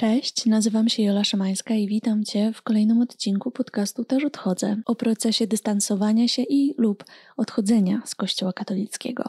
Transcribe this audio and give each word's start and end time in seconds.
Cześć, 0.00 0.46
nazywam 0.46 0.88
się 0.88 1.02
Jola 1.02 1.24
Szymańska 1.24 1.74
i 1.74 1.86
witam 1.86 2.24
Cię 2.24 2.52
w 2.54 2.62
kolejnym 2.62 3.00
odcinku 3.00 3.50
podcastu 3.50 4.04
Też 4.04 4.24
Odchodzę 4.24 4.76
o 4.86 4.94
procesie 4.94 5.46
dystansowania 5.46 6.28
się 6.28 6.42
i 6.42 6.74
lub 6.78 7.04
odchodzenia 7.36 8.02
z 8.04 8.14
Kościoła 8.14 8.52
katolickiego. 8.52 9.24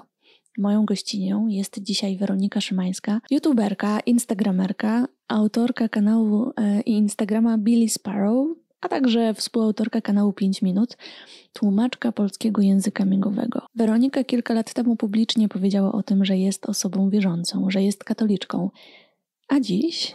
Moją 0.58 0.86
gościnią 0.86 1.48
jest 1.48 1.80
dzisiaj 1.80 2.18
Weronika 2.18 2.62
Szymańska, 2.62 3.22
youtuberka, 3.32 4.00
instagramerka, 4.00 5.06
autorka 5.28 5.90
kanału 5.90 6.52
e, 6.58 6.82
i 6.82 6.92
Instagrama 6.92 7.58
Billy 7.58 7.90
Sparrow, 7.90 8.48
a 8.82 8.90
także 8.90 9.34
współautorka 9.34 10.02
kanału 10.02 10.34
5 10.34 10.62
Minut, 10.62 10.98
tłumaczka 11.54 12.12
polskiego 12.12 12.62
języka 12.62 13.06
migowego. 13.06 13.62
Weronika 13.76 14.24
kilka 14.24 14.54
lat 14.54 14.74
temu 14.74 14.96
publicznie 14.96 15.50
powiedziała 15.50 15.92
o 15.92 16.04
tym, 16.04 16.26
że 16.26 16.38
jest 16.38 16.66
osobą 16.66 17.10
wierzącą, 17.10 17.70
że 17.70 17.84
jest 17.84 18.04
katoliczką. 18.04 18.70
A 19.48 19.60
dziś 19.60 20.14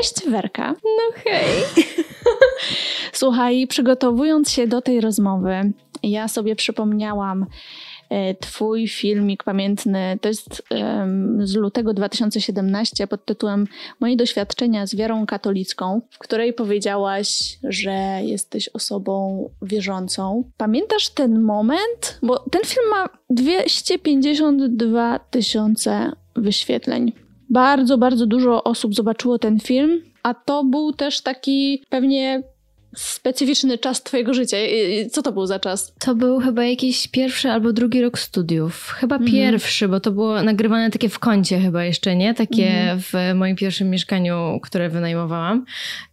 Cześć, 0.00 0.28
Werka. 0.30 0.74
No 0.84 1.22
hej. 1.24 1.84
Słuchaj, 3.12 3.66
przygotowując 3.66 4.50
się 4.50 4.66
do 4.66 4.82
tej 4.82 5.00
rozmowy, 5.00 5.72
ja 6.02 6.28
sobie 6.28 6.56
przypomniałam 6.56 7.46
e, 8.10 8.34
Twój 8.34 8.88
filmik 8.88 9.44
pamiętny, 9.44 10.18
to 10.20 10.28
jest 10.28 10.62
z 11.38 11.54
lutego 11.54 11.94
2017 11.94 13.06
pod 13.06 13.24
tytułem 13.24 13.66
Moje 14.00 14.16
doświadczenia 14.16 14.86
z 14.86 14.94
wiarą 14.94 15.26
katolicką, 15.26 16.00
w 16.10 16.18
której 16.18 16.52
powiedziałaś, 16.52 17.58
że 17.62 18.20
jesteś 18.22 18.68
osobą 18.68 19.50
wierzącą. 19.62 20.50
Pamiętasz 20.56 21.08
ten 21.08 21.40
moment? 21.40 22.18
Bo 22.22 22.38
ten 22.38 22.62
film 22.64 22.86
ma 22.90 23.08
252 23.30 25.18
tysiące 25.18 26.12
wyświetleń 26.36 27.12
bardzo, 27.50 27.98
bardzo 27.98 28.26
dużo 28.26 28.64
osób 28.64 28.94
zobaczyło 28.94 29.38
ten 29.38 29.60
film, 29.60 30.02
a 30.22 30.34
to 30.34 30.64
był 30.64 30.92
też 30.92 31.20
taki 31.20 31.82
pewnie 31.88 32.42
specyficzny 32.96 33.78
czas 33.78 34.02
twojego 34.02 34.34
życia. 34.34 34.56
Co 35.10 35.22
to 35.22 35.32
był 35.32 35.46
za 35.46 35.58
czas? 35.58 35.94
To 35.98 36.14
był 36.14 36.40
chyba 36.40 36.64
jakiś 36.64 37.08
pierwszy 37.08 37.50
albo 37.50 37.72
drugi 37.72 38.02
rok 38.02 38.18
studiów. 38.18 38.94
Chyba 38.98 39.16
mhm. 39.16 39.32
pierwszy, 39.32 39.88
bo 39.88 40.00
to 40.00 40.10
było 40.10 40.42
nagrywane 40.42 40.90
takie 40.90 41.08
w 41.08 41.18
kącie 41.18 41.60
chyba 41.60 41.84
jeszcze, 41.84 42.16
nie? 42.16 42.34
Takie 42.34 42.68
mhm. 42.68 43.00
w 43.00 43.38
moim 43.38 43.56
pierwszym 43.56 43.90
mieszkaniu, 43.90 44.60
które 44.62 44.88
wynajmowałam. 44.88 45.64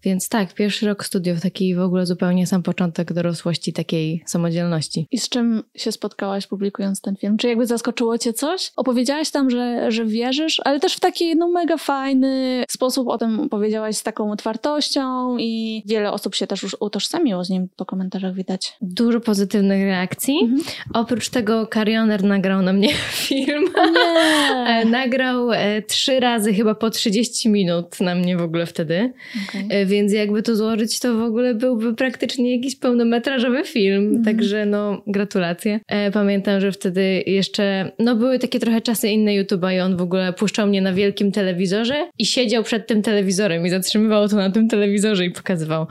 Więc 0.03 0.29
tak, 0.29 0.53
pierwszy 0.53 0.85
rok 0.85 1.05
studiów, 1.05 1.41
taki 1.41 1.75
w 1.75 1.79
ogóle 1.79 2.05
zupełnie 2.05 2.47
sam 2.47 2.63
początek 2.63 3.13
dorosłości, 3.13 3.73
takiej 3.73 4.23
samodzielności. 4.25 5.07
I 5.11 5.17
z 5.17 5.29
czym 5.29 5.63
się 5.75 5.91
spotkałaś 5.91 6.47
publikując 6.47 7.01
ten 7.01 7.15
film? 7.15 7.37
Czy 7.37 7.47
jakby 7.47 7.65
zaskoczyło 7.65 8.17
cię 8.17 8.33
coś? 8.33 8.71
Opowiedziałaś 8.75 9.31
tam, 9.31 9.49
że, 9.49 9.91
że 9.91 10.05
wierzysz, 10.05 10.61
ale 10.65 10.79
też 10.79 10.93
w 10.93 10.99
taki 10.99 11.35
no 11.35 11.47
mega 11.47 11.77
fajny 11.77 12.63
sposób 12.69 13.07
o 13.07 13.17
tym 13.17 13.49
powiedziałaś 13.49 13.97
z 13.97 14.03
taką 14.03 14.31
otwartością 14.31 15.37
i 15.37 15.83
wiele 15.85 16.11
osób 16.11 16.35
się 16.35 16.47
też 16.47 16.66
już 16.67 16.77
utożsamiło 16.79 17.43
z 17.43 17.49
nim, 17.49 17.69
po 17.75 17.85
komentarzach 17.85 18.33
widać. 18.33 18.77
Dużo 18.81 19.19
pozytywnych 19.19 19.83
reakcji. 19.83 20.39
Mhm. 20.43 20.61
Oprócz 20.93 21.29
tego 21.29 21.67
Karioner 21.67 22.23
nagrał 22.23 22.61
na 22.61 22.73
mnie 22.73 22.89
film. 23.27 23.65
Nie. 23.93 24.85
nagrał 24.85 25.51
e, 25.51 25.81
trzy 25.81 26.19
razy 26.19 26.53
chyba 26.53 26.75
po 26.75 26.89
30 26.89 27.49
minut 27.49 27.99
na 28.01 28.15
mnie 28.15 28.37
w 28.37 28.41
ogóle 28.41 28.65
wtedy. 28.65 29.13
Okay. 29.49 29.67
E, 29.69 29.85
więc 29.85 30.13
jakby 30.13 30.43
to 30.43 30.55
złożyć, 30.55 30.99
to 30.99 31.17
w 31.17 31.21
ogóle 31.21 31.55
byłby 31.55 31.95
praktycznie 31.95 32.55
jakiś 32.55 32.75
pełnometrażowy 32.75 33.63
film. 33.63 34.03
Mhm. 34.05 34.23
Także 34.23 34.65
no, 34.65 35.01
gratulacje. 35.07 35.79
E, 35.87 36.11
pamiętam, 36.11 36.61
że 36.61 36.71
wtedy 36.71 37.23
jeszcze, 37.25 37.91
no 37.99 38.15
były 38.15 38.39
takie 38.39 38.59
trochę 38.59 38.81
czasy 38.81 39.09
inne 39.09 39.31
YouTube'a 39.31 39.75
i 39.75 39.79
on 39.79 39.97
w 39.97 40.01
ogóle 40.01 40.33
puszczał 40.33 40.67
mnie 40.67 40.81
na 40.81 40.93
wielkim 40.93 41.31
telewizorze 41.31 42.09
i 42.19 42.25
siedział 42.25 42.63
przed 42.63 42.87
tym 42.87 43.01
telewizorem 43.01 43.65
i 43.65 43.69
zatrzymywał 43.69 44.27
to 44.27 44.35
na 44.35 44.51
tym 44.51 44.67
telewizorze 44.67 45.25
i 45.25 45.31
pokazywał. 45.31 45.87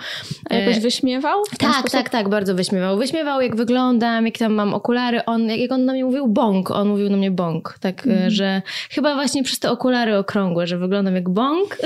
Jakoś 0.66 0.82
wyśmiewał? 0.82 1.42
Tak, 1.58 1.72
sposób? 1.72 1.90
tak, 1.90 2.08
tak, 2.08 2.28
bardzo 2.28 2.54
wyśmiewał. 2.54 2.98
Wyśmiewał, 2.98 3.40
jak 3.40 3.56
wyglądam, 3.56 4.26
jak 4.26 4.38
tam 4.38 4.52
mam 4.52 4.74
okulary. 4.74 5.24
On, 5.24 5.48
jak 5.48 5.72
on 5.72 5.84
na 5.84 5.92
mnie 5.92 6.04
mówił 6.04 6.26
bąk, 6.28 6.70
on 6.70 6.88
mówił 6.88 7.10
na 7.10 7.16
mnie 7.16 7.30
bąk. 7.30 7.78
Tak, 7.80 8.06
mm. 8.06 8.30
że 8.30 8.62
chyba 8.90 9.14
właśnie 9.14 9.42
przez 9.42 9.58
te 9.58 9.70
okulary 9.70 10.18
okrągłe, 10.18 10.66
że 10.66 10.78
wyglądam 10.78 11.14
jak 11.14 11.28
bąk. 11.28 11.78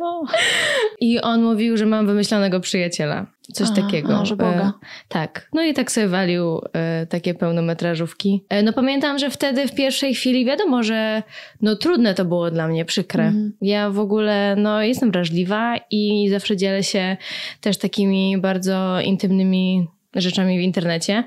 I 1.00 1.20
on 1.20 1.42
mówił, 1.42 1.76
że 1.76 1.86
mam 1.86 2.06
wymyślonego 2.06 2.60
przyjaciela. 2.60 3.26
Coś 3.52 3.68
a, 3.70 3.72
takiego. 3.72 4.18
A, 4.18 4.24
że 4.24 4.36
Boga. 4.36 4.72
E, 4.82 4.86
tak. 5.08 5.48
No 5.52 5.62
i 5.62 5.74
tak 5.74 5.92
sobie 5.92 6.08
walił 6.08 6.60
e, 6.72 7.06
takie 7.06 7.34
pełnometrażówki. 7.34 8.44
E, 8.48 8.62
no 8.62 8.72
pamiętam, 8.72 9.18
że 9.18 9.30
wtedy 9.30 9.68
w 9.68 9.74
pierwszej 9.74 10.14
chwili 10.14 10.44
wiadomo, 10.44 10.82
że 10.82 11.22
no 11.62 11.76
trudne 11.76 12.14
to 12.14 12.24
było 12.24 12.50
dla 12.50 12.68
mnie, 12.68 12.84
przykre. 12.84 13.24
Mm. 13.24 13.52
Ja 13.60 13.90
w 13.90 13.98
ogóle 13.98 14.56
no 14.56 14.82
jestem 14.82 15.10
wrażliwa 15.10 15.76
i 15.90 16.28
zawsze 16.30 16.56
dzielę 16.56 16.82
się 16.82 17.16
też 17.60 17.78
takimi 17.78 18.38
bardzo 18.38 19.00
intymnymi 19.00 19.88
rzeczami 20.14 20.58
w 20.58 20.62
internecie. 20.62 21.24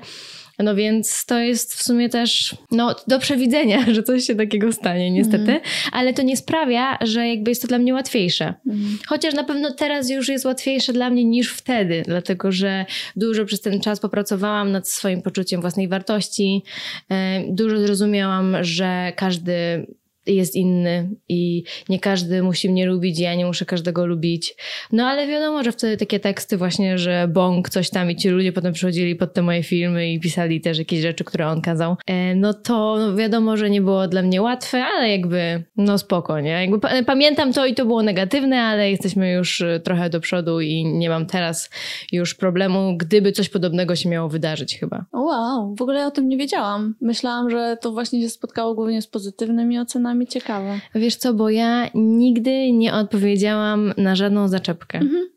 No 0.58 0.74
więc 0.74 1.24
to 1.24 1.38
jest 1.38 1.74
w 1.74 1.82
sumie 1.82 2.08
też 2.08 2.54
no, 2.70 2.96
do 3.06 3.18
przewidzenia, 3.18 3.84
że 3.94 4.02
coś 4.02 4.24
się 4.24 4.34
takiego 4.34 4.72
stanie, 4.72 5.10
niestety, 5.10 5.50
mm. 5.50 5.60
ale 5.92 6.14
to 6.14 6.22
nie 6.22 6.36
sprawia, 6.36 6.98
że 7.00 7.28
jakby 7.28 7.50
jest 7.50 7.62
to 7.62 7.68
dla 7.68 7.78
mnie 7.78 7.94
łatwiejsze. 7.94 8.54
Mm. 8.66 8.98
Chociaż 9.06 9.34
na 9.34 9.44
pewno 9.44 9.72
teraz 9.72 10.10
już 10.10 10.28
jest 10.28 10.44
łatwiejsze 10.44 10.92
dla 10.92 11.10
mnie 11.10 11.24
niż 11.24 11.52
wtedy, 11.52 12.02
dlatego 12.06 12.52
że 12.52 12.86
dużo 13.16 13.44
przez 13.44 13.60
ten 13.60 13.80
czas 13.80 14.00
popracowałam 14.00 14.72
nad 14.72 14.88
swoim 14.88 15.22
poczuciem 15.22 15.60
własnej 15.60 15.88
wartości, 15.88 16.62
e, 17.10 17.42
dużo 17.48 17.78
zrozumiałam, 17.78 18.56
że 18.60 19.12
każdy 19.16 19.86
jest 20.26 20.54
inny 20.54 21.10
i 21.28 21.64
nie 21.88 22.00
każdy 22.00 22.42
musi 22.42 22.70
mnie 22.70 22.86
lubić, 22.86 23.20
ja 23.20 23.34
nie 23.34 23.46
muszę 23.46 23.64
każdego 23.64 24.06
lubić. 24.06 24.54
No 24.92 25.06
ale 25.06 25.26
wiadomo, 25.26 25.62
że 25.64 25.72
wtedy 25.72 25.96
takie 25.96 26.20
teksty 26.20 26.56
właśnie, 26.56 26.98
że 26.98 27.28
bąk, 27.28 27.68
coś 27.68 27.90
tam 27.90 28.10
i 28.10 28.16
ci 28.16 28.28
ludzie 28.28 28.52
potem 28.52 28.72
przychodzili 28.72 29.16
pod 29.16 29.34
te 29.34 29.42
moje 29.42 29.62
filmy 29.62 30.12
i 30.12 30.20
pisali 30.20 30.60
też 30.60 30.78
jakieś 30.78 31.00
rzeczy, 31.00 31.24
które 31.24 31.48
on 31.48 31.60
kazał. 31.60 31.96
E, 32.06 32.34
no 32.34 32.54
to 32.54 32.98
wiadomo, 33.16 33.56
że 33.56 33.70
nie 33.70 33.80
było 33.80 34.08
dla 34.08 34.22
mnie 34.22 34.42
łatwe, 34.42 34.84
ale 34.84 35.10
jakby 35.10 35.64
no 35.76 35.98
spoko, 35.98 36.40
nie? 36.40 36.50
Jakby 36.50 37.04
pamiętam 37.06 37.52
to 37.52 37.66
i 37.66 37.74
to 37.74 37.86
było 37.86 38.02
negatywne, 38.02 38.62
ale 38.62 38.90
jesteśmy 38.90 39.32
już 39.32 39.60
e, 39.60 39.80
trochę 39.80 40.10
do 40.10 40.20
przodu 40.20 40.60
i 40.60 40.84
nie 40.84 41.08
mam 41.08 41.26
teraz 41.26 41.70
już 42.12 42.34
problemu, 42.34 42.96
gdyby 42.96 43.32
coś 43.32 43.48
podobnego 43.48 43.96
się 43.96 44.08
miało 44.08 44.28
wydarzyć 44.28 44.78
chyba. 44.78 45.04
Wow, 45.12 45.74
w 45.74 45.82
ogóle 45.82 46.06
o 46.06 46.10
tym 46.10 46.28
nie 46.28 46.36
wiedziałam. 46.36 46.94
Myślałam, 47.00 47.50
że 47.50 47.76
to 47.80 47.92
właśnie 47.92 48.22
się 48.22 48.28
spotkało 48.28 48.74
głównie 48.74 49.02
z 49.02 49.06
pozytywnymi 49.06 49.78
ocenami 49.78 50.15
mi 50.16 50.26
ciekawe. 50.26 50.80
Wiesz 50.94 51.16
co, 51.16 51.34
bo 51.34 51.50
ja 51.50 51.90
nigdy 51.94 52.72
nie 52.72 52.94
odpowiedziałam 52.94 53.94
na 53.96 54.16
żadną 54.16 54.48
zaczepkę. 54.48 54.98
Mhm. 54.98 55.28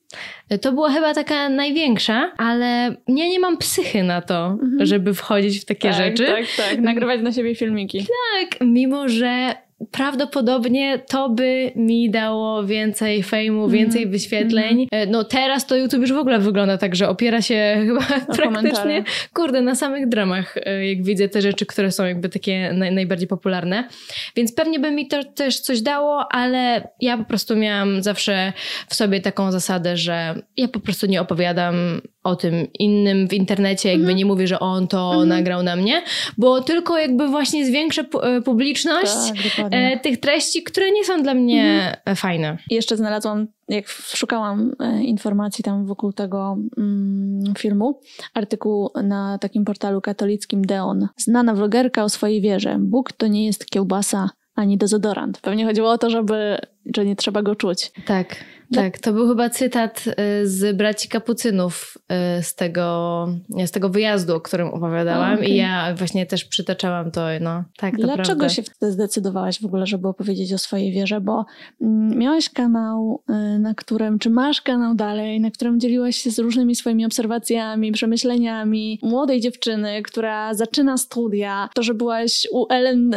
To 0.62 0.72
była 0.72 0.90
chyba 0.90 1.13
taka 1.13 1.50
największa, 1.50 2.31
ale 2.38 2.95
ja 3.07 3.28
nie 3.28 3.40
mam 3.40 3.57
psychy 3.57 4.03
na 4.03 4.22
to, 4.22 4.45
mhm. 4.45 4.85
żeby 4.85 5.13
wchodzić 5.13 5.62
w 5.62 5.66
takie 5.66 5.90
tak, 5.90 5.97
rzeczy. 5.97 6.25
Tak, 6.25 6.45
tak, 6.57 6.79
nagrywać 6.79 7.22
na 7.22 7.31
siebie 7.31 7.56
filmiki. 7.56 8.06
Tak, 8.40 8.59
mimo 8.62 9.09
że 9.09 9.56
prawdopodobnie 9.91 11.00
to 11.07 11.29
by 11.29 11.72
mi 11.75 12.09
dało 12.09 12.63
więcej 12.63 13.23
fejmu, 13.23 13.59
mm. 13.59 13.72
więcej 13.72 14.07
wyświetleń. 14.07 14.88
Mm. 14.91 15.12
No 15.12 15.23
teraz 15.23 15.67
to 15.67 15.75
YouTube 15.75 16.01
już 16.01 16.13
w 16.13 16.17
ogóle 16.17 16.40
wygląda 16.40 16.78
tak, 16.78 16.95
że 16.95 17.09
opiera 17.09 17.41
się 17.41 17.75
chyba 17.88 18.01
o 18.28 18.35
praktycznie, 18.35 19.03
kurde, 19.34 19.62
na 19.62 19.75
samych 19.75 20.09
dramach, 20.09 20.57
e, 20.57 20.88
jak 20.88 21.03
widzę 21.03 21.29
te 21.29 21.41
rzeczy, 21.41 21.66
które 21.66 21.91
są 21.91 22.06
jakby 22.06 22.29
takie 22.29 22.73
naj, 22.73 22.91
najbardziej 22.91 23.28
popularne. 23.28 23.88
Więc 24.35 24.53
pewnie 24.53 24.79
by 24.79 24.91
mi 24.91 25.07
to 25.07 25.23
też 25.23 25.59
coś 25.59 25.81
dało, 25.81 26.25
ale 26.31 26.90
ja 27.02 27.17
po 27.17 27.23
prostu 27.23 27.55
miałam 27.55 28.03
zawsze 28.03 28.53
w 28.87 28.96
sobie 28.96 29.22
taką 29.22 29.52
zasadę, 29.52 29.97
że 29.97 30.41
ja 30.58 30.67
po 30.67 30.79
prostu 30.79 31.05
nie 31.05 31.22
opowiadam 31.22 32.02
o 32.23 32.35
tym 32.35 32.67
innym 32.79 33.28
w 33.28 33.34
internecie, 33.34 33.90
jakby 33.90 34.05
mm. 34.05 34.17
nie 34.17 34.25
mówię, 34.25 34.47
że 34.47 34.59
on 34.59 34.87
to 34.87 35.14
mm. 35.14 35.28
nagrał 35.29 35.64
na 35.64 35.75
mnie, 35.75 36.03
bo 36.37 36.61
tylko 36.61 36.97
jakby 36.97 37.28
właśnie 37.28 37.66
zwiększę 37.66 38.05
e, 38.23 38.41
publiczność 38.41 39.11
tak, 39.58 39.69
e, 39.72 40.00
tych 40.00 40.20
treści, 40.20 40.64
które 40.64 40.92
nie 40.92 41.06
są 41.06 41.24
dla 41.24 41.34
mnie 41.34 41.94
mm. 42.06 42.16
fajne. 42.16 42.58
I 42.70 42.76
jeszcze 42.76 42.98
znalazłam, 42.98 43.48
jak 43.70 43.88
szukałam 43.90 44.72
e, 44.80 45.04
informacji 45.04 45.64
tam 45.64 45.86
wokół 45.86 46.14
tego 46.14 46.58
mm, 46.78 47.54
filmu, 47.58 48.00
artykuł 48.34 48.90
na 49.04 49.38
takim 49.38 49.66
portalu 49.66 50.02
katolickim 50.02 50.66
Deon. 50.66 51.08
Znana 51.18 51.54
vlogerka 51.54 52.04
o 52.04 52.10
swojej 52.10 52.42
wierze. 52.42 52.78
Bóg 52.80 53.12
to 53.12 53.28
nie 53.28 53.46
jest 53.46 53.66
kiełbasa 53.66 54.30
ani 54.56 54.78
dezodorant. 54.78 55.40
Pewnie 55.42 55.66
chodziło 55.66 55.92
o 55.92 55.98
to, 55.98 56.10
żeby, 56.10 56.58
że 56.96 57.06
nie 57.06 57.16
trzeba 57.16 57.42
go 57.42 57.56
czuć. 57.56 57.92
Tak. 58.06 58.36
Tak, 58.76 59.00
to 59.00 59.14
był 59.14 59.28
chyba 59.28 59.50
cytat 59.50 60.06
y, 60.08 60.48
z 60.48 60.78
braci 60.78 61.10
kapucynów 61.10 61.98
y, 62.40 62.44
z 62.44 62.56
tego, 62.56 63.28
z 63.66 63.72
tego 63.72 63.90
wyjazdu, 63.90 64.36
o 64.36 64.42
którym 64.42 64.68
opowiadałam 64.68 65.34
okay. 65.34 65.46
i 65.46 65.56
ja 65.56 65.96
właśnie 65.96 66.26
też 66.26 66.46
przytaczałam 66.46 67.12
to, 67.12 67.22
no 67.42 67.64
tak, 67.78 67.96
to 67.98 68.04
Dlaczego 68.04 68.26
prawda. 68.26 68.50
się 68.50 68.64
wtedy 68.64 68.92
zdecydowałaś 68.92 69.62
w 69.62 69.66
ogóle, 69.66 69.88
żeby 69.88 70.08
opowiedzieć 70.08 70.54
o 70.54 70.58
swojej 70.58 70.92
wierze? 70.92 71.22
Bo 71.22 71.46
mm, 71.82 72.18
miałaś 72.18 72.50
kanał, 72.50 73.24
y, 73.30 73.60
na 73.60 73.74
którym, 73.74 74.20
czy 74.20 74.30
masz 74.30 74.62
kanał 74.62 74.96
dalej, 74.96 75.40
na 75.42 75.52
którym 75.52 75.80
dzieliłaś 75.80 76.16
się 76.16 76.32
z 76.32 76.40
różnymi 76.40 76.76
swoimi 76.76 77.06
obserwacjami, 77.06 77.92
przemyśleniami 77.92 79.00
młodej 79.02 79.42
dziewczyny, 79.42 80.02
która 80.02 80.54
zaczyna 80.54 80.98
studia, 80.98 81.70
to, 81.74 81.84
że 81.84 81.94
byłaś 81.94 82.48
u 82.52 82.66
Ellen 82.70 83.16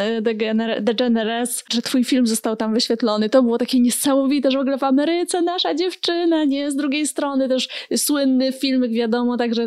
DeGeneres, 0.81 1.65
że 1.73 1.83
twój 1.83 2.05
film 2.05 2.27
został 2.27 2.57
tam 2.57 2.75
wyświetlony, 2.75 3.31
to 3.31 3.43
było 3.43 3.59
takie 3.59 3.81
niesamowite, 3.81 4.51
że 4.51 4.59
w 4.59 4.61
ogóle 4.61 4.79
w 4.79 4.85
Ameryce 4.85 5.42
nasza 5.43 5.75
dziewczyna, 5.75 6.45
nie? 6.45 6.71
Z 6.71 6.77
drugiej 6.77 7.07
strony 7.07 7.49
też 7.49 7.69
słynny 7.97 8.53
filmik, 8.53 8.93
wiadomo, 8.93 9.37
także 9.37 9.65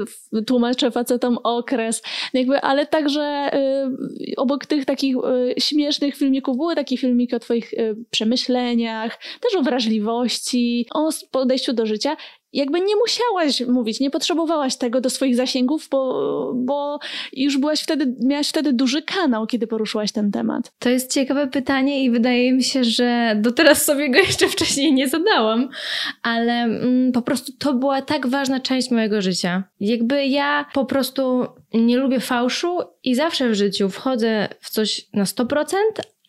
tłumaczę 0.47 0.91
facetom 0.91 1.37
okres, 1.43 2.01
jakby, 2.33 2.61
ale 2.61 2.85
także 2.85 3.51
y, 3.53 4.35
obok 4.37 4.65
tych 4.65 4.85
takich 4.85 5.15
y, 5.15 5.61
śmiesznych 5.61 6.15
filmików 6.15 6.57
były 6.57 6.75
takie 6.75 6.97
filmiki 6.97 7.35
o 7.35 7.39
twoich 7.39 7.73
y, 7.73 7.95
przemyśleniach, 8.11 9.19
też 9.41 9.55
o 9.55 9.61
wrażliwości, 9.61 10.85
o 10.93 11.09
podejściu 11.31 11.73
do 11.73 11.85
życia 11.85 12.17
jakby 12.55 12.81
nie 12.81 12.95
musiałaś 12.95 13.61
mówić, 13.61 13.99
nie 13.99 14.09
potrzebowałaś 14.09 14.77
tego 14.77 15.01
do 15.01 15.09
swoich 15.09 15.35
zasięgów, 15.35 15.87
bo, 15.91 16.53
bo 16.55 16.99
już 17.33 17.57
byłaś 17.57 17.81
wtedy, 17.81 18.15
miałaś 18.19 18.49
wtedy 18.49 18.73
duży 18.73 19.01
kanał, 19.01 19.47
kiedy 19.47 19.67
poruszyłaś 19.67 20.11
ten 20.11 20.31
temat. 20.31 20.71
To 20.79 20.89
jest 20.89 21.13
ciekawe 21.13 21.47
pytanie 21.47 22.03
i 22.03 22.11
wydaje 22.11 22.53
mi 22.53 22.63
się, 22.63 22.83
że 22.83 23.35
do 23.41 23.51
teraz 23.51 23.85
sobie 23.85 24.09
go 24.09 24.19
jeszcze 24.27 24.47
wcześniej 24.47 24.93
nie 24.93 25.09
zadałam, 25.09 25.69
ale 26.23 26.53
mm, 26.53 27.11
po 27.11 27.21
prostu 27.21 27.51
to 27.59 27.73
była 27.73 28.01
tak 28.01 28.27
ważna 28.27 28.59
część 28.59 28.91
mojego 28.91 29.21
życia. 29.21 29.63
Jakby 29.79 30.25
ja 30.25 30.65
po 30.73 30.85
prostu 30.85 31.47
nie 31.73 31.97
lubię 31.97 32.19
fałszu 32.19 32.77
i 33.03 33.15
zawsze 33.15 33.49
w 33.49 33.53
życiu 33.55 33.89
wchodzę 33.89 34.49
w 34.59 34.69
coś 34.69 35.07
na 35.13 35.23
100%, 35.23 35.75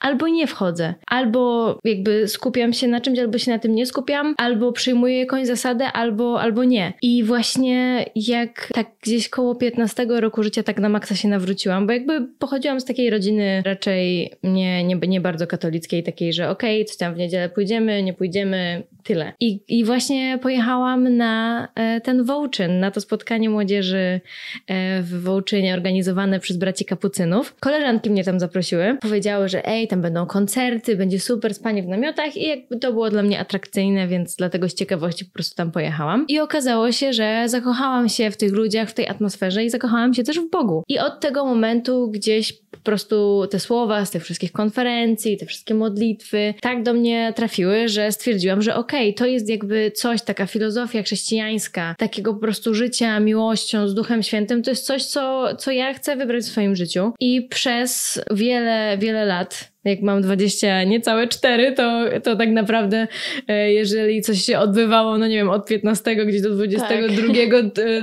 albo 0.00 0.28
nie 0.28 0.46
wchodzę. 0.46 0.94
Albo 1.06 1.78
jakby 1.84 2.28
skupiam 2.28 2.72
się 2.72 2.88
na 2.88 3.00
czymś, 3.00 3.18
albo 3.18 3.38
się 3.38 3.50
na 3.50 3.58
tym 3.58 3.74
nie 3.74 3.86
skupiam, 3.86 4.34
albo 4.38 4.72
przyjmuję 4.72 5.18
jakąś 5.18 5.46
zasadę, 5.46 5.92
albo, 5.92 6.40
albo 6.40 6.64
nie. 6.64 6.92
I 7.02 7.24
właśnie 7.24 8.04
jak 8.14 8.68
tak 8.74 8.86
gdzieś 9.02 9.28
koło 9.28 9.54
15 9.54 10.06
roku 10.08 10.42
życia 10.42 10.62
tak 10.62 10.78
na 10.78 10.88
maksa 10.88 11.14
się 11.14 11.28
nawróciłam, 11.28 11.86
bo 11.86 11.92
jakby 11.92 12.28
pochodziłam 12.38 12.80
z 12.80 12.84
takiej 12.84 13.10
rodziny 13.10 13.62
raczej 13.64 14.32
nie, 14.42 14.84
nie, 14.84 14.96
nie 14.96 15.20
bardzo 15.20 15.46
katolickiej, 15.46 16.02
takiej, 16.02 16.32
że 16.32 16.50
okej, 16.50 16.80
okay, 16.80 16.84
coś 16.84 16.96
tam 16.96 17.14
w 17.14 17.18
niedzielę 17.18 17.48
pójdziemy, 17.48 18.02
nie 18.02 18.12
pójdziemy, 18.12 18.82
tyle. 19.06 19.32
I, 19.40 19.60
i 19.68 19.84
właśnie 19.84 20.38
pojechałam 20.42 21.16
na 21.16 21.68
e, 21.74 22.00
ten 22.00 22.24
Wołczyn, 22.24 22.80
na 22.80 22.90
to 22.90 23.00
spotkanie 23.00 23.50
młodzieży 23.50 24.20
e, 24.66 25.02
w 25.02 25.22
Wołczynie 25.22 25.74
organizowane 25.74 26.40
przez 26.40 26.56
braci 26.56 26.84
kapucynów. 26.84 27.54
Koleżanki 27.60 28.10
mnie 28.10 28.24
tam 28.24 28.40
zaprosiły, 28.40 28.98
powiedziały, 29.00 29.48
że 29.48 29.68
ej, 29.68 29.88
tam 29.88 30.02
będą 30.02 30.26
koncerty, 30.26 30.96
będzie 30.96 31.20
super 31.20 31.54
spanie 31.54 31.82
w 31.82 31.88
namiotach 31.88 32.36
i 32.36 32.48
jakby 32.48 32.78
to 32.78 32.92
było 32.92 33.10
dla 33.10 33.22
mnie 33.22 33.38
atrakcyjne, 33.38 34.08
więc 34.08 34.36
dlatego 34.36 34.68
z 34.68 34.74
ciekawości 34.74 35.24
po 35.24 35.32
prostu 35.32 35.56
tam 35.56 35.72
pojechałam. 35.72 36.24
I 36.28 36.40
okazało 36.40 36.92
się, 36.92 37.12
że 37.12 37.44
zakochałam 37.46 38.08
się 38.08 38.30
w 38.30 38.36
tych 38.36 38.52
ludziach, 38.52 38.90
w 38.90 38.94
tej 38.94 39.08
atmosferze 39.08 39.64
i 39.64 39.70
zakochałam 39.70 40.14
się 40.14 40.24
też 40.24 40.40
w 40.40 40.50
Bogu. 40.50 40.82
I 40.88 40.98
od 40.98 41.20
tego 41.20 41.44
momentu 41.44 42.10
gdzieś 42.10 42.52
po 42.52 42.78
prostu 42.78 43.46
te 43.50 43.60
słowa 43.60 44.04
z 44.04 44.10
tych 44.10 44.24
wszystkich 44.24 44.52
konferencji, 44.52 45.36
te 45.36 45.46
wszystkie 45.46 45.74
modlitwy 45.74 46.54
tak 46.60 46.82
do 46.82 46.92
mnie 46.92 47.32
trafiły, 47.36 47.88
że 47.88 48.12
stwierdziłam, 48.12 48.62
że 48.62 48.74
okej, 48.74 48.95
to 49.16 49.26
jest 49.26 49.48
jakby 49.48 49.90
coś, 49.90 50.22
taka 50.22 50.46
filozofia 50.46 51.02
chrześcijańska, 51.02 51.94
takiego 51.98 52.34
po 52.34 52.40
prostu 52.40 52.74
życia 52.74 53.20
miłością 53.20 53.88
z 53.88 53.94
Duchem 53.94 54.22
Świętym, 54.22 54.62
to 54.62 54.70
jest 54.70 54.86
coś, 54.86 55.04
co, 55.04 55.56
co 55.56 55.70
ja 55.70 55.94
chcę 55.94 56.16
wybrać 56.16 56.44
w 56.44 56.48
swoim 56.48 56.76
życiu. 56.76 57.12
I 57.20 57.48
przez 57.48 58.20
wiele, 58.30 58.98
wiele 58.98 59.24
lat 59.24 59.75
jak 59.86 60.02
mam 60.02 60.22
20, 60.22 60.84
niecałe 60.84 61.28
4, 61.28 61.72
to, 61.72 62.04
to 62.22 62.36
tak 62.36 62.50
naprawdę 62.50 63.06
e, 63.48 63.72
jeżeli 63.72 64.22
coś 64.22 64.42
się 64.42 64.58
odbywało, 64.58 65.18
no 65.18 65.26
nie 65.26 65.36
wiem, 65.36 65.50
od 65.50 65.66
15 65.66 66.16
gdzieś 66.26 66.42
do 66.42 66.50
22, 66.50 66.88
tak. 66.88 66.98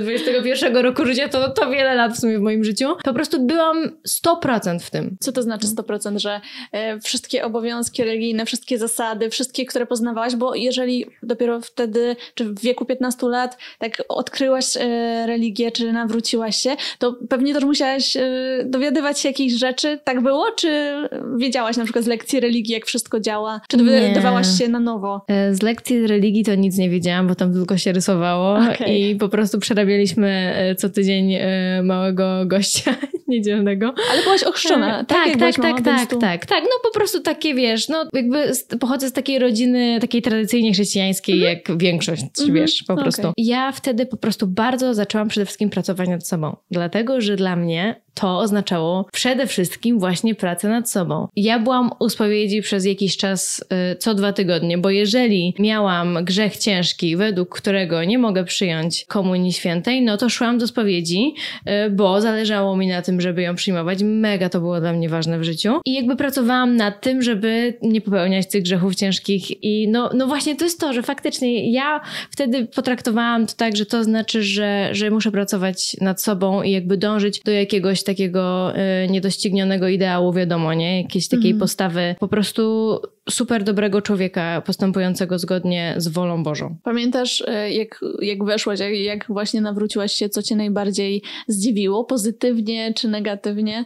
21 0.00 0.76
roku 0.76 1.06
życia, 1.06 1.28
to, 1.28 1.50
to 1.50 1.70
wiele 1.70 1.94
lat 1.94 2.12
w 2.12 2.20
sumie 2.20 2.38
w 2.38 2.40
moim 2.40 2.64
życiu. 2.64 2.96
Po 3.04 3.14
prostu 3.14 3.46
byłam 3.46 3.90
100% 4.08 4.78
w 4.78 4.90
tym. 4.90 5.16
Co 5.20 5.32
to 5.32 5.42
znaczy 5.42 5.66
100%? 5.66 6.18
Że 6.18 6.40
e, 6.72 7.00
wszystkie 7.00 7.44
obowiązki 7.44 8.04
religijne, 8.04 8.46
wszystkie 8.46 8.78
zasady, 8.78 9.30
wszystkie, 9.30 9.64
które 9.66 9.86
poznawałaś, 9.86 10.36
bo 10.36 10.54
jeżeli 10.54 11.06
dopiero 11.22 11.60
wtedy, 11.60 12.16
czy 12.34 12.44
w 12.44 12.60
wieku 12.60 12.84
15 12.84 13.26
lat 13.26 13.58
tak 13.78 14.02
odkryłaś 14.08 14.76
e, 14.76 15.26
religię, 15.26 15.70
czy 15.70 15.92
nawróciłaś 15.92 16.56
się, 16.56 16.76
to 16.98 17.18
pewnie 17.28 17.54
też 17.54 17.64
musiałaś 17.64 18.16
dowiadywać 18.64 19.20
się 19.20 19.28
jakichś 19.28 19.54
rzeczy. 19.54 19.98
Tak 20.04 20.20
było? 20.20 20.52
Czy 20.56 20.94
wiedziałaś 21.36 21.73
na 21.76 21.84
przykład 21.84 22.04
z 22.04 22.08
lekcji 22.08 22.40
religii, 22.40 22.74
jak 22.74 22.86
wszystko 22.86 23.20
działa? 23.20 23.60
Czy 23.68 23.76
dowiadywałaś 23.76 24.58
się 24.58 24.68
na 24.68 24.80
nowo? 24.80 25.24
E, 25.28 25.54
z 25.54 25.62
lekcji 25.62 26.06
religii 26.06 26.44
to 26.44 26.54
nic 26.54 26.78
nie 26.78 26.90
wiedziałam, 26.90 27.28
bo 27.28 27.34
tam 27.34 27.52
tylko 27.52 27.78
się 27.78 27.92
rysowało 27.92 28.54
okay. 28.54 28.98
i 28.98 29.16
po 29.16 29.28
prostu 29.28 29.58
przerabialiśmy 29.58 30.54
e, 30.56 30.74
co 30.74 30.88
tydzień 30.88 31.34
e, 31.34 31.82
małego 31.82 32.46
gościa 32.46 32.94
niedzielnego. 33.28 33.94
Ale 34.12 34.22
byłaś 34.22 34.42
ochrzczona, 34.42 35.04
tak? 35.04 35.24
Tak, 35.24 35.38
tak, 35.38 35.56
tak, 35.56 35.84
tak, 35.84 36.20
tak, 36.20 36.46
tak. 36.46 36.64
No 36.64 36.70
po 36.82 36.90
prostu 36.90 37.20
takie, 37.20 37.54
wiesz, 37.54 37.88
no 37.88 38.04
jakby 38.12 38.52
pochodzę 38.80 39.08
z 39.08 39.12
takiej 39.12 39.38
rodziny, 39.38 39.98
takiej 40.00 40.22
tradycyjnie 40.22 40.72
chrześcijańskiej, 40.72 41.34
mm 41.34 41.46
-hmm. 41.46 41.68
jak 41.68 41.78
większość, 41.78 42.22
mm 42.22 42.50
-hmm. 42.50 42.54
wiesz, 42.54 42.82
po 42.86 42.96
prostu. 42.96 43.22
Okay. 43.22 43.34
Ja 43.36 43.72
wtedy 43.72 44.06
po 44.06 44.16
prostu 44.16 44.46
bardzo 44.46 44.94
zaczęłam 44.94 45.28
przede 45.28 45.46
wszystkim 45.46 45.70
pracować 45.70 46.08
nad 46.08 46.28
sobą, 46.28 46.56
dlatego, 46.70 47.20
że 47.20 47.36
dla 47.36 47.56
mnie 47.56 48.04
to 48.14 48.38
oznaczało 48.38 49.06
przede 49.12 49.46
wszystkim 49.46 49.98
właśnie 49.98 50.34
pracę 50.34 50.68
nad 50.68 50.90
sobą. 50.90 51.28
Ja 51.36 51.58
byłam 51.64 51.90
u 52.00 52.08
spowiedzi 52.08 52.62
przez 52.62 52.84
jakiś 52.84 53.16
czas 53.16 53.64
y, 53.92 53.96
co 53.96 54.14
dwa 54.14 54.32
tygodnie, 54.32 54.78
bo 54.78 54.90
jeżeli 54.90 55.54
miałam 55.58 56.24
grzech 56.24 56.56
ciężki, 56.56 57.16
według 57.16 57.56
którego 57.56 58.04
nie 58.04 58.18
mogę 58.18 58.44
przyjąć 58.44 59.04
Komunii 59.08 59.52
Świętej, 59.52 60.02
no 60.02 60.16
to 60.16 60.28
szłam 60.28 60.58
do 60.58 60.66
spowiedzi, 60.66 61.34
y, 61.86 61.90
bo 61.90 62.20
zależało 62.20 62.76
mi 62.76 62.86
na 62.86 63.02
tym, 63.02 63.20
żeby 63.20 63.42
ją 63.42 63.54
przyjmować. 63.54 64.02
Mega 64.02 64.48
to 64.48 64.60
było 64.60 64.80
dla 64.80 64.92
mnie 64.92 65.08
ważne 65.08 65.38
w 65.38 65.44
życiu. 65.44 65.80
I 65.84 65.94
jakby 65.94 66.16
pracowałam 66.16 66.76
nad 66.76 67.00
tym, 67.00 67.22
żeby 67.22 67.74
nie 67.82 68.00
popełniać 68.00 68.46
tych 68.46 68.62
grzechów 68.62 68.94
ciężkich. 68.94 69.64
I 69.64 69.88
no, 69.88 70.10
no 70.14 70.26
właśnie 70.26 70.56
to 70.56 70.64
jest 70.64 70.80
to, 70.80 70.92
że 70.92 71.02
faktycznie 71.02 71.72
ja 71.72 72.00
wtedy 72.30 72.66
potraktowałam 72.66 73.46
to 73.46 73.54
tak, 73.56 73.76
że 73.76 73.86
to 73.86 74.04
znaczy, 74.04 74.42
że, 74.42 74.88
że 74.92 75.10
muszę 75.10 75.30
pracować 75.30 75.96
nad 76.00 76.22
sobą 76.22 76.62
i 76.62 76.70
jakby 76.70 76.96
dążyć 76.96 77.40
do 77.40 77.52
jakiegoś 77.52 78.02
takiego 78.02 78.72
y, 79.04 79.10
niedoścignionego 79.10 79.88
ideału, 79.88 80.32
wiadomo, 80.32 80.74
nie? 80.74 81.02
Jakiejś 81.02 81.28
takiej 81.44 81.54
mm. 81.54 81.60
postawy 81.60 82.16
po 82.20 82.28
prostu 82.28 83.00
super 83.30 83.64
dobrego 83.64 84.02
człowieka 84.02 84.60
postępującego 84.60 85.38
zgodnie 85.38 85.94
z 85.96 86.08
wolą 86.08 86.42
Bożą. 86.42 86.76
Pamiętasz, 86.82 87.40
y, 87.40 87.70
jak, 87.70 88.00
jak 88.22 88.44
weszłaś, 88.44 88.80
jak, 88.80 88.94
jak 88.94 89.26
właśnie 89.28 89.60
nawróciłaś 89.60 90.12
się, 90.12 90.28
co 90.28 90.42
cię 90.42 90.56
najbardziej 90.56 91.22
zdziwiło? 91.48 92.04
Pozytywnie 92.04 92.94
czy 92.94 93.08
negatywnie? 93.08 93.84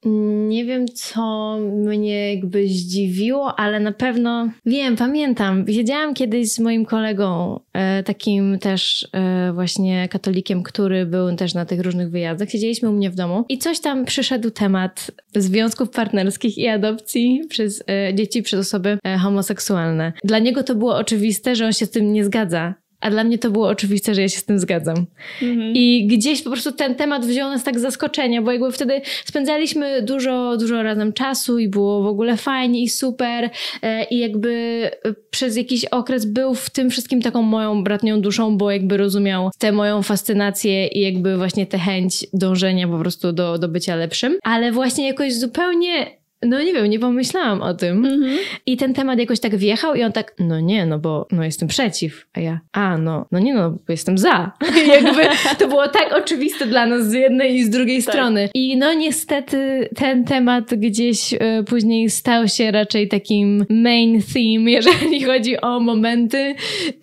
Nie 0.48 0.64
wiem, 0.64 0.88
co 0.88 1.56
mnie 1.60 2.34
jakby 2.34 2.68
zdziwiło, 2.68 3.60
ale 3.60 3.80
na 3.80 3.92
pewno 3.92 4.50
wiem, 4.66 4.96
pamiętam. 4.96 5.64
Siedziałam 5.68 6.14
kiedyś 6.14 6.52
z 6.52 6.58
moim 6.58 6.84
kolegą, 6.84 7.60
e, 7.72 8.02
takim 8.02 8.58
też 8.58 9.08
e, 9.12 9.52
właśnie 9.52 10.08
katolikiem, 10.08 10.62
który 10.62 11.06
był 11.06 11.36
też 11.36 11.54
na 11.54 11.64
tych 11.64 11.80
różnych 11.80 12.10
wyjazdach. 12.10 12.50
Siedzieliśmy 12.50 12.90
u 12.90 12.92
mnie 12.92 13.10
w 13.10 13.14
domu 13.14 13.44
i 13.48 13.58
coś 13.58 13.80
tam 13.80 14.04
przy 14.04 14.18
przyszedł 14.18 14.50
temat 14.50 15.10
związków 15.36 15.90
partnerskich 15.90 16.58
i 16.58 16.68
adopcji 16.68 17.42
przez 17.48 17.84
e, 17.88 18.14
dzieci 18.14 18.42
przez 18.42 18.60
osoby 18.60 18.98
e, 19.04 19.18
homoseksualne. 19.28 20.12
Dla 20.24 20.38
niego 20.38 20.62
to 20.62 20.74
było 20.74 20.96
oczywiste, 20.96 21.56
że 21.56 21.66
on 21.66 21.72
się 21.72 21.86
z 21.86 21.90
tym 21.90 22.12
nie 22.12 22.24
zgadza. 22.24 22.74
A 23.00 23.10
dla 23.10 23.24
mnie 23.24 23.38
to 23.38 23.50
było 23.50 23.68
oczywiste, 23.68 24.14
że 24.14 24.22
ja 24.22 24.28
się 24.28 24.38
z 24.38 24.44
tym 24.44 24.58
zgadzam. 24.58 25.06
Mhm. 25.42 25.72
I 25.74 26.06
gdzieś 26.06 26.42
po 26.42 26.50
prostu 26.50 26.72
ten 26.72 26.94
temat 26.94 27.26
wziął 27.26 27.50
nas 27.50 27.64
tak 27.64 27.78
z 27.78 27.82
zaskoczenia, 27.82 28.42
bo 28.42 28.52
jakby 28.52 28.72
wtedy 28.72 29.00
spędzaliśmy 29.24 30.02
dużo, 30.02 30.56
dużo 30.56 30.82
razem 30.82 31.12
czasu 31.12 31.58
i 31.58 31.68
było 31.68 32.02
w 32.02 32.06
ogóle 32.06 32.36
fajnie 32.36 32.82
i 32.82 32.88
super. 32.88 33.50
E, 33.82 34.04
I 34.04 34.18
jakby 34.18 34.90
przez 35.30 35.56
jakiś 35.56 35.84
okres 35.84 36.24
był 36.24 36.54
w 36.54 36.70
tym 36.70 36.90
wszystkim 36.90 37.22
taką 37.22 37.42
moją 37.42 37.84
bratnią 37.84 38.20
duszą, 38.20 38.56
bo 38.56 38.70
jakby 38.70 38.96
rozumiał 38.96 39.50
tę 39.58 39.72
moją 39.72 40.02
fascynację 40.02 40.86
i 40.86 41.00
jakby 41.00 41.36
właśnie 41.36 41.66
tę 41.66 41.78
chęć 41.78 42.26
dążenia 42.32 42.88
po 42.88 42.98
prostu 42.98 43.32
do, 43.32 43.58
do 43.58 43.68
bycia 43.68 43.96
lepszym. 43.96 44.38
Ale 44.42 44.72
właśnie 44.72 45.06
jakoś 45.06 45.34
zupełnie 45.34 46.17
no 46.42 46.62
nie 46.62 46.72
wiem, 46.72 46.86
nie 46.86 46.98
pomyślałam 46.98 47.62
o 47.62 47.74
tym. 47.74 48.02
Mm-hmm. 48.02 48.36
I 48.66 48.76
ten 48.76 48.94
temat 48.94 49.18
jakoś 49.18 49.40
tak 49.40 49.56
wjechał 49.56 49.94
i 49.94 50.02
on 50.02 50.12
tak, 50.12 50.34
no 50.38 50.60
nie, 50.60 50.86
no 50.86 50.98
bo 50.98 51.26
no 51.32 51.44
jestem 51.44 51.68
przeciw. 51.68 52.26
A 52.34 52.40
ja, 52.40 52.60
a 52.72 52.98
no, 52.98 53.26
no 53.32 53.38
nie 53.38 53.54
no, 53.54 53.70
bo 53.70 53.78
jestem 53.88 54.18
za. 54.18 54.52
Jakby 54.94 55.22
to 55.58 55.68
było 55.68 55.88
tak 55.88 56.12
oczywiste 56.12 56.66
dla 56.66 56.86
nas 56.86 57.10
z 57.10 57.12
jednej 57.12 57.56
i 57.56 57.64
z 57.64 57.70
drugiej 57.70 58.02
tak. 58.02 58.14
strony. 58.14 58.48
I 58.54 58.76
no 58.76 58.94
niestety 58.94 59.88
ten 59.96 60.24
temat 60.24 60.74
gdzieś 60.74 61.32
y, 61.32 61.38
później 61.66 62.10
stał 62.10 62.48
się 62.48 62.70
raczej 62.70 63.08
takim 63.08 63.66
main 63.70 64.22
theme, 64.22 64.70
jeżeli 64.78 65.22
chodzi 65.22 65.60
o 65.60 65.80
momenty, 65.80 66.54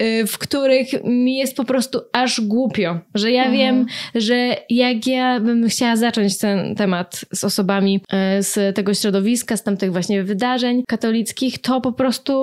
y, 0.02 0.28
w 0.28 0.38
których 0.38 0.88
mi 1.04 1.38
jest 1.38 1.56
po 1.56 1.64
prostu 1.64 2.02
aż 2.14 2.42
głupio, 2.42 3.00
że 3.16 3.32
ja 3.32 3.46
mhm. 3.46 3.58
wiem, 3.58 3.86
że 4.16 4.56
jak 4.70 5.08
ja 5.08 5.40
bym 5.40 5.70
chciała 5.70 5.96
zacząć 5.96 6.38
ten 6.38 6.76
temat 6.76 7.26
z 7.34 7.44
osobami 7.44 8.02
y, 8.40 8.44
z 8.44 8.76
tego 8.76 8.94
środowiska, 8.94 9.25
z 9.58 9.64
tamtych 9.64 9.92
właśnie 9.92 10.24
wydarzeń 10.24 10.84
katolickich, 10.88 11.62
to 11.62 11.82
po 11.82 11.92
prostu 11.92 12.34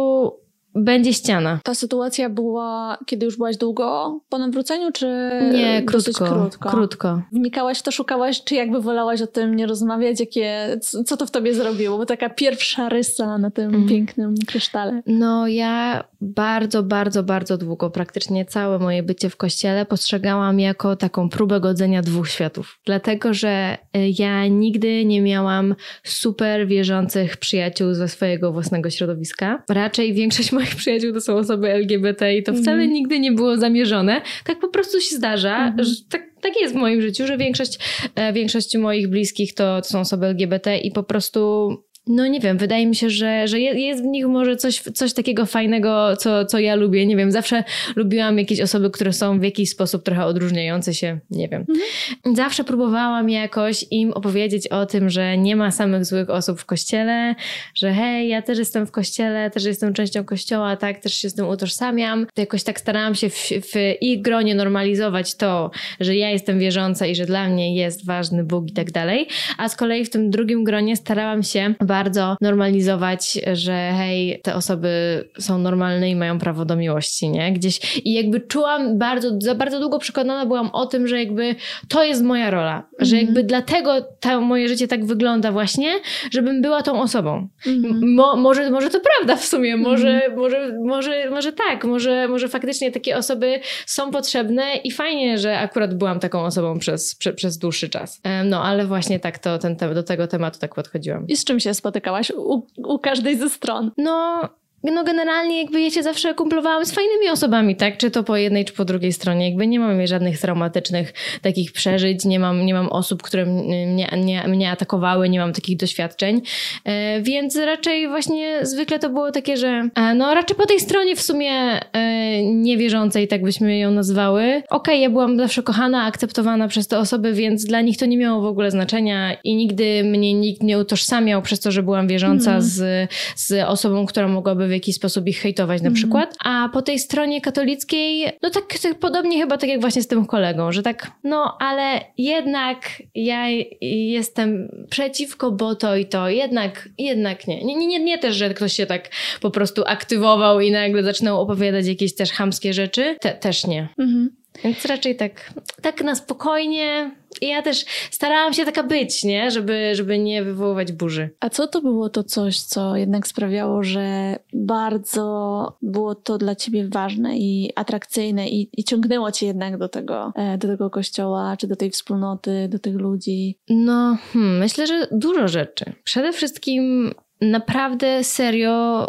będzie 0.74 1.12
ściana. 1.12 1.60
Ta 1.64 1.74
sytuacja 1.74 2.30
była, 2.30 2.98
kiedy 3.06 3.26
już 3.26 3.36
byłaś 3.36 3.56
długo 3.56 4.20
po 4.28 4.38
nawróceniu, 4.38 4.92
czy 4.92 5.06
nie, 5.52 5.82
krótko, 5.82 6.24
krótko? 6.24 6.70
Krótko. 6.70 7.22
Wnikałaś 7.32 7.78
w 7.78 7.82
to, 7.82 7.92
szukałaś, 7.92 8.44
czy 8.44 8.54
jakby 8.54 8.80
wolałaś 8.80 9.22
o 9.22 9.26
tym 9.26 9.56
nie 9.56 9.66
rozmawiać, 9.66 10.20
jakie, 10.20 10.78
co 11.04 11.16
to 11.16 11.26
w 11.26 11.30
tobie 11.30 11.54
zrobiło? 11.54 11.98
Bo 11.98 12.06
taka 12.06 12.30
pierwsza 12.30 12.88
rysa 12.88 13.38
na 13.38 13.50
tym 13.50 13.74
mm. 13.74 13.88
pięknym 13.88 14.34
krysztale. 14.46 15.02
No 15.06 15.48
ja 15.48 16.04
bardzo, 16.20 16.82
bardzo, 16.82 17.22
bardzo 17.22 17.58
długo, 17.58 17.90
praktycznie 17.90 18.44
całe 18.44 18.78
moje 18.78 19.02
bycie 19.02 19.30
w 19.30 19.36
kościele 19.36 19.86
postrzegałam 19.86 20.60
jako 20.60 20.96
taką 20.96 21.28
próbę 21.28 21.60
godzenia 21.60 22.02
dwóch 22.02 22.28
światów. 22.28 22.78
Dlatego, 22.86 23.34
że 23.34 23.78
y, 23.96 24.12
ja 24.18 24.46
nigdy 24.46 25.04
nie 25.04 25.22
miałam 25.22 25.74
super 26.04 26.66
wierzących 26.66 27.36
przyjaciół 27.36 27.94
ze 27.94 28.08
swojego 28.08 28.52
własnego 28.52 28.90
środowiska. 28.90 29.62
Raczej 29.68 30.14
większość 30.14 30.52
moich 30.61 30.61
przyjaciół 30.76 31.12
to 31.12 31.20
są 31.20 31.36
osoby 31.36 31.72
LGBT 31.72 32.36
i 32.36 32.42
to 32.42 32.52
wcale 32.54 32.82
mm. 32.82 32.92
nigdy 32.92 33.20
nie 33.20 33.32
było 33.32 33.56
zamierzone. 33.56 34.22
Tak 34.44 34.60
po 34.60 34.68
prostu 34.68 35.00
się 35.00 35.16
zdarza, 35.16 35.56
mm. 35.56 35.84
że 35.84 35.94
tak 36.08 36.32
tak 36.42 36.60
jest 36.60 36.74
w 36.74 36.76
moim 36.76 37.02
życiu, 37.02 37.26
że 37.26 37.38
większość, 37.38 37.78
e, 38.14 38.32
większość 38.32 38.76
moich 38.76 39.08
bliskich 39.08 39.54
to, 39.54 39.82
to 39.82 39.88
są 39.88 40.00
osoby 40.00 40.26
LGBT 40.26 40.78
i 40.78 40.90
po 40.90 41.02
prostu 41.02 41.70
no 42.06 42.26
nie 42.26 42.40
wiem, 42.40 42.58
wydaje 42.58 42.86
mi 42.86 42.96
się, 42.96 43.10
że, 43.10 43.48
że 43.48 43.60
jest 43.60 44.02
w 44.02 44.06
nich 44.06 44.26
może 44.26 44.56
coś, 44.56 44.80
coś 44.80 45.12
takiego 45.12 45.46
fajnego, 45.46 46.16
co, 46.16 46.44
co 46.44 46.58
ja 46.58 46.74
lubię. 46.74 47.06
Nie 47.06 47.16
wiem, 47.16 47.32
zawsze 47.32 47.64
lubiłam 47.96 48.38
jakieś 48.38 48.60
osoby, 48.60 48.90
które 48.90 49.12
są 49.12 49.40
w 49.40 49.42
jakiś 49.42 49.70
sposób 49.70 50.02
trochę 50.02 50.24
odróżniające 50.24 50.94
się, 50.94 51.18
nie 51.30 51.48
wiem. 51.48 51.64
Mhm. 51.68 52.36
Zawsze 52.36 52.64
próbowałam 52.64 53.30
jakoś 53.30 53.84
im 53.90 54.12
opowiedzieć 54.12 54.68
o 54.68 54.86
tym, 54.86 55.10
że 55.10 55.38
nie 55.38 55.56
ma 55.56 55.70
samych 55.70 56.04
złych 56.04 56.30
osób 56.30 56.60
w 56.60 56.64
kościele, 56.64 57.34
że 57.74 57.92
hej, 57.92 58.28
ja 58.28 58.42
też 58.42 58.58
jestem 58.58 58.86
w 58.86 58.90
kościele, 58.90 59.50
też 59.50 59.64
jestem 59.64 59.94
częścią 59.94 60.24
kościoła, 60.24 60.76
tak, 60.76 60.98
też 60.98 61.14
się 61.14 61.30
z 61.30 61.34
tym 61.34 61.48
utożsamiam. 61.48 62.26
To 62.34 62.42
jakoś 62.42 62.62
tak 62.62 62.80
starałam 62.80 63.14
się 63.14 63.30
w, 63.30 63.36
w 63.72 63.74
ich 64.00 64.22
gronie 64.22 64.54
normalizować 64.54 65.34
to, 65.34 65.70
że 66.00 66.16
ja 66.16 66.30
jestem 66.30 66.58
wierząca 66.58 67.06
i 67.06 67.14
że 67.14 67.26
dla 67.26 67.48
mnie 67.48 67.76
jest 67.76 68.06
ważny 68.06 68.44
Bóg 68.44 68.68
i 68.68 68.72
tak 68.72 68.90
dalej. 68.90 69.28
A 69.58 69.68
z 69.68 69.76
kolei 69.76 70.04
w 70.04 70.10
tym 70.10 70.30
drugim 70.30 70.64
gronie 70.64 70.96
starałam 70.96 71.42
się 71.42 71.74
bardzo 71.92 72.36
normalizować, 72.40 73.38
że 73.52 73.92
hej, 73.96 74.40
te 74.42 74.54
osoby 74.54 75.24
są 75.38 75.58
normalne 75.58 76.10
i 76.10 76.16
mają 76.16 76.38
prawo 76.38 76.64
do 76.64 76.76
miłości, 76.76 77.28
nie? 77.28 77.52
Gdzieś 77.52 78.00
i 78.04 78.12
jakby 78.12 78.40
czułam 78.40 78.98
bardzo, 78.98 79.28
za 79.38 79.54
bardzo 79.54 79.80
długo 79.80 79.98
przekonana 79.98 80.46
byłam 80.46 80.70
o 80.72 80.86
tym, 80.86 81.08
że 81.08 81.18
jakby 81.18 81.54
to 81.88 82.04
jest 82.04 82.22
moja 82.22 82.50
rola, 82.50 82.72
mm 82.72 82.84
-hmm. 82.84 83.04
że 83.04 83.16
jakby 83.16 83.40
mhm. 83.40 83.46
dlatego 83.46 84.02
to 84.20 84.40
moje 84.40 84.68
życie 84.68 84.88
tak 84.88 85.04
wygląda 85.04 85.52
właśnie, 85.52 85.92
żebym 86.30 86.62
była 86.62 86.82
tą 86.82 87.02
osobą. 87.02 87.48
Mm 87.66 87.82
-hmm. 87.82 88.14
Mo, 88.14 88.36
może, 88.36 88.70
może 88.70 88.90
to 88.90 88.98
prawda 89.00 89.36
w 89.36 89.44
sumie, 89.44 89.76
może, 89.76 90.08
mm 90.08 90.30
-hmm. 90.30 90.36
może, 90.36 90.78
może, 90.84 91.30
może 91.30 91.52
tak, 91.52 91.84
może, 91.84 92.28
może 92.28 92.48
faktycznie 92.48 92.92
takie 92.92 93.16
osoby 93.16 93.60
są 93.86 94.10
potrzebne 94.10 94.76
i 94.84 94.90
fajnie, 94.90 95.38
że 95.38 95.58
akurat 95.58 95.94
byłam 95.94 96.20
taką 96.20 96.44
osobą 96.44 96.78
przez, 96.78 97.14
prze, 97.14 97.32
przez 97.32 97.58
dłuższy 97.58 97.88
czas. 97.88 98.20
No, 98.44 98.64
ale 98.64 98.86
właśnie 98.86 99.20
tak 99.20 99.38
to 99.38 99.58
ten, 99.58 99.76
do 99.94 100.02
tego 100.02 100.26
tematu 100.26 100.58
tak 100.58 100.74
podchodziłam. 100.74 101.26
I 101.28 101.36
z 101.36 101.44
czym 101.44 101.60
się 101.60 101.74
spotykałaś 101.82 102.30
u, 102.30 102.66
u 102.76 102.98
każdej 102.98 103.36
ze 103.36 103.50
stron? 103.50 103.90
No, 103.98 104.48
no 104.90 105.04
generalnie 105.04 105.62
jakby 105.62 105.80
ja 105.80 105.90
się 105.90 106.02
zawsze 106.02 106.34
kumplowałam 106.34 106.86
z 106.86 106.92
fajnymi 106.92 107.28
osobami, 107.30 107.76
tak? 107.76 107.96
Czy 107.96 108.10
to 108.10 108.24
po 108.24 108.36
jednej, 108.36 108.64
czy 108.64 108.72
po 108.72 108.84
drugiej 108.84 109.12
stronie. 109.12 109.48
Jakby 109.48 109.66
nie 109.66 109.80
mam 109.80 110.06
żadnych 110.06 110.38
traumatycznych 110.38 111.12
takich 111.42 111.72
przeżyć, 111.72 112.24
nie 112.24 112.38
mam, 112.38 112.66
nie 112.66 112.74
mam 112.74 112.88
osób, 112.88 113.22
które 113.22 113.46
mnie, 113.46 114.08
nie, 114.16 114.48
mnie 114.48 114.70
atakowały, 114.70 115.28
nie 115.28 115.38
mam 115.38 115.52
takich 115.52 115.76
doświadczeń. 115.76 116.42
E, 116.84 117.20
więc 117.20 117.56
raczej 117.56 118.08
właśnie 118.08 118.66
zwykle 118.66 118.98
to 118.98 119.10
było 119.10 119.30
takie, 119.30 119.56
że 119.56 119.88
e, 119.94 120.14
no 120.14 120.34
raczej 120.34 120.56
po 120.56 120.66
tej 120.66 120.80
stronie 120.80 121.16
w 121.16 121.22
sumie 121.22 121.52
e, 121.52 122.42
niewierzącej, 122.42 123.28
tak 123.28 123.42
byśmy 123.42 123.78
ją 123.78 123.90
nazwały. 123.90 124.42
Okej, 124.42 124.64
okay, 124.68 124.98
ja 124.98 125.10
byłam 125.10 125.38
zawsze 125.38 125.62
kochana, 125.62 126.04
akceptowana 126.04 126.68
przez 126.68 126.88
te 126.88 126.98
osoby, 126.98 127.32
więc 127.32 127.64
dla 127.64 127.80
nich 127.80 127.98
to 127.98 128.06
nie 128.06 128.16
miało 128.16 128.40
w 128.40 128.46
ogóle 128.46 128.70
znaczenia 128.70 129.36
i 129.44 129.54
nigdy 129.54 130.04
mnie 130.04 130.34
nikt 130.34 130.62
nie 130.62 130.78
utożsamiał 130.78 131.42
przez 131.42 131.60
to, 131.60 131.70
że 131.70 131.82
byłam 131.82 132.08
wierząca 132.08 132.50
mm. 132.50 132.62
z, 132.62 133.10
z 133.36 133.68
osobą, 133.68 134.06
która 134.06 134.28
mogłaby 134.28 134.68
w 134.72 134.74
jakiś 134.74 134.96
sposób 134.96 135.26
ich 135.28 135.38
hejtować 135.38 135.82
na 135.82 135.86
mm. 135.86 135.94
przykład. 135.94 136.36
A 136.44 136.68
po 136.72 136.82
tej 136.82 136.98
stronie 136.98 137.40
katolickiej, 137.40 138.32
no 138.42 138.50
tak, 138.50 138.78
tak, 138.82 138.98
podobnie 138.98 139.40
chyba 139.40 139.58
tak 139.58 139.70
jak 139.70 139.80
właśnie 139.80 140.02
z 140.02 140.06
tym 140.06 140.26
kolegą, 140.26 140.72
że 140.72 140.82
tak, 140.82 141.10
no 141.24 141.56
ale 141.60 142.00
jednak 142.18 142.78
ja 143.14 143.46
jestem 143.80 144.68
przeciwko, 144.90 145.50
bo 145.50 145.74
to 145.74 145.96
i 145.96 146.06
to, 146.06 146.28
jednak, 146.28 146.88
jednak 146.98 147.46
nie. 147.46 147.64
Nie, 147.64 147.86
nie, 147.86 148.00
nie 148.00 148.18
też, 148.18 148.36
że 148.36 148.54
ktoś 148.54 148.72
się 148.72 148.86
tak 148.86 149.10
po 149.40 149.50
prostu 149.50 149.82
aktywował 149.86 150.60
i 150.60 150.70
nagle 150.70 151.02
zaczynał 151.02 151.40
opowiadać 151.40 151.86
jakieś 151.86 152.14
też 152.14 152.32
chamskie 152.32 152.72
rzeczy. 152.72 153.16
Te, 153.20 153.30
też 153.30 153.66
nie. 153.66 153.88
Mhm. 153.98 154.30
Więc 154.64 154.84
raczej 154.84 155.16
tak, 155.16 155.52
tak 155.82 156.04
na 156.04 156.14
spokojnie. 156.14 157.10
I 157.42 157.48
ja 157.48 157.62
też 157.62 157.84
starałam 158.10 158.52
się 158.52 158.64
taka 158.64 158.82
być, 158.82 159.24
nie? 159.24 159.50
Żeby, 159.50 159.94
żeby 159.94 160.18
nie 160.18 160.44
wywoływać 160.44 160.92
burzy. 160.92 161.30
A 161.40 161.50
co 161.50 161.66
to 161.66 161.80
było 161.80 162.08
to 162.08 162.24
coś, 162.24 162.60
co 162.60 162.96
jednak 162.96 163.26
sprawiało, 163.26 163.82
że 163.82 164.36
bardzo 164.52 165.76
było 165.82 166.14
to 166.14 166.38
dla 166.38 166.54
ciebie 166.54 166.88
ważne 166.88 167.38
i 167.38 167.72
atrakcyjne 167.74 168.48
i, 168.48 168.68
i 168.72 168.84
ciągnęło 168.84 169.32
cię 169.32 169.46
jednak 169.46 169.78
do 169.78 169.88
tego, 169.88 170.32
e, 170.36 170.58
do 170.58 170.68
tego 170.68 170.90
kościoła, 170.90 171.56
czy 171.56 171.66
do 171.66 171.76
tej 171.76 171.90
wspólnoty, 171.90 172.68
do 172.68 172.78
tych 172.78 172.96
ludzi? 172.96 173.58
No, 173.68 174.16
hmm, 174.32 174.58
myślę, 174.58 174.86
że 174.86 175.08
dużo 175.12 175.48
rzeczy. 175.48 175.84
Przede 176.04 176.32
wszystkim 176.32 177.14
naprawdę 177.40 178.24
serio 178.24 179.06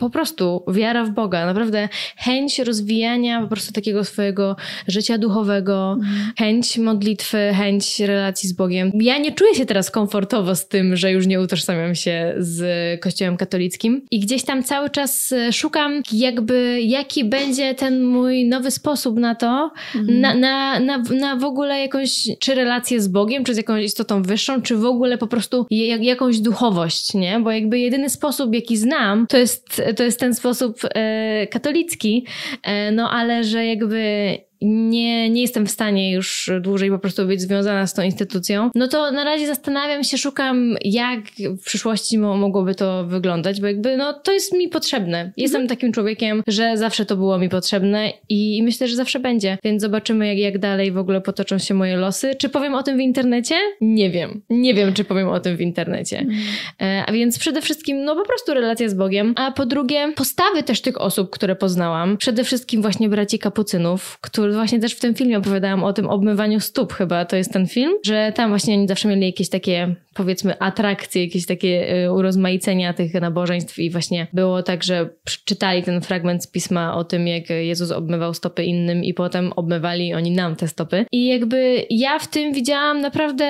po 0.00 0.10
prostu 0.10 0.62
wiara 0.68 1.04
w 1.04 1.10
Boga, 1.10 1.46
naprawdę 1.46 1.88
chęć 2.16 2.58
rozwijania 2.58 3.40
po 3.40 3.48
prostu 3.48 3.72
takiego 3.72 4.04
swojego 4.04 4.56
życia 4.88 5.18
duchowego, 5.18 5.92
mm. 5.92 6.32
chęć 6.38 6.78
modlitwy, 6.78 7.38
chęć 7.58 8.00
relacji 8.00 8.48
z 8.48 8.52
Bogiem. 8.52 8.90
Ja 8.94 9.18
nie 9.18 9.32
czuję 9.32 9.54
się 9.54 9.66
teraz 9.66 9.90
komfortowo 9.90 10.54
z 10.54 10.68
tym, 10.68 10.96
że 10.96 11.12
już 11.12 11.26
nie 11.26 11.40
utożsamiam 11.40 11.94
się 11.94 12.34
z 12.38 12.60
Kościołem 13.00 13.36
katolickim 13.36 14.02
i 14.10 14.20
gdzieś 14.20 14.44
tam 14.44 14.62
cały 14.62 14.90
czas 14.90 15.32
e, 15.32 15.52
szukam 15.52 16.02
jakby 16.12 16.80
jaki 16.82 17.24
będzie 17.24 17.74
ten 17.74 18.04
mój 18.04 18.44
nowy 18.44 18.70
sposób 18.70 19.18
na 19.18 19.34
to, 19.34 19.70
mm. 19.94 20.20
na, 20.20 20.34
na, 20.34 20.80
na, 20.80 20.98
na 20.98 21.36
w 21.36 21.44
ogóle 21.44 21.80
jakąś, 21.80 22.28
czy 22.40 22.54
relację 22.54 23.00
z 23.00 23.08
Bogiem, 23.08 23.44
czy 23.44 23.54
z 23.54 23.56
jakąś 23.56 23.84
istotą 23.84 24.22
wyższą, 24.22 24.62
czy 24.62 24.76
w 24.76 24.84
ogóle 24.84 25.18
po 25.18 25.26
prostu 25.26 25.66
jak, 25.70 26.02
jakąś 26.02 26.38
duchowość, 26.38 27.14
nie? 27.14 27.40
Bo 27.40 27.50
jakby 27.50 27.78
jedyny 27.78 28.10
sposób, 28.10 28.54
jaki 28.54 28.76
znam, 28.76 29.26
to 29.26 29.38
jest 29.38 29.82
to 29.94 30.02
jest 30.02 30.20
ten 30.20 30.34
sposób 30.34 30.80
e, 30.94 31.46
katolicki, 31.46 32.26
e, 32.62 32.92
no 32.92 33.10
ale 33.10 33.44
że 33.44 33.66
jakby 33.66 34.49
nie, 34.62 35.30
nie 35.30 35.42
jestem 35.42 35.66
w 35.66 35.70
stanie 35.70 36.12
już 36.12 36.50
dłużej 36.60 36.90
po 36.90 36.98
prostu 36.98 37.26
być 37.26 37.40
związana 37.40 37.86
z 37.86 37.94
tą 37.94 38.02
instytucją, 38.02 38.70
no 38.74 38.88
to 38.88 39.12
na 39.12 39.24
razie 39.24 39.46
zastanawiam 39.46 40.04
się, 40.04 40.18
szukam 40.18 40.76
jak 40.84 41.20
w 41.38 41.64
przyszłości 41.64 42.18
mogłoby 42.18 42.74
to 42.74 43.06
wyglądać, 43.06 43.60
bo 43.60 43.66
jakby 43.66 43.96
no 43.96 44.12
to 44.12 44.32
jest 44.32 44.52
mi 44.52 44.68
potrzebne. 44.68 45.32
Jestem 45.36 45.60
mhm. 45.60 45.78
takim 45.78 45.92
człowiekiem, 45.92 46.42
że 46.46 46.76
zawsze 46.76 47.06
to 47.06 47.16
było 47.16 47.38
mi 47.38 47.48
potrzebne 47.48 48.12
i 48.28 48.62
myślę, 48.62 48.88
że 48.88 48.96
zawsze 48.96 49.20
będzie, 49.20 49.58
więc 49.64 49.82
zobaczymy 49.82 50.26
jak, 50.26 50.38
jak 50.38 50.58
dalej 50.58 50.92
w 50.92 50.98
ogóle 50.98 51.20
potoczą 51.20 51.58
się 51.58 51.74
moje 51.74 51.96
losy. 51.96 52.34
Czy 52.34 52.48
powiem 52.48 52.74
o 52.74 52.82
tym 52.82 52.96
w 52.96 53.00
internecie? 53.00 53.54
Nie 53.80 54.10
wiem. 54.10 54.42
Nie 54.50 54.74
wiem, 54.74 54.92
czy 54.94 55.04
powiem 55.04 55.28
o 55.28 55.40
tym 55.40 55.56
w 55.56 55.60
internecie. 55.60 56.18
Mhm. 56.18 56.38
E, 56.80 57.04
a 57.06 57.12
więc 57.12 57.38
przede 57.38 57.62
wszystkim 57.62 58.04
no 58.04 58.16
po 58.16 58.24
prostu 58.24 58.54
relacja 58.54 58.88
z 58.88 58.94
Bogiem, 58.94 59.34
a 59.36 59.52
po 59.52 59.66
drugie 59.66 60.12
postawy 60.16 60.62
też 60.62 60.80
tych 60.80 61.00
osób, 61.00 61.30
które 61.30 61.56
poznałam. 61.56 62.16
Przede 62.16 62.44
wszystkim 62.44 62.82
właśnie 62.82 63.08
braci 63.08 63.38
kapucynów, 63.38 64.18
którzy 64.20 64.49
właśnie 64.54 64.80
też 64.80 64.94
w 64.94 65.00
tym 65.00 65.14
filmie 65.14 65.38
opowiadałam 65.38 65.84
o 65.84 65.92
tym 65.92 66.08
obmywaniu 66.08 66.60
stóp 66.60 66.92
chyba, 66.92 67.24
to 67.24 67.36
jest 67.36 67.52
ten 67.52 67.66
film, 67.66 67.92
że 68.04 68.32
tam 68.36 68.50
właśnie 68.50 68.74
oni 68.74 68.88
zawsze 68.88 69.08
mieli 69.08 69.26
jakieś 69.26 69.48
takie 69.48 69.94
powiedzmy 70.14 70.58
atrakcje, 70.58 71.24
jakieś 71.24 71.46
takie 71.46 72.04
y, 72.04 72.12
urozmaicenia 72.12 72.92
tych 72.92 73.14
nabożeństw 73.14 73.78
i 73.78 73.90
właśnie 73.90 74.26
było 74.32 74.62
tak, 74.62 74.84
że 74.84 75.08
czytali 75.44 75.82
ten 75.82 76.00
fragment 76.00 76.44
z 76.44 76.46
pisma 76.46 76.94
o 76.94 77.04
tym, 77.04 77.26
jak 77.26 77.50
Jezus 77.50 77.90
obmywał 77.90 78.34
stopy 78.34 78.64
innym 78.64 79.04
i 79.04 79.14
potem 79.14 79.52
obmywali 79.56 80.14
oni 80.14 80.30
nam 80.30 80.56
te 80.56 80.68
stopy. 80.68 81.06
I 81.12 81.26
jakby 81.26 81.86
ja 81.90 82.18
w 82.18 82.28
tym 82.28 82.52
widziałam 82.52 83.00
naprawdę 83.00 83.44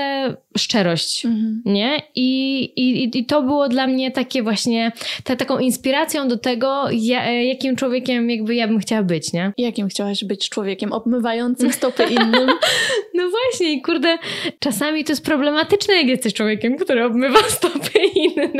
szczerość, 0.59 1.25
mhm. 1.25 1.63
nie? 1.67 2.03
I, 2.15 2.63
i, 2.63 3.19
I 3.19 3.25
to 3.27 3.43
było 3.43 3.69
dla 3.69 3.87
mnie 3.87 4.11
takie 4.11 4.43
właśnie 4.43 4.93
ta, 5.25 5.37
taką 5.37 5.59
inspiracją 5.59 6.29
do 6.29 6.39
tego, 6.39 6.85
ja, 6.93 7.33
jakim 7.33 7.77
człowiekiem 7.77 8.31
jakby 8.31 8.55
ja 8.55 8.69
bym 8.69 8.79
chciała 8.79 9.03
być, 9.03 9.33
nie? 9.33 9.53
Jakim 9.59 9.89
chciałaś 9.89 10.25
być 10.25 10.49
człowiekiem 10.49 10.90
obmywającym 10.93 11.73
stopy 11.73 12.03
innym? 12.03 12.49
no 13.15 13.31
właśnie, 13.31 13.73
i 13.73 13.83
kurde, 13.83 14.19
czasami 14.59 15.05
to 15.05 15.13
jest 15.13 15.25
problematyczne, 15.25 15.95
jak 15.95 16.07
jesteś 16.07 16.35
człowiekiem, 16.35 16.77
który 16.77 17.05
obmywa 17.05 17.39
stopy 17.59 17.99
innym, 18.15 18.53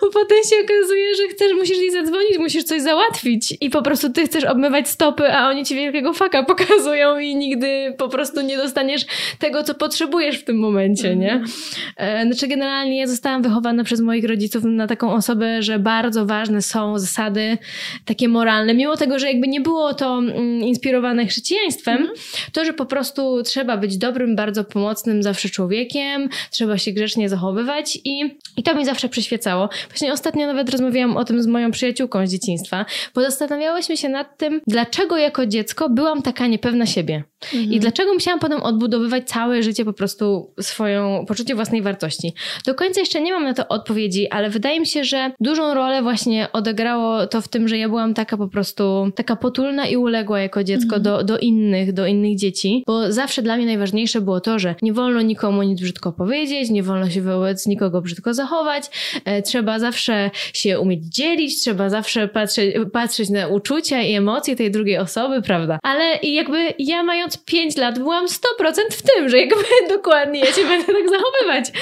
bo 0.00 0.10
potem 0.10 0.38
się 0.50 0.56
okazuje, 0.64 1.14
że 1.14 1.28
chcesz, 1.28 1.52
musisz 1.54 1.78
jej 1.78 1.90
zadzwonić, 1.90 2.38
musisz 2.38 2.64
coś 2.64 2.82
załatwić 2.82 3.54
i 3.60 3.70
po 3.70 3.82
prostu 3.82 4.12
ty 4.12 4.26
chcesz 4.26 4.44
obmywać 4.44 4.88
stopy, 4.88 5.32
a 5.32 5.48
oni 5.48 5.64
ci 5.64 5.74
wielkiego 5.74 6.12
faka 6.12 6.42
pokazują 6.52 7.18
i 7.18 7.36
nigdy 7.36 7.94
po 7.98 8.08
prostu 8.08 8.40
nie 8.40 8.56
dostaniesz 8.56 9.06
tego, 9.38 9.62
co 9.62 9.74
potrzebujesz 9.74 10.38
w 10.38 10.44
tym 10.44 10.58
momencie, 10.58 11.16
nie? 11.16 11.32
Mhm. 11.32 11.50
E, 11.96 12.26
znaczy 12.26 12.46
generalnie 12.48 12.98
ja 12.98 13.06
zostałam 13.06 13.42
wychowana 13.42 13.84
przez 13.84 14.00
moich 14.00 14.24
rodziców 14.24 14.64
na 14.64 14.86
taką 14.86 15.12
osobę, 15.12 15.62
że 15.62 15.78
bardzo 15.78 16.26
ważne 16.26 16.62
są 16.62 16.98
zasady 16.98 17.58
takie 18.04 18.28
moralne, 18.28 18.74
mimo 18.74 18.96
tego, 18.96 19.18
że 19.18 19.26
jakby 19.26 19.48
nie 19.48 19.60
było 19.60 19.94
to 19.94 20.18
mm, 20.18 20.60
inspirowane 20.60 21.26
chrześcijaństwem, 21.26 21.57
mm. 21.86 22.08
to, 22.52 22.64
że 22.64 22.72
po 22.72 22.86
prostu 22.86 23.42
trzeba 23.42 23.76
być 23.76 23.98
dobrym, 23.98 24.36
bardzo 24.36 24.64
pomocnym 24.64 25.22
zawsze 25.22 25.48
człowiekiem, 25.48 26.28
trzeba 26.50 26.78
się 26.78 26.92
grzecznie 26.92 27.28
zachowywać 27.28 27.98
i, 28.04 28.38
i 28.56 28.62
to 28.62 28.74
mi 28.74 28.84
zawsze 28.84 29.08
przyświecało. 29.08 29.68
Właśnie 29.88 30.12
ostatnio 30.12 30.46
nawet 30.46 30.70
rozmawiałam 30.70 31.16
o 31.16 31.24
tym 31.24 31.42
z 31.42 31.46
moją 31.46 31.70
przyjaciółką 31.70 32.26
z 32.26 32.30
dzieciństwa, 32.30 32.86
bo 33.14 33.22
zastanawiałyśmy 33.22 33.96
się 33.96 34.08
nad 34.08 34.38
tym, 34.38 34.60
dlaczego 34.66 35.16
jako 35.16 35.46
dziecko 35.46 35.90
byłam 35.90 36.22
taka 36.22 36.46
niepewna 36.46 36.86
siebie. 36.86 37.22
Mhm. 37.54 37.72
I 37.72 37.80
dlaczego 37.80 38.14
musiałam 38.14 38.40
potem 38.40 38.62
odbudowywać 38.62 39.28
całe 39.28 39.62
życie 39.62 39.84
po 39.84 39.92
prostu 39.92 40.54
swoją 40.60 41.24
poczucie 41.26 41.54
własnej 41.54 41.82
wartości. 41.82 42.32
Do 42.66 42.74
końca 42.74 43.00
jeszcze 43.00 43.20
nie 43.20 43.32
mam 43.32 43.44
na 43.44 43.54
to 43.54 43.68
odpowiedzi, 43.68 44.28
ale 44.30 44.50
wydaje 44.50 44.80
mi 44.80 44.86
się, 44.86 45.04
że 45.04 45.30
dużą 45.40 45.74
rolę 45.74 46.02
właśnie 46.02 46.48
odegrało 46.52 47.26
to 47.26 47.40
w 47.40 47.48
tym, 47.48 47.68
że 47.68 47.78
ja 47.78 47.88
byłam 47.88 48.14
taka 48.14 48.36
po 48.36 48.48
prostu, 48.48 49.12
taka 49.14 49.36
potulna 49.36 49.86
i 49.86 49.96
uległa 49.96 50.40
jako 50.40 50.64
dziecko 50.64 50.96
mhm. 50.96 51.02
do, 51.02 51.24
do 51.24 51.38
innych, 51.38 51.92
do 51.92 52.06
innych 52.06 52.36
dzieci, 52.36 52.82
bo 52.86 53.12
zawsze 53.12 53.42
dla 53.42 53.56
mnie 53.56 53.66
najważniejsze 53.66 54.20
było 54.20 54.40
to, 54.40 54.58
że 54.58 54.74
nie 54.82 54.92
wolno 54.92 55.22
nikomu 55.22 55.62
nic 55.62 55.80
brzydko 55.80 56.12
powiedzieć, 56.12 56.70
nie 56.70 56.82
wolno 56.82 57.10
się 57.10 57.22
wobec 57.22 57.66
nikogo 57.66 58.02
brzydko 58.02 58.34
zachować, 58.34 58.84
e, 59.24 59.42
trzeba 59.42 59.78
zawsze 59.78 60.30
się 60.34 60.80
umieć 60.80 61.04
dzielić, 61.04 61.60
trzeba 61.60 61.90
zawsze 61.90 62.28
patrzeć, 62.28 62.74
patrzeć 62.92 63.30
na 63.30 63.46
uczucia 63.46 64.02
i 64.02 64.14
emocje 64.14 64.56
tej 64.56 64.70
drugiej 64.70 64.98
osoby, 64.98 65.42
prawda? 65.42 65.78
Ale 65.82 66.18
jakby 66.22 66.74
ja 66.78 67.02
mając 67.02 67.27
5 67.36 67.76
lat 67.76 67.98
byłam 67.98 68.26
100% 68.26 68.30
w 68.90 69.02
tym, 69.02 69.28
że 69.28 69.38
jakby 69.38 69.64
dokładnie 69.96 70.40
ja 70.40 70.52
się 70.52 70.64
będę 70.64 70.86
tak 70.86 71.08
zachowywać. 71.10 71.72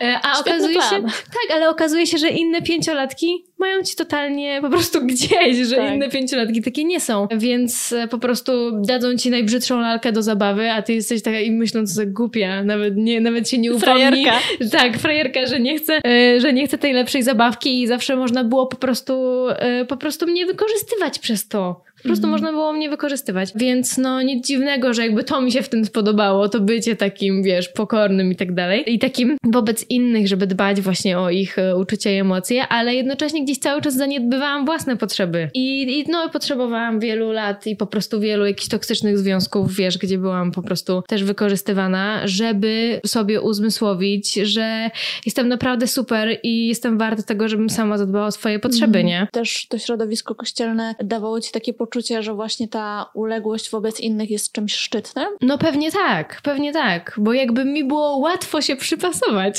E, 0.00 0.20
a 0.22 0.34
Świetny 0.34 0.52
okazuje 0.52 0.74
plan. 0.74 0.90
się, 0.90 1.02
tak, 1.24 1.56
ale 1.56 1.70
okazuje 1.70 2.06
się, 2.06 2.18
że 2.18 2.28
inne 2.28 2.62
pięciolatki 2.62 3.44
mają 3.58 3.82
ci 3.82 3.96
totalnie 3.96 4.58
po 4.62 4.68
prostu 4.70 5.06
gdzieś, 5.06 5.56
że 5.56 5.76
tak. 5.76 5.94
inne 5.94 6.08
pięciolatki 6.08 6.62
takie 6.62 6.84
nie 6.84 7.00
są. 7.00 7.28
Więc 7.36 7.92
e, 7.92 8.08
po 8.08 8.18
prostu 8.18 8.52
dadzą 8.80 9.16
ci 9.16 9.30
najbrzydszą 9.30 9.80
lalkę 9.80 10.12
do 10.12 10.22
zabawy, 10.22 10.70
a 10.70 10.82
ty 10.82 10.94
jesteś 10.94 11.22
taka 11.22 11.40
i 11.40 11.50
myśląc, 11.50 11.94
że 11.94 12.06
głupia, 12.06 12.64
nawet, 12.64 12.96
nie, 12.96 13.20
nawet 13.20 13.48
się 13.48 13.58
nie 13.58 13.72
upomni. 13.72 14.02
Frajerka. 14.02 14.40
Tak, 14.76 14.98
frajerka, 14.98 15.46
że 15.46 15.60
nie 15.60 15.78
chce, 15.78 16.00
e, 16.06 16.40
że 16.40 16.52
nie 16.52 16.66
chce 16.66 16.78
tej 16.78 16.92
lepszej 16.92 17.22
zabawki 17.22 17.82
i 17.82 17.86
zawsze 17.86 18.16
można 18.16 18.44
było 18.44 18.66
po 18.66 18.76
prostu, 18.76 19.46
po 19.88 19.96
prostu 19.96 20.26
mnie 20.26 20.46
wykorzystywać 20.46 21.18
przez 21.18 21.48
to. 21.48 21.86
Po 22.06 22.08
prostu 22.08 22.26
mm. 22.26 22.30
można 22.30 22.52
było 22.52 22.72
mnie 22.72 22.90
wykorzystywać. 22.90 23.52
Więc 23.54 23.98
no 23.98 24.22
nic 24.22 24.46
dziwnego, 24.46 24.94
że 24.94 25.02
jakby 25.02 25.24
to 25.24 25.40
mi 25.40 25.52
się 25.52 25.62
w 25.62 25.68
tym 25.68 25.84
spodobało, 25.84 26.48
to 26.48 26.60
bycie 26.60 26.96
takim, 26.96 27.42
wiesz, 27.42 27.68
pokornym 27.68 28.32
i 28.32 28.36
tak 28.36 28.54
dalej. 28.54 28.94
I 28.94 28.98
takim 28.98 29.36
wobec 29.44 29.90
innych, 29.90 30.28
żeby 30.28 30.46
dbać 30.46 30.80
właśnie 30.80 31.18
o 31.18 31.30
ich 31.30 31.58
e, 31.58 31.76
uczucia 31.76 32.10
i 32.10 32.14
emocje, 32.14 32.68
ale 32.68 32.94
jednocześnie 32.94 33.44
gdzieś 33.44 33.58
cały 33.58 33.82
czas 33.82 33.94
zaniedbywałam 33.94 34.64
własne 34.64 34.96
potrzeby. 34.96 35.50
I, 35.54 35.98
i 36.00 36.04
no 36.08 36.28
potrzebowałam 36.28 37.00
wielu 37.00 37.32
lat 37.32 37.66
i 37.66 37.76
po 37.76 37.86
prostu 37.86 38.20
wielu 38.20 38.46
jakichś 38.46 38.68
toksycznych 38.68 39.18
związków, 39.18 39.74
wiesz, 39.74 39.98
gdzie 39.98 40.18
byłam 40.18 40.52
po 40.52 40.62
prostu 40.62 41.02
też 41.08 41.24
wykorzystywana, 41.24 42.20
żeby 42.24 43.00
sobie 43.06 43.40
uzmysłowić, 43.40 44.34
że 44.34 44.90
jestem 45.26 45.48
naprawdę 45.48 45.86
super 45.86 46.38
i 46.42 46.66
jestem 46.66 46.98
warta 46.98 47.22
tego, 47.22 47.48
żebym 47.48 47.70
sama 47.70 47.98
zadbała 47.98 48.26
o 48.26 48.32
swoje 48.32 48.58
potrzeby, 48.58 48.98
mm. 48.98 49.06
nie? 49.06 49.28
Też 49.32 49.66
to 49.68 49.78
środowisko 49.78 50.34
kościelne 50.34 50.94
dawało 51.04 51.40
ci 51.40 51.52
takie 51.52 51.72
poczucie 51.72 51.95
poczucie, 51.96 52.22
że 52.22 52.34
właśnie 52.34 52.68
ta 52.68 53.10
uległość 53.14 53.70
wobec 53.70 54.00
innych 54.00 54.30
jest 54.30 54.52
czymś 54.52 54.74
szczytnym? 54.74 55.26
No 55.40 55.58
pewnie 55.58 55.92
tak, 55.92 56.40
pewnie 56.42 56.72
tak, 56.72 57.14
bo 57.18 57.32
jakby 57.32 57.64
mi 57.64 57.84
było 57.84 58.16
łatwo 58.16 58.62
się 58.62 58.76
przypasować, 58.76 59.56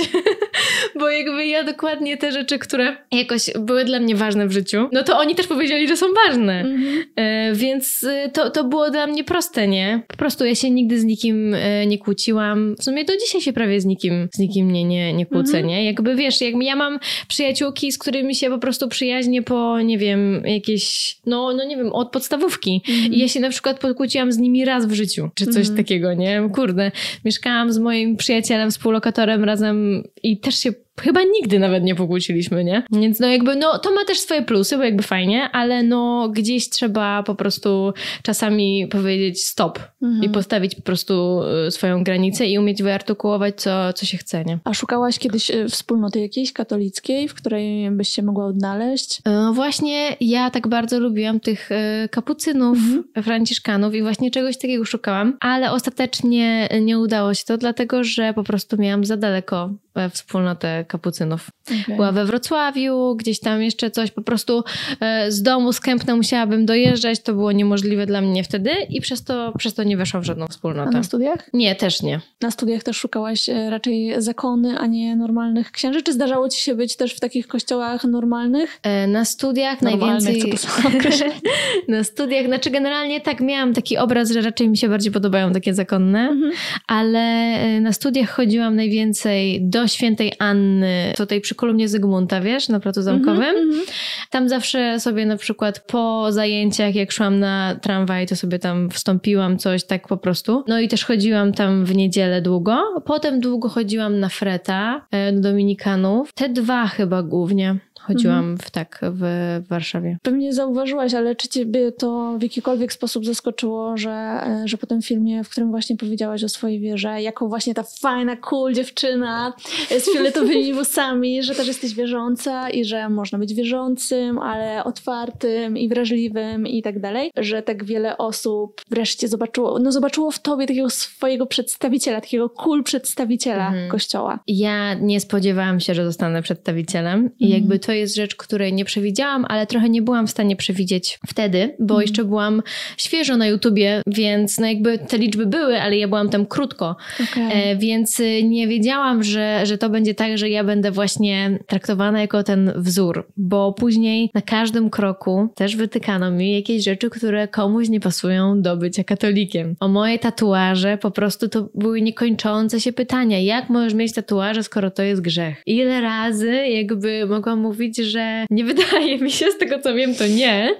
bo 0.99 1.09
jakby 1.09 1.45
ja 1.45 1.63
dokładnie 1.63 2.17
te 2.17 2.31
rzeczy, 2.31 2.59
które 2.59 2.97
jakoś 3.11 3.49
były 3.59 3.85
dla 3.85 3.99
mnie 3.99 4.15
ważne 4.15 4.47
w 4.47 4.51
życiu, 4.51 4.89
no 4.91 5.03
to 5.03 5.17
oni 5.17 5.35
też 5.35 5.47
powiedzieli, 5.47 5.87
że 5.87 5.97
są 5.97 6.05
ważne, 6.27 6.59
mhm. 6.59 7.03
e, 7.15 7.53
więc 7.53 8.03
e, 8.03 8.29
to, 8.29 8.49
to 8.49 8.63
było 8.63 8.91
dla 8.91 9.07
mnie 9.07 9.23
proste, 9.23 9.67
nie? 9.67 10.01
Po 10.07 10.17
prostu 10.17 10.45
ja 10.45 10.55
się 10.55 10.69
nigdy 10.69 10.99
z 10.99 11.03
nikim 11.03 11.53
e, 11.53 11.85
nie 11.85 11.97
kłóciłam, 11.97 12.75
w 12.79 12.83
sumie 12.83 13.05
do 13.05 13.17
dzisiaj 13.17 13.41
się 13.41 13.53
prawie 13.53 13.81
z 13.81 13.85
nikim, 13.85 14.29
z 14.33 14.39
nikim 14.39 14.71
nie, 14.71 14.83
nie, 14.83 15.13
nie 15.13 15.25
kłócę, 15.25 15.57
mhm. 15.57 15.67
nie? 15.67 15.85
Jakby 15.85 16.15
wiesz, 16.15 16.41
jak 16.41 16.53
ja 16.61 16.75
mam 16.75 16.99
przyjaciółki, 17.27 17.91
z 17.91 17.97
którymi 17.97 18.35
się 18.35 18.49
po 18.49 18.57
prostu 18.57 18.87
przyjaźnie 18.87 19.41
po, 19.41 19.81
nie 19.81 19.97
wiem, 19.97 20.43
jakieś, 20.45 21.17
no, 21.25 21.53
no 21.53 21.63
nie 21.63 21.77
wiem, 21.77 21.93
od 21.93 22.11
podstawówki. 22.17 22.81
Mm. 22.89 23.13
I 23.13 23.19
ja 23.19 23.27
się 23.27 23.39
na 23.39 23.49
przykład 23.49 23.79
pokłóciłam 23.79 24.31
z 24.31 24.37
nimi 24.37 24.65
raz 24.65 24.85
w 24.85 24.93
życiu, 24.93 25.29
czy 25.35 25.45
coś 25.45 25.65
mm. 25.65 25.77
takiego, 25.77 26.13
nie? 26.13 26.49
Kurde, 26.55 26.91
mieszkałam 27.25 27.73
z 27.73 27.77
moim 27.77 28.17
przyjacielem, 28.17 28.71
współlokatorem 28.71 29.43
razem 29.43 30.03
i 30.23 30.37
też 30.37 30.55
się 30.55 30.73
chyba 31.01 31.21
nigdy 31.23 31.59
nawet 31.59 31.83
nie 31.83 31.95
pokłóciliśmy, 31.95 32.63
nie? 32.63 32.83
Więc 32.91 33.19
no 33.19 33.27
jakby, 33.27 33.55
no 33.55 33.79
to 33.79 33.91
ma 33.91 34.05
też 34.05 34.19
swoje 34.19 34.41
plusy, 34.41 34.77
bo 34.77 34.83
jakby 34.83 35.03
fajnie, 35.03 35.49
ale 35.51 35.83
no 35.83 36.29
gdzieś 36.29 36.69
trzeba 36.69 37.23
po 37.23 37.35
prostu 37.35 37.93
czasami 38.21 38.87
powiedzieć 38.87 39.45
stop 39.45 39.79
mhm. 40.01 40.23
i 40.23 40.29
postawić 40.29 40.75
po 40.75 40.81
prostu 40.81 41.41
y, 41.67 41.71
swoją 41.71 42.03
granicę 42.03 42.45
i 42.45 42.59
umieć 42.59 42.83
wyartykułować, 42.83 43.61
co, 43.61 43.93
co 43.93 44.05
się 44.05 44.17
chce, 44.17 44.45
nie? 44.45 44.59
A 44.63 44.73
szukałaś 44.73 45.19
kiedyś 45.19 45.49
y, 45.49 45.69
wspólnoty 45.69 46.19
jakiejś 46.19 46.53
katolickiej, 46.53 47.27
w 47.27 47.33
której 47.33 47.91
byś 47.91 48.09
się 48.09 48.21
mogła 48.21 48.45
odnaleźć? 48.45 49.21
No 49.25 49.53
właśnie 49.53 50.15
ja 50.21 50.49
tak 50.49 50.67
bardzo 50.67 50.99
lubiłam 50.99 51.39
tych 51.39 51.69
kapucynów, 52.11 52.77
mhm. 52.77 53.23
franciszkanów 53.23 53.95
i 53.95 54.01
właśnie 54.01 54.31
czegoś 54.31 54.57
takiego 54.57 54.85
szukałam, 54.85 55.37
ale 55.39 55.71
ostatecznie 55.71 56.69
nie 56.81 56.99
udało 56.99 57.33
się 57.33 57.43
to, 57.45 57.57
dlatego 57.57 58.03
że 58.03 58.33
po 58.33 58.43
prostu 58.43 58.77
miałam 58.77 59.05
za 59.05 59.17
daleko 59.17 59.69
wspólnotę 60.11 60.85
kapucynów. 60.87 61.49
Okay. 61.83 61.95
Była 61.95 62.11
we 62.11 62.25
Wrocławiu, 62.25 63.15
gdzieś 63.15 63.39
tam 63.39 63.61
jeszcze 63.61 63.91
coś, 63.91 64.11
po 64.11 64.21
prostu 64.21 64.63
e, 64.99 65.31
z 65.31 65.43
domu 65.43 65.73
z 65.73 65.79
Kępna 65.79 66.15
musiałabym 66.15 66.65
dojeżdżać, 66.65 67.19
to 67.19 67.33
było 67.33 67.51
niemożliwe 67.51 68.05
dla 68.05 68.21
mnie 68.21 68.43
wtedy 68.43 68.71
i 68.89 69.01
przez 69.01 69.23
to, 69.23 69.53
przez 69.57 69.73
to 69.73 69.83
nie 69.83 69.97
weszłam 69.97 70.23
w 70.23 70.25
żadną 70.25 70.47
wspólnotę. 70.47 70.89
A 70.89 70.91
na 70.91 71.03
studiach? 71.03 71.49
Nie, 71.53 71.75
też 71.75 72.01
nie. 72.01 72.21
Na 72.41 72.51
studiach 72.51 72.83
też 72.83 72.97
szukałaś 72.97 73.49
e, 73.49 73.69
raczej 73.69 74.13
zakony, 74.17 74.79
a 74.79 74.85
nie 74.85 75.15
normalnych 75.15 75.71
księży? 75.71 76.01
Czy 76.03 76.13
zdarzało 76.13 76.49
ci 76.49 76.61
się 76.61 76.75
być 76.75 76.95
też 76.95 77.13
w 77.13 77.19
takich 77.19 77.47
kościołach 77.47 78.03
normalnych? 78.03 78.79
E, 78.83 79.07
na 79.07 79.25
studiach 79.25 79.81
najwięcej... 79.81 80.51
To 80.51 80.57
są 80.57 80.69
na 81.87 82.03
studiach, 82.03 82.45
znaczy 82.45 82.69
generalnie 82.69 83.21
tak 83.21 83.41
miałam 83.41 83.73
taki 83.73 83.97
obraz, 83.97 84.31
że 84.31 84.41
raczej 84.41 84.69
mi 84.69 84.77
się 84.77 84.89
bardziej 84.89 85.11
podobają 85.11 85.51
takie 85.51 85.73
zakonne, 85.73 86.19
mhm. 86.19 86.51
ale 86.87 87.81
na 87.81 87.93
studiach 87.93 88.29
chodziłam 88.29 88.75
najwięcej 88.75 89.59
do 89.61 89.87
świętej 89.87 90.33
Anny, 90.39 90.76
tutaj 91.17 91.41
przy 91.41 91.55
kolumnie 91.55 91.87
Zygmunta, 91.89 92.41
wiesz, 92.41 92.69
na 92.69 92.79
placu 92.79 93.01
zamkowym. 93.01 93.43
Mm 93.43 93.71
-hmm. 93.71 93.91
Tam 94.29 94.49
zawsze 94.49 94.99
sobie 94.99 95.25
na 95.25 95.37
przykład 95.37 95.79
po 95.79 96.31
zajęciach, 96.31 96.95
jak 96.95 97.11
szłam 97.11 97.39
na 97.39 97.75
tramwaj, 97.81 98.27
to 98.27 98.35
sobie 98.35 98.59
tam 98.59 98.89
wstąpiłam 98.89 99.57
coś 99.57 99.83
tak 99.83 100.07
po 100.07 100.17
prostu. 100.17 100.63
No 100.67 100.79
i 100.79 100.87
też 100.87 101.05
chodziłam 101.05 101.53
tam 101.53 101.85
w 101.85 101.95
niedzielę 101.95 102.41
długo. 102.41 103.01
Potem 103.05 103.39
długo 103.39 103.69
chodziłam 103.69 104.19
na 104.19 104.29
freta 104.29 105.07
e, 105.11 105.31
do 105.31 105.41
Dominikanów. 105.41 106.33
Te 106.33 106.49
dwa 106.49 106.87
chyba 106.87 107.23
głównie 107.23 107.75
chodziłam 108.07 108.39
mhm. 108.39 108.57
w 108.57 108.71
tak 108.71 109.01
w 109.03 109.23
Warszawie. 109.69 110.17
Pewnie 110.21 110.53
zauważyłaś, 110.53 111.13
ale 111.13 111.35
czy 111.35 111.47
ciebie 111.47 111.91
to 111.91 112.35
w 112.39 112.43
jakikolwiek 112.43 112.93
sposób 112.93 113.25
zaskoczyło, 113.25 113.97
że, 113.97 114.11
e, 114.11 114.63
że 114.65 114.77
po 114.77 114.87
tym 114.87 115.01
filmie, 115.01 115.43
w 115.43 115.49
którym 115.49 115.71
właśnie 115.71 115.97
powiedziałaś 115.97 116.43
o 116.43 116.49
swojej 116.49 116.79
wierze, 116.79 117.21
jako 117.21 117.47
właśnie 117.47 117.73
ta 117.73 117.83
fajna, 117.83 118.35
cool 118.35 118.73
dziewczyna 118.73 119.53
z 119.99 120.13
fioletowymi 120.13 120.73
włosami, 120.77 121.43
że 121.43 121.55
też 121.55 121.67
jesteś 121.67 121.95
wierząca 121.95 122.69
i 122.69 122.85
że 122.85 123.09
można 123.09 123.37
być 123.37 123.53
wierzącym, 123.53 124.39
ale 124.39 124.83
otwartym 124.83 125.77
i 125.77 125.89
wrażliwym 125.89 126.67
i 126.67 126.81
tak 126.81 126.99
dalej, 126.99 127.31
że 127.37 127.61
tak 127.61 127.83
wiele 127.83 128.17
osób 128.17 128.81
wreszcie 128.89 129.27
zobaczyło, 129.27 129.79
no 129.79 129.91
zobaczyło 129.91 130.31
w 130.31 130.39
tobie 130.39 130.67
takiego 130.67 130.89
swojego 130.89 131.45
przedstawiciela, 131.45 132.21
takiego 132.21 132.49
cool 132.49 132.83
przedstawiciela 132.83 133.67
mhm. 133.67 133.89
Kościoła. 133.89 134.39
Ja 134.47 134.93
nie 134.93 135.19
spodziewałam 135.19 135.79
się, 135.79 135.93
że 135.93 136.05
zostanę 136.05 136.41
przedstawicielem 136.41 137.29
i 137.39 137.49
jakby 137.49 137.73
mhm. 137.73 137.79
to 137.79 137.91
jest 137.97 138.15
rzecz, 138.15 138.35
której 138.35 138.73
nie 138.73 138.85
przewidziałam, 138.85 139.45
ale 139.49 139.67
trochę 139.67 139.89
nie 139.89 140.01
byłam 140.01 140.27
w 140.27 140.31
stanie 140.31 140.55
przewidzieć 140.55 141.19
wtedy, 141.27 141.75
bo 141.79 141.93
mhm. 141.93 142.01
jeszcze 142.01 142.23
byłam 142.23 142.61
świeżo 142.97 143.37
na 143.37 143.47
YouTubie, 143.47 144.01
więc 144.07 144.57
no 144.57 144.67
jakby 144.67 144.97
te 144.97 145.17
liczby 145.17 145.45
były, 145.45 145.81
ale 145.81 145.97
ja 145.97 146.07
byłam 146.07 146.29
tam 146.29 146.45
krótko, 146.45 146.95
okay. 147.23 147.43
e, 147.43 147.75
więc 147.75 148.19
y, 148.19 148.43
nie 148.43 148.67
wiedziałam, 148.67 149.23
że, 149.23 149.65
że 149.65 149.77
to 149.77 149.89
będzie 149.89 150.15
tak, 150.15 150.37
że 150.37 150.49
ja 150.49 150.63
będę 150.63 150.91
właśnie 150.91 151.59
traktowana 151.67 152.21
jako 152.21 152.43
ten 152.43 152.73
wzór, 152.75 153.27
bo 153.37 153.73
później 153.73 154.31
na 154.33 154.41
każdym 154.41 154.89
kroku 154.89 155.49
też 155.55 155.75
wytykano 155.75 156.31
mi 156.31 156.53
jakieś 156.53 156.83
rzeczy, 156.83 157.09
które 157.09 157.47
komuś 157.47 157.89
nie 157.89 157.99
pasują 157.99 158.61
do 158.61 158.77
bycia 158.77 159.03
katolikiem. 159.03 159.75
O 159.79 159.87
moje 159.87 160.19
tatuaże 160.19 160.97
po 160.97 161.11
prostu 161.11 161.49
to 161.49 161.69
były 161.75 162.01
niekończące 162.01 162.81
się 162.81 162.93
pytania. 162.93 163.39
Jak 163.39 163.69
możesz 163.69 163.93
mieć 163.93 164.13
tatuaże, 164.13 164.63
skoro 164.63 164.91
to 164.91 165.03
jest 165.03 165.21
grzech? 165.21 165.61
Ile 165.65 166.01
razy 166.01 166.67
jakby 166.67 167.25
mogłam 167.25 167.59
mówić, 167.59 167.86
że 167.95 168.45
nie 168.49 168.63
wydaje 168.65 169.17
mi 169.17 169.31
się, 169.31 169.51
z 169.51 169.57
tego 169.57 169.79
co 169.79 169.93
wiem, 169.93 170.15
to 170.15 170.27
nie. 170.27 170.75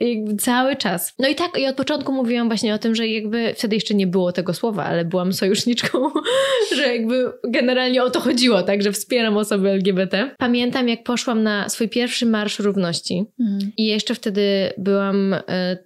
Jakby 0.00 0.36
cały 0.36 0.76
czas. 0.76 1.14
No 1.18 1.28
i 1.28 1.34
tak, 1.34 1.58
i 1.58 1.66
od 1.66 1.76
początku 1.76 2.12
mówiłam 2.12 2.48
właśnie 2.48 2.74
o 2.74 2.78
tym, 2.78 2.94
że 2.94 3.08
jakby 3.08 3.54
wtedy 3.54 3.76
jeszcze 3.76 3.94
nie 3.94 4.06
było 4.06 4.32
tego 4.32 4.54
słowa, 4.54 4.84
ale 4.84 5.04
byłam 5.04 5.32
sojuszniczką, 5.32 5.98
że 6.76 6.94
jakby 6.94 7.32
generalnie 7.48 8.02
o 8.02 8.10
to 8.10 8.20
chodziło, 8.20 8.62
tak, 8.62 8.82
że 8.82 8.92
wspieram 8.92 9.36
osoby 9.36 9.70
LGBT. 9.70 10.30
Pamiętam, 10.38 10.88
jak 10.88 11.04
poszłam 11.04 11.42
na 11.42 11.68
swój 11.68 11.88
pierwszy 11.88 12.26
Marsz 12.26 12.58
Równości 12.58 13.24
mhm. 13.40 13.72
i 13.76 13.86
jeszcze 13.86 14.14
wtedy 14.14 14.72
byłam 14.78 15.34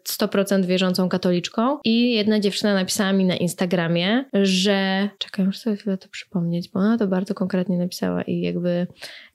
100% 0.08 0.64
e, 0.64 0.66
wierzącą 0.66 1.08
katoliczką 1.08 1.78
i 1.84 2.12
jedna 2.12 2.40
dziewczyna 2.40 2.74
napisała 2.74 3.12
mi 3.12 3.24
na 3.24 3.36
Instagramie, 3.36 4.24
że 4.32 5.08
czekaj, 5.18 5.46
muszę 5.46 5.58
sobie 5.58 5.76
chwilę 5.76 5.98
to 5.98 6.08
przypomnieć, 6.08 6.68
bo 6.68 6.80
ona 6.80 6.98
to 6.98 7.06
bardzo 7.06 7.34
konkretnie 7.34 7.78
napisała 7.78 8.22
i 8.22 8.40
jakby 8.40 8.86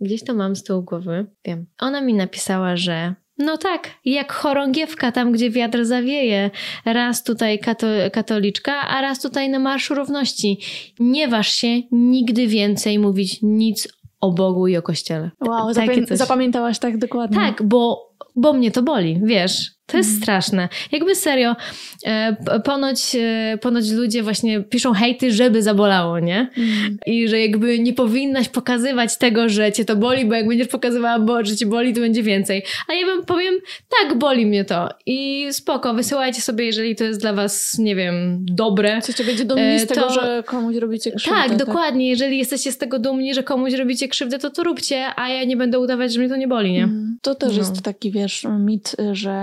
gdzieś 0.02 0.24
to 0.24 0.34
mam 0.34 0.56
z 0.56 0.64
tyłu 0.64 0.84
głowy, 0.84 1.13
wiem. 1.46 1.66
Ona 1.80 2.02
mi 2.02 2.14
napisała, 2.14 2.78
że 2.78 3.16
no 3.38 3.58
tak, 3.58 3.90
jak 4.06 4.34
chorągiewka 4.34 5.12
tam, 5.12 5.32
gdzie 5.32 5.50
wiatr 5.50 5.86
zawieje. 5.86 6.52
Raz 6.86 7.24
tutaj 7.24 7.60
kato 7.60 7.88
katoliczka, 8.14 8.74
a 8.74 9.02
raz 9.02 9.22
tutaj 9.22 9.50
na 9.50 9.60
Marszu 9.60 9.96
Równości. 9.96 10.60
Nie 11.00 11.28
waż 11.28 11.52
się 11.52 11.82
nigdy 11.92 12.48
więcej 12.48 13.00
mówić 13.00 13.40
nic 13.42 13.88
o 14.22 14.32
Bogu 14.32 14.68
i 14.68 14.78
o 14.78 14.82
Kościele. 14.82 15.32
Wow, 15.48 15.74
zapamiętałaś 16.10 16.80
tak 16.80 16.98
dokładnie. 16.98 17.38
Tak, 17.38 17.64
bo, 17.64 18.13
bo 18.36 18.54
mnie 18.54 18.72
to 18.72 18.84
boli, 18.84 19.22
wiesz. 19.24 19.74
To 19.86 19.98
jest 19.98 20.10
mm. 20.10 20.22
straszne. 20.22 20.70
Jakby 20.92 21.16
serio, 21.16 21.56
e, 22.06 22.36
ponoć, 22.66 23.16
e, 23.16 23.58
ponoć 23.62 23.92
ludzie 23.92 24.24
właśnie 24.24 24.62
piszą 24.62 24.94
hejty, 24.94 25.32
żeby 25.32 25.64
zabolało, 25.64 26.20
nie? 26.20 26.50
Mm. 26.58 26.98
I 27.06 27.28
że 27.28 27.40
jakby 27.40 27.80
nie 27.80 27.94
powinnaś 27.94 28.50
pokazywać 28.50 29.18
tego, 29.18 29.50
że 29.50 29.72
cię 29.72 29.86
to 29.86 29.96
boli, 29.96 30.26
bo 30.26 30.36
jak 30.36 30.48
będziesz 30.48 30.68
pokazywała, 30.68 31.20
bo, 31.20 31.46
że 31.46 31.58
cię 31.58 31.66
boli, 31.66 31.94
to 31.94 32.00
będzie 32.00 32.24
więcej. 32.24 32.64
A 32.88 32.94
ja 32.94 33.06
wam 33.06 33.26
powiem, 33.26 33.54
tak, 34.02 34.18
boli 34.18 34.46
mnie 34.46 34.66
to. 34.66 34.90
I 35.06 35.48
spoko, 35.52 35.94
wysyłajcie 35.94 36.42
sobie, 36.42 36.66
jeżeli 36.66 36.96
to 36.96 37.04
jest 37.04 37.22
dla 37.22 37.34
was, 37.34 37.78
nie 37.78 37.96
wiem, 37.96 38.46
dobre. 38.46 39.02
Chcecie 39.02 39.24
będzie 39.24 39.46
dumni 39.46 39.80
z 39.80 39.84
e, 39.84 39.88
tego, 39.88 40.10
że 40.10 40.44
komuś 40.46 40.76
robicie 40.76 41.12
krzywdę. 41.12 41.40
Tak, 41.40 41.50
tak, 41.50 41.58
dokładnie. 41.68 42.10
Jeżeli 42.10 42.38
jesteście 42.38 42.72
z 42.72 42.78
tego 42.78 43.00
dumni, 43.00 43.34
że 43.34 43.44
komuś 43.44 43.74
robicie 43.74 44.08
krzywdę, 44.08 44.40
to 44.40 44.50
to 44.50 44.64
róbcie, 44.64 45.06
a 45.16 45.30
ja 45.30 45.44
nie 45.44 45.58
będę 45.58 45.80
udawać, 45.80 46.14
że 46.14 46.20
mnie 46.20 46.30
to 46.30 46.36
nie 46.36 46.48
boli, 46.48 46.72
nie? 46.72 46.84
Mm. 46.84 47.03
To 47.24 47.36
też 47.36 47.52
no. 47.52 47.60
jest 47.60 47.82
taki, 47.82 48.12
wiesz, 48.12 48.48
mit, 48.60 48.96
że 49.12 49.34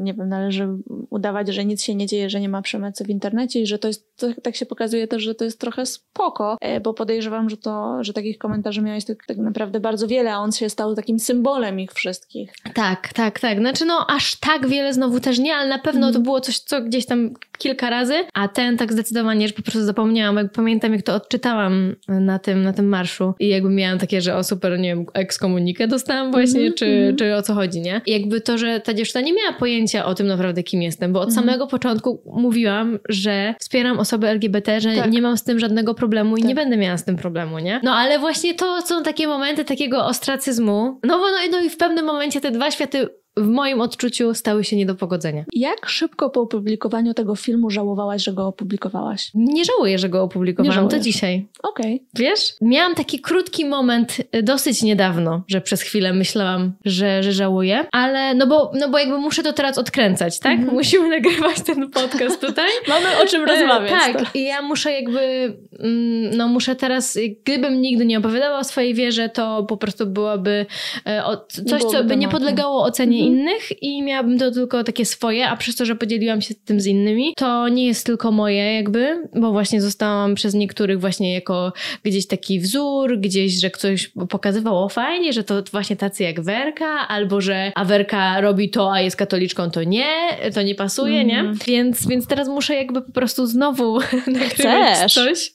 nie 0.00 0.14
wiem, 0.14 0.28
należy 0.28 0.68
udawać, 1.10 1.48
że 1.48 1.64
nic 1.64 1.82
się 1.82 1.94
nie 1.94 2.06
dzieje, 2.06 2.30
że 2.30 2.40
nie 2.40 2.48
ma 2.48 2.62
przemocy 2.62 3.04
w 3.04 3.10
internecie 3.10 3.60
i 3.60 3.66
że 3.66 3.78
to 3.78 3.88
jest, 3.88 4.16
to, 4.16 4.26
tak 4.42 4.56
się 4.56 4.66
pokazuje 4.66 5.08
też, 5.08 5.22
że 5.22 5.34
to 5.34 5.44
jest 5.44 5.60
trochę 5.60 5.86
spoko, 5.86 6.56
e, 6.60 6.80
bo 6.80 6.94
podejrzewam, 6.94 7.50
że 7.50 7.56
to, 7.56 8.04
że 8.04 8.12
takich 8.12 8.38
komentarzy 8.38 8.82
miałeś 8.82 9.04
tak, 9.04 9.26
tak 9.26 9.36
naprawdę 9.36 9.80
bardzo 9.80 10.08
wiele, 10.08 10.34
a 10.34 10.38
on 10.38 10.52
się 10.52 10.70
stał 10.70 10.94
takim 10.94 11.18
symbolem 11.18 11.80
ich 11.80 11.92
wszystkich. 11.92 12.52
Tak, 12.74 13.12
tak, 13.12 13.40
tak. 13.40 13.58
Znaczy 13.58 13.84
no 13.84 14.06
aż 14.08 14.36
tak 14.36 14.68
wiele 14.68 14.94
znowu 14.94 15.20
też 15.20 15.38
nie, 15.38 15.54
ale 15.54 15.68
na 15.68 15.78
pewno 15.78 16.06
mm. 16.06 16.14
to 16.14 16.20
było 16.20 16.40
coś, 16.40 16.58
co 16.58 16.82
gdzieś 16.82 17.06
tam 17.06 17.30
kilka 17.58 17.90
razy, 17.90 18.14
a 18.34 18.48
ten 18.48 18.76
tak 18.76 18.92
zdecydowanie, 18.92 19.48
że 19.48 19.54
po 19.54 19.62
prostu 19.62 19.84
zapomniałam. 19.84 20.36
Jak 20.36 20.52
pamiętam, 20.52 20.92
jak 20.92 21.02
to 21.02 21.14
odczytałam 21.14 21.96
na 22.08 22.38
tym, 22.38 22.62
na 22.62 22.72
tym 22.72 22.88
marszu 22.88 23.34
i 23.38 23.48
jakby 23.48 23.70
miałam 23.70 23.98
takie, 23.98 24.20
że 24.20 24.36
o 24.36 24.44
super, 24.44 24.78
nie 24.78 24.88
wiem, 24.88 25.06
ekskomunikę 25.14 25.88
dostałam 25.88 26.30
właśnie, 26.30 26.60
mm 26.60 26.72
-hmm. 26.72 26.74
czy, 26.74 26.84
-hmm. 26.84 27.16
Czy 27.20 27.36
o 27.36 27.42
co 27.42 27.54
chodzi, 27.54 27.80
nie? 27.80 28.00
I 28.06 28.12
jakby 28.12 28.40
to, 28.40 28.58
że 28.58 28.80
ta 28.80 28.94
dziewczyna 28.94 29.20
nie 29.20 29.32
miała 29.32 29.52
pojęcia 29.52 30.04
o 30.04 30.14
tym 30.14 30.26
naprawdę, 30.26 30.62
kim 30.62 30.82
jestem, 30.82 31.12
bo 31.12 31.20
od 31.20 31.28
-hmm. 31.28 31.34
samego 31.34 31.66
początku 31.66 32.22
mówiłam, 32.26 32.98
że 33.08 33.54
wspieram 33.58 33.98
osoby 33.98 34.28
LGBT, 34.28 34.80
że 34.80 34.94
tak. 34.94 35.10
nie 35.10 35.22
mam 35.22 35.36
z 35.36 35.44
tym 35.44 35.58
żadnego 35.58 35.94
problemu 35.94 36.36
i 36.36 36.40
tak. 36.40 36.48
nie 36.48 36.54
będę 36.54 36.76
miała 36.76 36.96
z 36.96 37.04
tym 37.04 37.16
problemu, 37.16 37.58
nie? 37.58 37.80
No 37.82 37.94
ale 37.94 38.18
właśnie 38.18 38.54
to 38.54 38.82
są 38.82 39.02
takie 39.02 39.26
momenty 39.26 39.64
takiego 39.64 40.06
ostracyzmu. 40.06 41.00
No, 41.02 41.18
no, 41.18 41.26
no 41.50 41.60
i 41.60 41.70
w 41.70 41.76
pewnym 41.76 42.06
momencie 42.06 42.40
te 42.40 42.50
dwa 42.50 42.70
światy 42.70 43.08
w 43.36 43.46
moim 43.46 43.80
odczuciu 43.80 44.34
stały 44.34 44.64
się 44.64 44.76
nie 44.76 44.86
do 44.86 44.94
pogodzenia. 44.94 45.44
Jak 45.52 45.88
szybko 45.88 46.30
po 46.30 46.40
opublikowaniu 46.40 47.14
tego 47.14 47.36
filmu 47.36 47.70
żałowałaś, 47.70 48.24
że 48.24 48.32
go 48.32 48.46
opublikowałaś? 48.46 49.30
Nie 49.34 49.64
żałuję, 49.64 49.98
że 49.98 50.08
go 50.08 50.22
opublikowałam, 50.22 50.88
to 50.88 51.00
dzisiaj. 51.00 51.48
Okej. 51.62 51.94
Okay. 51.94 52.06
Wiesz? 52.14 52.40
Miałam 52.60 52.94
taki 52.94 53.20
krótki 53.20 53.64
moment 53.64 54.16
y, 54.36 54.42
dosyć 54.42 54.82
niedawno, 54.82 55.42
że 55.48 55.60
przez 55.60 55.82
chwilę 55.82 56.12
myślałam, 56.12 56.72
że, 56.84 57.22
że 57.22 57.32
żałuję, 57.32 57.84
ale 57.92 58.34
no 58.34 58.46
bo, 58.46 58.72
no 58.74 58.88
bo 58.88 58.98
jakby 58.98 59.18
muszę 59.18 59.42
to 59.42 59.52
teraz 59.52 59.78
odkręcać, 59.78 60.40
tak? 60.40 60.60
Mm-hmm. 60.60 60.72
Musimy 60.72 61.08
nagrywać 61.20 61.60
ten 61.60 61.90
podcast 61.90 62.40
tutaj. 62.40 62.70
Mamy 62.88 63.06
o 63.22 63.26
czym 63.26 63.44
rozmawiać. 63.44 63.90
tak, 63.90 64.18
to. 64.18 64.38
i 64.38 64.44
ja 64.44 64.62
muszę 64.62 64.92
jakby, 64.92 65.20
mm, 65.78 66.36
no 66.36 66.48
muszę 66.48 66.76
teraz, 66.76 67.18
gdybym 67.44 67.80
nigdy 67.80 68.06
nie 68.06 68.18
opowiadała 68.18 68.58
o 68.58 68.64
swojej 68.64 68.94
wierze, 68.94 69.28
to 69.28 69.64
po 69.64 69.76
prostu 69.76 70.06
byłoby 70.06 70.66
e, 71.06 71.22
coś, 71.68 71.82
co 71.82 72.04
by 72.04 72.16
nie 72.16 72.28
podlegało 72.28 72.82
ocenie 72.82 73.19
Mhm. 73.20 73.38
innych 73.38 73.82
i 73.82 74.02
miałabym 74.02 74.38
to 74.38 74.50
tylko 74.50 74.84
takie 74.84 75.04
swoje, 75.04 75.48
a 75.48 75.56
przez 75.56 75.76
to, 75.76 75.84
że 75.84 75.96
podzieliłam 75.96 76.42
się 76.42 76.54
tym 76.54 76.80
z 76.80 76.86
innymi, 76.86 77.34
to 77.36 77.68
nie 77.68 77.86
jest 77.86 78.06
tylko 78.06 78.32
moje 78.32 78.74
jakby, 78.74 79.28
bo 79.36 79.52
właśnie 79.52 79.82
zostałam 79.82 80.34
przez 80.34 80.54
niektórych 80.54 81.00
właśnie 81.00 81.34
jako 81.34 81.72
gdzieś 82.02 82.26
taki 82.26 82.60
wzór, 82.60 83.18
gdzieś, 83.18 83.60
że 83.60 83.70
ktoś 83.70 84.10
pokazywał 84.28 84.84
o 84.84 84.88
fajnie, 84.88 85.32
że 85.32 85.44
to 85.44 85.62
właśnie 85.72 85.96
tacy 85.96 86.22
jak 86.22 86.40
Werka, 86.40 87.08
albo 87.08 87.40
że 87.40 87.72
a 87.74 87.84
Werka 87.84 88.40
robi 88.40 88.70
to, 88.70 88.92
a 88.92 89.00
jest 89.00 89.16
katoliczką, 89.16 89.70
to 89.70 89.84
nie, 89.84 90.06
to 90.54 90.62
nie 90.62 90.74
pasuje, 90.74 91.24
nie? 91.24 91.38
Mhm. 91.38 91.58
Więc, 91.66 92.08
więc 92.08 92.26
teraz 92.26 92.48
muszę 92.48 92.74
jakby 92.74 93.02
po 93.02 93.12
prostu 93.12 93.46
znowu 93.46 93.98
nagrywać 94.26 95.12
coś. 95.12 95.52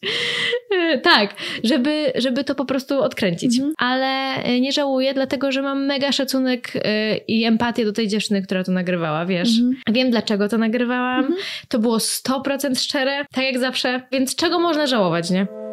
E, 0.72 0.98
tak, 0.98 1.36
żeby, 1.64 2.12
żeby 2.16 2.44
to 2.44 2.56
po 2.56 2.66
prostu 2.66 3.02
odkręcić. 3.02 3.56
Mhm. 3.56 3.74
Ale 3.78 4.44
e, 4.44 4.60
nie 4.60 4.72
żałuję, 4.72 5.14
dlatego, 5.14 5.52
że 5.52 5.62
mam 5.62 5.86
mega 5.86 6.12
szacunek 6.12 6.74
e, 6.76 7.18
i 7.18 7.44
empatię 7.44 7.55
do 7.86 7.94
tej 7.94 8.08
dziewczyny, 8.08 8.42
która 8.42 8.64
to 8.64 8.72
nagrywała, 8.72 9.26
wiesz. 9.26 9.50
Mhm. 9.60 9.76
Wiem, 9.90 10.12
dlaczego 10.12 10.50
to 10.50 10.58
nagrywałam. 10.58 11.20
Mhm. 11.20 11.40
To 11.68 11.80
było 11.80 11.98
100% 11.98 12.80
szczere, 12.80 13.26
tak 13.34 13.46
jak 13.46 13.60
zawsze. 13.60 14.02
Więc 14.12 14.36
czego 14.36 14.60
można 14.60 14.88
żałować, 14.88 15.30
nie? 15.32 15.65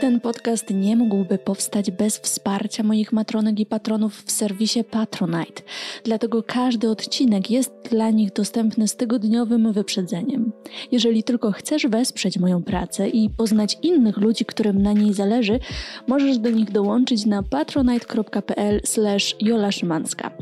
Ten 0.00 0.20
podcast 0.20 0.70
nie 0.70 0.96
mógłby 0.96 1.38
powstać 1.38 1.90
bez 1.90 2.18
wsparcia 2.18 2.82
moich 2.82 3.12
matronek 3.12 3.60
i 3.60 3.66
patronów 3.66 4.22
w 4.22 4.32
serwisie 4.32 4.84
Patronite, 4.84 5.62
dlatego 6.04 6.42
każdy 6.42 6.90
odcinek 6.90 7.50
jest 7.50 7.72
dla 7.90 8.10
nich 8.10 8.32
dostępny 8.32 8.88
z 8.88 8.96
tygodniowym 8.96 9.72
wyprzedzeniem. 9.72 10.52
Jeżeli 10.92 11.22
tylko 11.22 11.52
chcesz 11.52 11.86
wesprzeć 11.86 12.38
moją 12.38 12.62
pracę 12.62 13.08
i 13.08 13.30
poznać 13.30 13.78
innych 13.82 14.16
ludzi, 14.16 14.44
którym 14.44 14.82
na 14.82 14.92
niej 14.92 15.14
zależy, 15.14 15.60
możesz 16.06 16.38
do 16.38 16.50
nich 16.50 16.72
dołączyć 16.72 17.26
na 17.26 17.42
patronite.pl/jola 17.42 19.70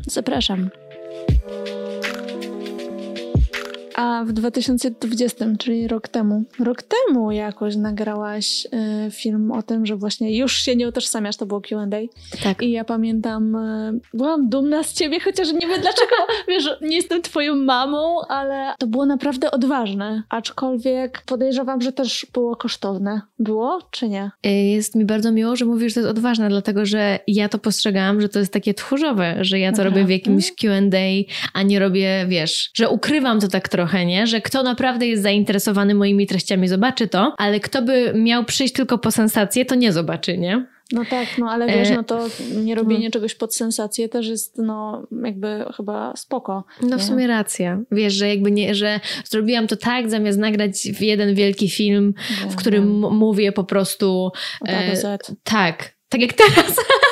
Zapraszam. 0.09 0.71
A 3.95 4.25
w 4.25 4.33
2020, 4.33 5.47
czyli 5.59 5.89
rok 5.89 6.09
temu, 6.09 6.45
rok 6.59 6.83
temu 6.83 7.31
jakoś 7.31 7.77
nagrałaś 7.77 8.67
y, 9.07 9.11
film 9.11 9.53
o 9.53 9.63
tym, 9.63 9.87
że 9.87 9.97
właśnie 9.97 10.37
już 10.37 10.57
się 10.57 10.77
nie 10.77 10.89
utożsamiasz, 10.89 11.37
to 11.37 11.47
było 11.47 11.61
Q&A. 11.61 11.87
Tak. 12.43 12.63
I 12.63 12.71
ja 12.71 12.85
pamiętam, 12.85 13.55
y, 13.55 14.01
byłam 14.15 14.49
dumna 14.49 14.83
z 14.83 14.93
ciebie, 14.93 15.21
chociaż 15.21 15.53
nie 15.53 15.67
wiem 15.67 15.81
dlaczego, 15.81 16.15
wiesz, 16.49 16.69
nie 16.81 16.97
jestem 16.97 17.23
twoją 17.23 17.57
mamą, 17.57 18.21
ale 18.29 18.75
to 18.79 18.87
było 18.87 19.07
naprawdę 19.07 19.51
odważne. 19.51 20.23
Aczkolwiek 20.29 21.23
podejrzewam, 21.27 21.81
że 21.81 21.93
też 21.93 22.27
było 22.33 22.57
kosztowne. 22.57 23.21
Było, 23.39 23.79
czy 23.91 24.09
nie? 24.09 24.31
Y, 24.47 24.51
jest 24.51 24.95
mi 24.95 25.05
bardzo 25.05 25.33
miło, 25.33 25.57
że 25.57 25.65
mówisz, 25.65 25.91
że 25.91 25.95
to 25.95 26.01
jest 26.01 26.11
odważne, 26.11 26.49
dlatego 26.49 26.87
że 26.87 27.19
ja 27.27 27.49
to 27.49 27.59
postrzegałam, 27.59 28.21
że 28.21 28.29
to 28.29 28.39
jest 28.39 28.53
takie 28.53 28.75
tchórzowe, 28.75 29.37
że 29.41 29.59
ja 29.59 29.73
to 29.73 29.83
Aha. 29.83 29.91
robię 29.91 30.05
w 30.05 30.11
jakimś 30.11 30.53
Q&A, 30.55 31.33
a 31.55 31.63
nie 31.63 31.79
robię, 31.79 32.27
wiesz, 32.29 32.71
że 32.75 32.89
ukrywam 32.89 33.41
to 33.41 33.49
tak 33.49 33.69
trochę, 33.69 33.84
nie? 34.07 34.27
Że 34.27 34.41
kto 34.41 34.63
naprawdę 34.63 35.07
jest 35.07 35.23
zainteresowany 35.23 35.95
moimi 35.95 36.27
treściami, 36.27 36.69
zobaczy 36.69 37.09
to, 37.09 37.35
ale 37.39 37.61
kto 37.61 37.83
by 37.83 38.13
miał 38.15 38.45
przyjść 38.45 38.75
tylko 38.75 38.99
po 38.99 39.11
sensację, 39.11 39.65
to 39.65 39.75
nie 39.75 39.93
zobaczy, 39.93 40.39
nie? 40.39 40.67
No 40.93 41.05
tak, 41.11 41.29
no 41.39 41.51
ale 41.51 41.67
wiesz, 41.67 41.91
e, 41.91 41.95
no 41.95 42.05
to 42.05 42.27
nie 42.65 42.75
robienie 42.75 43.05
no. 43.05 43.11
czegoś 43.11 43.35
pod 43.35 43.55
sensację 43.55 44.09
też 44.09 44.27
jest, 44.27 44.59
no 44.59 45.07
jakby 45.25 45.65
chyba 45.77 46.17
spoko. 46.17 46.65
No 46.83 46.89
nie? 46.89 46.99
w 46.99 47.03
sumie 47.03 47.27
racja. 47.27 47.81
Wiesz, 47.93 48.13
że 48.13 48.29
jakby 48.29 48.51
nie, 48.51 48.75
że 48.75 49.01
zrobiłam 49.25 49.67
to 49.67 49.77
tak, 49.77 50.11
zamiast 50.11 50.39
nagrać 50.39 50.73
w 50.95 51.01
jeden 51.01 51.35
wielki 51.35 51.69
film, 51.69 52.15
nie, 52.45 52.51
w 52.51 52.57
którym 52.57 53.01
mówię 53.01 53.53
po 53.53 53.65
prostu... 53.65 54.31
E, 54.69 55.19
tak, 55.43 55.95
tak 56.09 56.21
jak 56.21 56.33
teraz. 56.33 56.77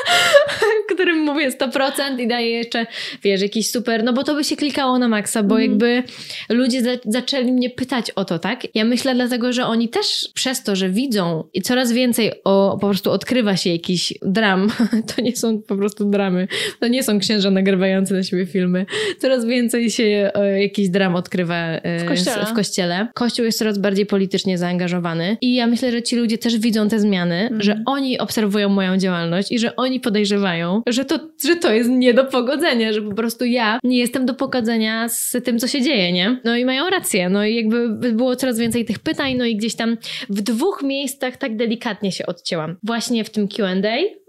którym 0.88 1.18
mówię 1.18 1.50
100% 1.50 2.20
i 2.20 2.28
daję 2.28 2.50
jeszcze, 2.50 2.86
wiesz, 3.22 3.42
jakiś 3.42 3.70
super, 3.70 4.04
no 4.04 4.12
bo 4.12 4.24
to 4.24 4.34
by 4.34 4.44
się 4.44 4.56
klikało 4.56 4.98
na 4.98 5.08
maksa, 5.08 5.42
bo 5.42 5.60
mm. 5.60 5.70
jakby 5.70 6.02
ludzie 6.48 6.82
za 6.82 6.90
zaczęli 7.04 7.52
mnie 7.52 7.70
pytać 7.70 8.10
o 8.10 8.24
to, 8.24 8.38
tak? 8.38 8.66
Ja 8.74 8.84
myślę 8.84 9.14
dlatego, 9.14 9.52
że 9.52 9.66
oni 9.66 9.88
też 9.88 10.28
przez 10.34 10.62
to, 10.62 10.76
że 10.76 10.88
widzą 10.88 11.44
i 11.54 11.62
coraz 11.62 11.92
więcej 11.92 12.32
o, 12.44 12.78
po 12.80 12.86
prostu 12.86 13.10
odkrywa 13.10 13.56
się 13.56 13.70
jakiś 13.70 14.14
dram, 14.22 14.70
to 15.16 15.22
nie 15.22 15.36
są 15.36 15.62
po 15.62 15.76
prostu 15.76 16.10
dramy, 16.10 16.48
to 16.80 16.88
nie 16.88 17.02
są 17.02 17.18
księża 17.18 17.50
nagrywające 17.50 18.14
na 18.14 18.22
siebie 18.22 18.46
filmy, 18.46 18.86
coraz 19.18 19.44
więcej 19.44 19.90
się 19.90 20.30
o, 20.34 20.42
jakiś 20.42 20.88
dram 20.88 21.14
odkrywa 21.14 21.56
e, 21.56 21.98
w 21.98 22.04
kościele. 22.04 22.46
w 22.46 22.52
kościele. 22.52 23.08
Kościół 23.14 23.44
jest 23.44 23.58
coraz 23.58 23.78
bardziej 23.78 24.06
politycznie 24.06 24.58
zaangażowany 24.58 25.36
i 25.40 25.54
ja 25.54 25.66
myślę, 25.66 25.92
że 25.92 26.02
ci 26.02 26.16
ludzie 26.16 26.38
też 26.38 26.58
widzą 26.58 26.88
te 26.88 27.00
zmiany, 27.00 27.34
mm. 27.34 27.62
że 27.62 27.82
oni 27.86 28.18
obserwują 28.18 28.68
moją 28.68 28.96
działalność 28.96 29.52
i 29.52 29.58
że 29.58 29.76
oni 29.76 30.00
podejrzewają, 30.00 30.71
że 30.86 31.04
to, 31.04 31.18
że 31.44 31.56
to 31.56 31.72
jest 31.72 31.90
nie 31.90 32.14
do 32.14 32.24
pogodzenia, 32.24 32.92
że 32.92 33.02
po 33.02 33.14
prostu 33.14 33.44
ja 33.44 33.78
nie 33.84 33.98
jestem 33.98 34.26
do 34.26 34.34
pogodzenia 34.34 35.08
z 35.08 35.36
tym, 35.44 35.58
co 35.58 35.68
się 35.68 35.82
dzieje, 35.82 36.12
nie? 36.12 36.40
No 36.44 36.56
i 36.56 36.64
mają 36.64 36.90
rację, 36.90 37.28
no 37.28 37.44
i 37.44 37.54
jakby 37.54 37.88
było 38.12 38.36
coraz 38.36 38.58
więcej 38.58 38.84
tych 38.84 38.98
pytań, 38.98 39.34
no 39.34 39.44
i 39.44 39.56
gdzieś 39.56 39.74
tam 39.74 39.96
w 40.30 40.40
dwóch 40.40 40.82
miejscach 40.82 41.36
tak 41.36 41.56
delikatnie 41.56 42.12
się 42.12 42.26
odcięłam. 42.26 42.76
Właśnie 42.82 43.24
w 43.24 43.30
tym 43.30 43.48
Q&A, 43.48 43.72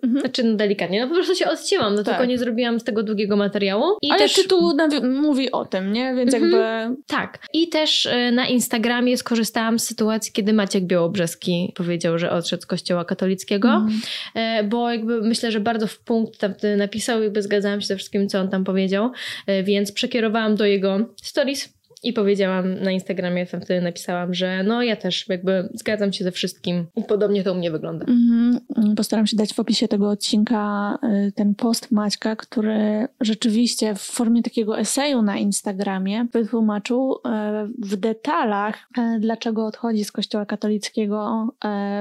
mhm. 0.03 0.19
znaczy 0.19 0.43
no 0.43 0.56
delikatnie, 0.56 1.01
no 1.01 1.08
po 1.08 1.13
prostu 1.13 1.36
się 1.36 1.47
odcięłam, 1.47 1.95
no 1.95 2.03
tak. 2.03 2.13
tylko 2.13 2.25
nie 2.25 2.38
zrobiłam 2.38 2.79
z 2.79 2.84
tego 2.84 3.03
długiego 3.03 3.36
materiału. 3.36 3.97
I 4.01 4.12
Ale 4.12 4.19
też... 4.19 4.34
tytuł 4.34 4.73
mówi 5.03 5.51
o 5.51 5.65
tym, 5.65 5.93
nie? 5.93 6.15
Więc 6.15 6.34
mhm. 6.34 6.51
jakby... 6.51 7.01
Tak. 7.08 7.39
I 7.53 7.69
też 7.69 8.06
e, 8.06 8.32
na 8.32 8.47
Instagramie 8.47 9.17
skorzystałam 9.17 9.79
z 9.79 9.84
sytuacji, 9.84 10.34
kiedy 10.34 10.53
Maciek 10.53 10.84
Białobrzeski 10.84 11.73
powiedział, 11.75 12.19
że 12.19 12.32
odszedł 12.32 12.63
z 12.63 12.65
kościoła 12.65 13.06
katolickiego, 13.06 13.69
mhm. 13.69 14.01
E, 14.36 14.63
bo 14.63 14.91
jakby 14.91 15.21
myślę, 15.21 15.51
że 15.51 15.60
bardzo 15.60 15.88
w 15.88 15.99
punkt 15.99 16.33
tam 16.38 16.54
napisał, 16.78 17.24
jakby 17.24 17.41
zgadzałam 17.41 17.82
się 17.82 17.88
ze 17.88 17.96
wszystkim, 17.96 18.30
co 18.30 18.39
on 18.39 18.50
tam 18.50 18.63
powiedział, 18.63 19.12
e, 19.48 19.63
więc 19.63 19.91
przekierowałam 19.91 20.56
do 20.56 20.65
jego 20.65 21.00
stories 21.22 21.74
i 22.04 22.13
powiedziałam 22.13 22.74
na 22.74 22.92
Instagramie, 22.92 23.46
tam 23.46 23.62
wtedy 23.62 23.82
napisałam, 23.82 24.34
że 24.34 24.63
no 24.63 24.84
ja 24.84 24.96
też 24.96 25.30
jakby 25.30 25.70
zgadzam 25.74 26.13
się 26.13 26.24
ze 26.24 26.32
wszystkim 26.32 26.86
i 26.96 27.04
podobnie 27.04 27.44
to 27.44 27.52
u 27.54 27.56
mnie 27.56 27.72
wygląda. 27.72 28.06
Mm-hmm. 28.06 28.96
Postaram 28.96 29.28
się 29.28 29.38
dać 29.38 29.54
w 29.54 29.60
opisie 29.60 29.88
tego 29.88 30.10
odcinka 30.10 30.98
y, 31.28 31.32
ten 31.32 31.56
post 31.56 31.92
Maćka, 31.92 32.36
który 32.36 33.08
rzeczywiście 33.22 33.96
w 33.96 34.02
formie 34.02 34.44
takiego 34.44 34.80
eseju 34.80 35.22
na 35.22 35.38
Instagramie 35.38 36.28
wytłumaczył 36.34 37.13
y, 37.13 37.20
w 37.80 37.96
detalach, 37.96 38.89
y, 38.98 39.20
dlaczego 39.20 39.66
odchodzi 39.66 40.04
z 40.04 40.12
kościoła 40.12 40.46
katolickiego, 40.46 41.48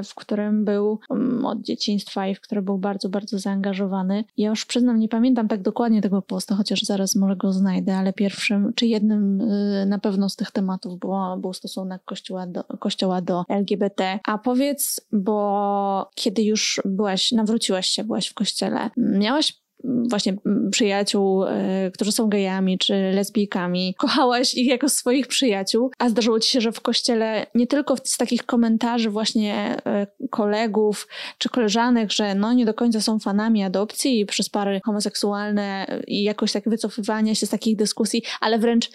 w 0.05 0.15
którym 0.15 0.65
był 0.65 0.99
mm, 1.11 1.47
od 1.47 1.63
dzieciństwa 1.63 2.29
i 2.29 2.35
w 2.35 2.41
który 2.41 2.63
był 2.63 2.79
bardzo, 2.79 3.09
bardzo 3.09 3.39
zaangażowany. 3.39 4.25
Ja 4.37 4.51
już 4.51 4.65
przyznam, 4.65 4.99
nie 4.99 5.09
pamiętam 5.09 5.49
tak 5.49 5.63
dokładnie 5.63 6.03
tego 6.03 6.23
posta, 6.23 6.55
chociaż 6.55 6.83
zaraz 6.83 7.17
może 7.17 7.37
go 7.37 7.53
znajdę, 7.53 7.97
ale 7.97 8.13
pierwszym, 8.13 8.73
czy 8.75 8.87
jednym 8.87 9.43
na 9.93 9.99
pewno 9.99 10.29
z 10.29 10.37
tych 10.37 10.51
tematów 10.51 10.99
było, 10.99 11.37
był 11.37 11.53
stosunek 11.53 12.05
kościoła 12.05 12.47
do, 12.47 12.65
kościoła 12.65 13.21
do 13.21 13.45
LGBT. 13.49 14.19
A 14.27 14.39
powiedz, 14.39 15.01
bo 15.13 16.11
kiedy 16.15 16.43
już 16.43 16.81
byłaś, 16.85 17.33
nawróciłaś 17.33 17.87
się, 17.87 18.05
byłaś 18.05 18.29
w 18.29 18.35
kościele, 18.35 18.91
miałaś 18.97 19.62
właśnie 19.85 20.37
przyjaciół, 20.71 21.45
e, 21.45 21.91
którzy 21.95 22.13
są 22.13 22.29
gejami 22.29 22.79
czy 22.79 22.95
lesbijkami, 23.15 23.95
kochałaś 23.99 24.55
ich 24.55 24.67
jako 24.67 24.89
swoich 24.89 25.27
przyjaciół, 25.27 25.91
a 25.99 26.09
zdarzyło 26.09 26.41
ci 26.41 26.51
się, 26.51 26.61
że 26.61 26.73
w 26.73 26.81
kościele 26.81 27.47
nie 27.55 27.67
tylko 27.67 27.97
z 28.05 28.17
takich 28.17 28.47
komentarzy 28.47 29.11
właśnie 29.11 29.77
e, 29.87 30.07
kolegów 30.31 31.09
czy 31.39 31.49
koleżanek, 31.49 32.13
że 32.13 32.35
no 32.35 32.53
nie 32.53 32.67
do 32.67 32.75
końca 32.75 33.01
są 33.01 33.19
fanami 33.19 33.63
adopcji 33.63 34.27
przez 34.27 34.49
pary 34.49 34.81
homoseksualne 34.85 35.87
i 36.07 36.23
jakoś 36.23 36.53
tak 36.53 36.69
wycofywania 36.69 37.35
się 37.35 37.47
z 37.47 37.51
takich 37.51 37.77
dyskusji, 37.77 38.23
ale 38.41 38.59
wręcz 38.59 38.91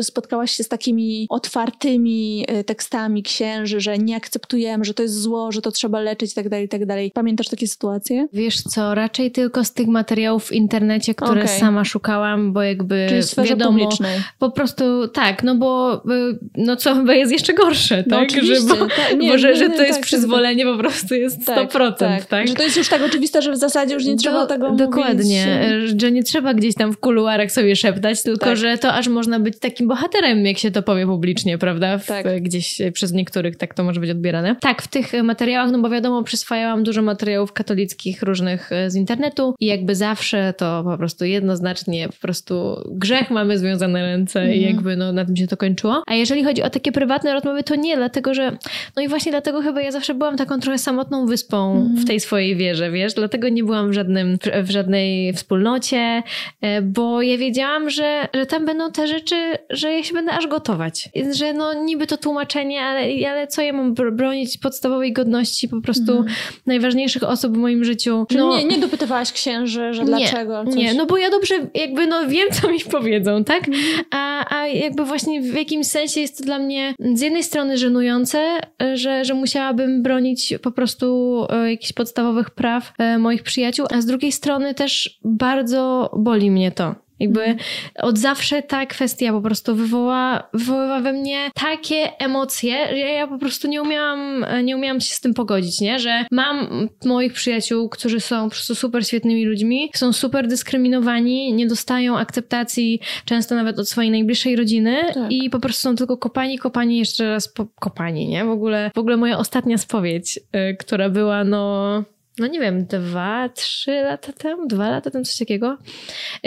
spotkałaś 0.00 0.50
się 0.50 0.64
z 0.64 0.68
takimi 0.68 1.26
otwartymi 1.30 2.44
e, 2.48 2.64
tekstami 2.64 3.22
księży, 3.22 3.80
że 3.80 3.98
nie 3.98 4.16
akceptujemy, 4.16 4.84
że 4.84 4.94
to 4.94 5.02
jest 5.02 5.20
zło, 5.20 5.52
że 5.52 5.62
to 5.62 5.70
trzeba 5.72 6.00
leczyć 6.00 6.32
i 6.32 6.34
tak 6.34 6.48
dalej, 6.48 6.68
tak 6.68 6.86
dalej. 6.86 7.10
Pamiętasz 7.14 7.48
takie 7.48 7.68
sytuacje? 7.68 8.28
Wiesz 8.32 8.62
co, 8.62 8.94
raczej 8.94 9.30
tylko 9.30 9.64
z 9.64 9.72
tych 9.72 9.86
materiałów 9.86 10.29
materiałów 10.30 10.48
w 10.48 10.52
internecie, 10.52 11.14
które 11.14 11.42
okay. 11.42 11.58
sama 11.58 11.84
szukałam, 11.84 12.52
bo 12.52 12.62
jakby 12.62 13.06
Czyli 13.08 13.48
wiadomo, 13.48 13.78
publicznej. 13.78 14.20
po 14.38 14.50
prostu 14.50 15.08
tak, 15.08 15.42
no 15.42 15.54
bo 15.54 15.94
y, 15.94 16.38
no 16.56 16.76
co 16.76 16.94
chyba 16.94 17.14
jest 17.14 17.32
jeszcze 17.32 17.54
gorsze, 17.54 18.04
no 18.06 18.16
tak? 18.16 18.30
Że, 18.30 18.54
bo, 18.68 18.74
Ta, 18.76 19.12
nie, 19.16 19.30
bo, 19.30 19.38
że, 19.38 19.56
że 19.56 19.66
to 19.66 19.70
jest 19.70 19.78
tak, 19.78 19.94
tak, 19.94 20.04
przyzwolenie 20.04 20.64
tak. 20.64 20.72
po 20.72 20.78
prostu 20.78 21.14
jest 21.14 21.40
100%, 21.48 21.94
tak, 21.96 22.24
tak, 22.24 22.48
Że 22.48 22.54
to 22.54 22.62
jest 22.62 22.76
już 22.76 22.88
tak 22.88 23.02
oczywiste, 23.02 23.42
że 23.42 23.52
w 23.52 23.56
zasadzie 23.56 23.94
już 23.94 24.04
nie 24.04 24.16
trzeba 24.16 24.40
Do, 24.40 24.46
tego 24.46 24.70
Dokładnie, 24.70 25.60
mówić. 25.80 26.00
że 26.00 26.12
nie 26.12 26.22
trzeba 26.22 26.54
gdzieś 26.54 26.74
tam 26.74 26.92
w 26.92 26.98
kuluarach 26.98 27.52
sobie 27.52 27.76
szeptać, 27.76 28.22
tylko 28.22 28.44
tak. 28.44 28.56
że 28.56 28.78
to 28.78 28.92
aż 28.92 29.08
można 29.08 29.40
być 29.40 29.58
takim 29.58 29.88
bohaterem, 29.88 30.46
jak 30.46 30.58
się 30.58 30.70
to 30.70 30.82
powie 30.82 31.06
publicznie, 31.06 31.58
prawda? 31.58 31.98
W, 31.98 32.06
tak. 32.06 32.42
Gdzieś 32.42 32.78
przez 32.92 33.12
niektórych 33.12 33.56
tak 33.56 33.74
to 33.74 33.84
może 33.84 34.00
być 34.00 34.10
odbierane. 34.10 34.56
Tak, 34.60 34.82
w 34.82 34.88
tych 34.88 35.12
materiałach, 35.22 35.70
no 35.70 35.78
bo 35.78 35.90
wiadomo, 35.90 36.22
przyswajałam 36.22 36.82
dużo 36.82 37.02
materiałów 37.02 37.52
katolickich 37.52 38.22
różnych 38.22 38.72
e, 38.72 38.90
z 38.90 38.94
internetu 38.94 39.54
i 39.60 39.66
jakby 39.66 39.94
zawsze 39.94 40.19
zawsze 40.20 40.54
to 40.56 40.84
po 40.84 40.98
prostu 40.98 41.24
jednoznacznie 41.24 42.08
po 42.08 42.20
prostu 42.20 42.82
grzech 42.90 43.30
mamy 43.30 43.58
związane 43.58 44.02
ręce 44.02 44.40
mm. 44.40 44.52
i 44.54 44.56
mhm. 44.56 44.74
jakby 44.74 44.96
no, 44.96 45.12
na 45.12 45.24
tym 45.24 45.36
się 45.36 45.46
to 45.46 45.56
kończyło. 45.56 46.02
A 46.06 46.14
jeżeli 46.14 46.44
chodzi 46.44 46.62
o 46.62 46.70
takie 46.70 46.92
prywatne 46.92 47.32
rozmowy, 47.32 47.62
to 47.62 47.74
nie, 47.74 47.96
dlatego 47.96 48.34
że 48.34 48.56
no 48.96 49.02
i 49.02 49.08
właśnie 49.08 49.32
dlatego 49.32 49.62
chyba 49.62 49.80
ja 49.80 49.92
zawsze 49.92 50.14
byłam 50.14 50.36
taką 50.36 50.60
trochę 50.60 50.78
samotną 50.78 51.26
wyspą 51.26 51.72
mm. 51.72 51.96
w 51.96 52.04
tej 52.04 52.20
swojej 52.20 52.56
wierze, 52.56 52.90
wiesz, 52.90 53.14
dlatego 53.14 53.48
nie 53.48 53.64
byłam 53.64 53.90
w, 53.90 53.92
żadnym, 53.92 54.38
w 54.62 54.70
żadnej 54.70 55.32
wspólnocie, 55.32 56.22
e, 56.60 56.82
bo 56.82 57.22
ja 57.22 57.38
wiedziałam, 57.38 57.90
że, 57.90 58.28
że 58.34 58.46
tam 58.46 58.66
będą 58.66 58.92
te 58.92 59.06
rzeczy, 59.06 59.36
że 59.70 59.92
ja 59.92 60.02
się 60.02 60.14
będę 60.14 60.32
aż 60.32 60.46
gotować. 60.46 61.08
Że 61.34 61.52
no 61.52 61.74
niby 61.74 62.06
to 62.06 62.16
tłumaczenie, 62.16 62.80
ale, 62.82 63.30
ale 63.30 63.46
co 63.46 63.62
ja 63.62 63.72
mam 63.72 63.94
bronić 63.94 64.58
podstawowej 64.58 65.12
godności 65.12 65.68
po 65.68 65.80
prostu 65.80 66.12
mm. 66.12 66.26
najważniejszych 66.66 67.22
osób 67.22 67.54
w 67.54 67.58
moim 67.58 67.84
życiu. 67.84 68.26
No, 68.36 68.58
nie, 68.58 68.64
nie 68.64 68.78
dopytywałaś 68.78 69.32
księży, 69.32 69.94
że 69.94 70.04
dlaczego? 70.18 70.64
Nie, 70.64 70.74
nie, 70.74 70.94
no 70.94 71.06
bo 71.06 71.18
ja 71.18 71.30
dobrze 71.30 71.54
jakby 71.74 72.06
no 72.06 72.26
wiem, 72.26 72.48
co 72.52 72.70
mi 72.70 72.80
powiedzą, 72.80 73.44
tak? 73.44 73.62
A, 74.10 74.54
a 74.56 74.66
jakby 74.66 75.04
właśnie 75.04 75.40
w 75.40 75.54
jakimś 75.54 75.86
sensie 75.86 76.20
jest 76.20 76.38
to 76.38 76.44
dla 76.44 76.58
mnie 76.58 76.94
z 77.14 77.20
jednej 77.20 77.42
strony 77.42 77.78
żenujące, 77.78 78.58
że, 78.94 79.24
że 79.24 79.34
musiałabym 79.34 80.02
bronić 80.02 80.54
po 80.62 80.72
prostu 80.72 81.46
e, 81.50 81.70
jakichś 81.70 81.92
podstawowych 81.92 82.50
praw 82.50 82.92
e, 82.98 83.18
moich 83.18 83.42
przyjaciół, 83.42 83.86
a 83.90 84.00
z 84.00 84.06
drugiej 84.06 84.32
strony 84.32 84.74
też 84.74 85.18
bardzo 85.24 86.10
boli 86.16 86.50
mnie 86.50 86.72
to. 86.72 86.94
Jakby 87.20 87.56
od 87.98 88.18
zawsze 88.18 88.62
ta 88.62 88.86
kwestia 88.86 89.32
po 89.32 89.40
prostu 89.40 89.74
wywoła, 89.76 90.48
wywoływa 90.54 91.00
we 91.00 91.12
mnie 91.12 91.50
takie 91.54 92.18
emocje, 92.18 92.88
że 92.90 92.98
ja 92.98 93.26
po 93.26 93.38
prostu 93.38 93.68
nie 93.68 93.82
umiałam, 93.82 94.46
nie 94.64 94.76
umiałam 94.76 95.00
się 95.00 95.14
z 95.14 95.20
tym 95.20 95.34
pogodzić, 95.34 95.80
nie? 95.80 95.98
Że 95.98 96.24
mam 96.30 96.88
moich 97.04 97.32
przyjaciół, 97.32 97.88
którzy 97.88 98.20
są 98.20 98.44
po 98.44 98.50
prostu 98.50 98.74
super 98.74 99.06
świetnymi 99.06 99.46
ludźmi, 99.46 99.90
są 99.94 100.12
super 100.12 100.48
dyskryminowani, 100.48 101.52
nie 101.52 101.66
dostają 101.66 102.18
akceptacji 102.18 103.00
często 103.24 103.54
nawet 103.54 103.78
od 103.78 103.88
swojej 103.88 104.10
najbliższej 104.10 104.56
rodziny 104.56 104.96
tak. 105.14 105.32
i 105.32 105.50
po 105.50 105.60
prostu 105.60 105.82
są 105.82 105.96
tylko 105.96 106.16
kopani, 106.16 106.58
kopani, 106.58 106.98
jeszcze 106.98 107.30
raz 107.30 107.48
po, 107.48 107.66
kopani, 107.80 108.28
nie? 108.28 108.44
W 108.44 108.50
ogóle, 108.50 108.90
w 108.94 108.98
ogóle 108.98 109.16
moja 109.16 109.38
ostatnia 109.38 109.78
spowiedź, 109.78 110.40
yy, 110.52 110.76
która 110.76 111.10
była 111.10 111.44
no 111.44 112.04
no 112.40 112.46
nie 112.46 112.60
wiem, 112.60 112.86
dwa, 112.86 113.48
trzy 113.48 113.90
lata 113.90 114.32
temu, 114.32 114.66
dwa 114.66 114.90
lata 114.90 115.10
temu, 115.10 115.24
coś 115.24 115.38
takiego. 115.38 115.78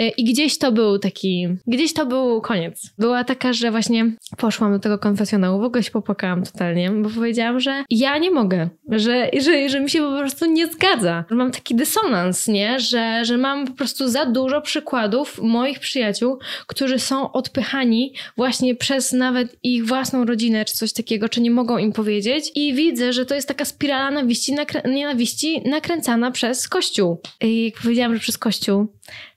Y, 0.00 0.08
I 0.08 0.24
gdzieś 0.24 0.58
to 0.58 0.72
był 0.72 0.98
taki, 0.98 1.48
gdzieś 1.66 1.94
to 1.94 2.06
był 2.06 2.40
koniec. 2.40 2.90
Była 2.98 3.24
taka, 3.24 3.52
że 3.52 3.70
właśnie 3.70 4.12
poszłam 4.36 4.72
do 4.72 4.78
tego 4.78 4.98
konfesjonału, 4.98 5.60
w 5.60 5.64
ogóle 5.64 5.82
się 5.82 5.90
popłakałam 5.90 6.42
totalnie, 6.42 6.90
bo 6.90 7.10
powiedziałam, 7.10 7.60
że 7.60 7.84
ja 7.90 8.18
nie 8.18 8.30
mogę, 8.30 8.68
że, 8.88 9.30
że, 9.40 9.68
że 9.68 9.80
mi 9.80 9.90
się 9.90 10.02
po 10.02 10.18
prostu 10.18 10.46
nie 10.46 10.66
zgadza. 10.66 11.24
Mam 11.30 11.50
taki 11.50 11.74
dysonans, 11.74 12.48
nie? 12.48 12.80
Że, 12.80 13.24
że 13.24 13.36
mam 13.36 13.66
po 13.66 13.72
prostu 13.72 14.08
za 14.08 14.26
dużo 14.26 14.60
przykładów 14.60 15.40
moich 15.42 15.80
przyjaciół, 15.80 16.38
którzy 16.66 16.98
są 16.98 17.32
odpychani 17.32 18.14
właśnie 18.36 18.74
przez 18.74 19.12
nawet 19.12 19.56
ich 19.62 19.86
własną 19.86 20.24
rodzinę, 20.24 20.64
czy 20.64 20.74
coś 20.74 20.92
takiego, 20.92 21.28
czy 21.28 21.40
nie 21.40 21.50
mogą 21.50 21.78
im 21.78 21.92
powiedzieć 21.92 22.52
i 22.54 22.74
widzę, 22.74 23.12
że 23.12 23.26
to 23.26 23.34
jest 23.34 23.48
taka 23.48 23.64
spirala 23.64 24.10
nienawiści, 24.10 24.54
nienawiści 24.84 25.62
nakręcana 25.84 26.30
przez 26.30 26.68
Kościół. 26.68 27.20
I 27.40 27.64
jak 27.64 27.82
powiedziałam, 27.82 28.14
że 28.14 28.20
przez 28.20 28.38
Kościół, 28.38 28.86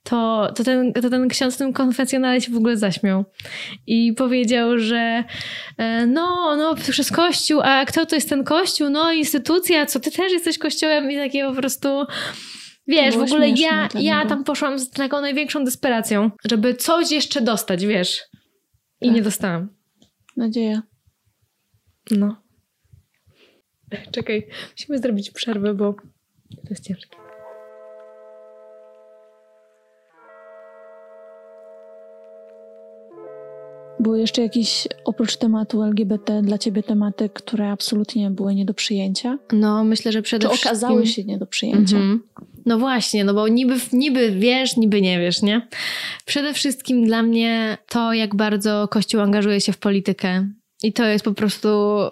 to, 0.03 0.51
to, 0.55 0.63
ten, 0.63 0.93
to 0.93 1.09
ten 1.09 1.27
ksiądz 1.27 1.55
w 1.55 1.57
tym 1.57 1.73
konfesjonale 1.73 2.41
się 2.41 2.51
w 2.51 2.57
ogóle 2.57 2.77
zaśmiał. 2.77 3.25
I 3.87 4.13
powiedział, 4.13 4.79
że 4.79 5.23
e, 5.77 6.07
no, 6.07 6.55
no, 6.55 6.75
przez 6.75 7.11
Kościół, 7.11 7.61
a 7.63 7.85
kto 7.85 8.05
to 8.05 8.15
jest 8.15 8.29
ten 8.29 8.43
Kościół? 8.43 8.89
No, 8.89 9.11
instytucja, 9.11 9.85
co 9.85 9.99
ty 9.99 10.11
też 10.11 10.31
jesteś 10.31 10.57
Kościołem? 10.57 11.11
I 11.11 11.15
takie 11.15 11.45
po 11.45 11.55
prostu... 11.55 11.89
Wiesz, 12.87 13.17
w 13.17 13.21
ogóle 13.21 13.49
ja, 13.49 13.89
ja 13.99 14.25
tam 14.25 14.43
poszłam 14.43 14.79
z 14.79 14.89
taką 14.89 15.21
największą 15.21 15.65
desperacją, 15.65 16.31
żeby 16.49 16.75
coś 16.75 17.11
jeszcze 17.11 17.41
dostać, 17.41 17.85
wiesz. 17.85 18.21
I 19.01 19.05
tak. 19.05 19.15
nie 19.15 19.21
dostałam. 19.21 19.69
Nadzieja. 20.37 20.81
No. 22.11 22.41
Czekaj, 24.11 24.47
musimy 24.71 24.99
zrobić 24.99 25.31
przerwę, 25.31 25.73
bo 25.73 25.95
to 26.55 26.69
jest 26.69 26.83
ciężkie. 26.83 27.17
Były 33.99 34.19
jeszcze 34.19 34.41
jakieś, 34.41 34.87
oprócz 35.05 35.37
tematu 35.37 35.83
LGBT, 35.83 36.41
dla 36.41 36.57
ciebie 36.57 36.83
tematy, 36.83 37.29
które 37.33 37.71
absolutnie 37.71 38.29
były 38.29 38.55
nie 38.55 38.65
do 38.65 38.73
przyjęcia? 38.73 39.37
No, 39.51 39.83
myślę, 39.83 40.11
że 40.11 40.21
przede 40.21 40.47
wszystkim... 40.47 40.69
Czy 40.69 40.77
okazały 40.77 41.07
się 41.07 41.23
nie 41.23 41.37
do 41.37 41.47
przyjęcia? 41.47 41.97
Mm 41.97 42.17
-hmm. 42.17 42.43
No 42.65 42.79
właśnie, 42.79 43.23
no 43.23 43.33
bo 43.33 43.47
niby, 43.47 43.75
niby 43.93 44.31
wiesz, 44.31 44.77
niby 44.77 45.01
nie 45.01 45.19
wiesz, 45.19 45.41
nie? 45.41 45.67
Przede 46.25 46.53
wszystkim 46.53 47.05
dla 47.05 47.23
mnie 47.23 47.77
to, 47.89 48.13
jak 48.13 48.35
bardzo 48.35 48.87
Kościół 48.87 49.21
angażuje 49.21 49.61
się 49.61 49.71
w 49.71 49.77
politykę, 49.77 50.47
i 50.83 50.93
to 50.93 51.05
jest 51.05 51.25
po 51.25 51.33
prostu 51.33 51.67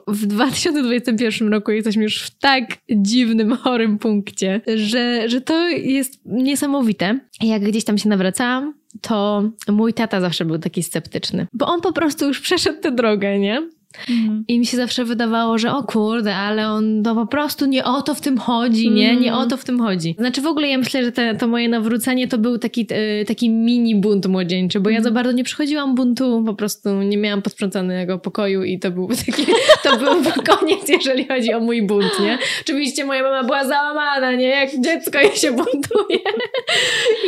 w 0.07 0.25
2021 0.35 1.53
roku 1.53 1.71
jesteśmy 1.71 2.03
już 2.03 2.21
w 2.21 2.39
tak 2.39 2.63
dziwnym, 2.89 3.55
chorym 3.55 3.99
punkcie, 3.99 4.61
że, 4.75 5.29
że 5.29 5.41
to 5.41 5.69
jest 5.69 6.19
niesamowite. 6.25 7.19
Jak 7.41 7.63
gdzieś 7.63 7.83
tam 7.83 7.97
się 7.97 8.09
nawracałam, 8.09 8.73
to 9.01 9.43
mój 9.67 9.93
tata 9.93 10.21
zawsze 10.21 10.45
był 10.45 10.59
taki 10.59 10.83
sceptyczny, 10.83 11.47
bo 11.53 11.67
on 11.67 11.81
po 11.81 11.93
prostu 11.93 12.27
już 12.27 12.41
przeszedł 12.41 12.81
tę 12.81 12.91
drogę, 12.91 13.39
nie? 13.39 13.69
Mhm. 14.09 14.45
I 14.47 14.59
mi 14.59 14.65
się 14.65 14.77
zawsze 14.77 15.05
wydawało, 15.05 15.57
że 15.57 15.71
o 15.73 15.83
kurde, 15.83 16.35
ale 16.35 16.67
on 16.67 17.03
to 17.03 17.15
po 17.15 17.27
prostu 17.27 17.65
nie 17.65 17.83
o 17.83 18.01
to 18.01 18.15
w 18.15 18.21
tym 18.21 18.37
chodzi, 18.37 18.91
nie? 18.91 19.15
Nie 19.15 19.31
o 19.31 19.33
mhm. 19.33 19.49
to 19.49 19.57
w 19.57 19.65
tym 19.65 19.79
chodzi. 19.79 20.15
Znaczy 20.19 20.41
w 20.41 20.47
ogóle 20.47 20.67
ja 20.67 20.77
myślę, 20.77 21.03
że 21.03 21.11
te, 21.11 21.35
to 21.35 21.47
moje 21.47 21.69
nawrócenie 21.69 22.27
to 22.27 22.37
był 22.37 22.57
taki, 22.57 22.87
e, 22.89 23.25
taki 23.25 23.49
mini 23.49 23.95
bunt 23.95 24.25
młodzieńczy, 24.25 24.79
bo 24.79 24.89
ja 24.89 25.01
za 25.01 25.09
mhm. 25.09 25.13
bardzo 25.13 25.31
nie 25.31 25.43
przychodziłam 25.43 25.95
buntu, 25.95 26.43
po 26.45 26.53
prostu 26.53 26.89
nie 26.89 27.17
miałam 27.17 27.41
posprzątanego 27.41 28.19
pokoju 28.19 28.63
i 28.63 28.79
to 28.79 28.91
był 28.91 29.07
taki, 29.25 29.45
to 29.83 29.97
był 29.97 30.13
koniec, 30.55 30.89
jeżeli 30.89 31.27
chodzi 31.27 31.53
o 31.53 31.59
mój 31.59 31.81
bunt, 31.81 32.19
nie? 32.19 32.37
Oczywiście 32.61 33.05
moja 33.05 33.23
mama 33.23 33.43
była 33.43 33.65
załamana, 33.65 34.31
nie? 34.31 34.47
Jak 34.47 34.69
dziecko 34.81 35.19
je 35.19 35.35
się 35.35 35.51
buntuje. 35.51 36.19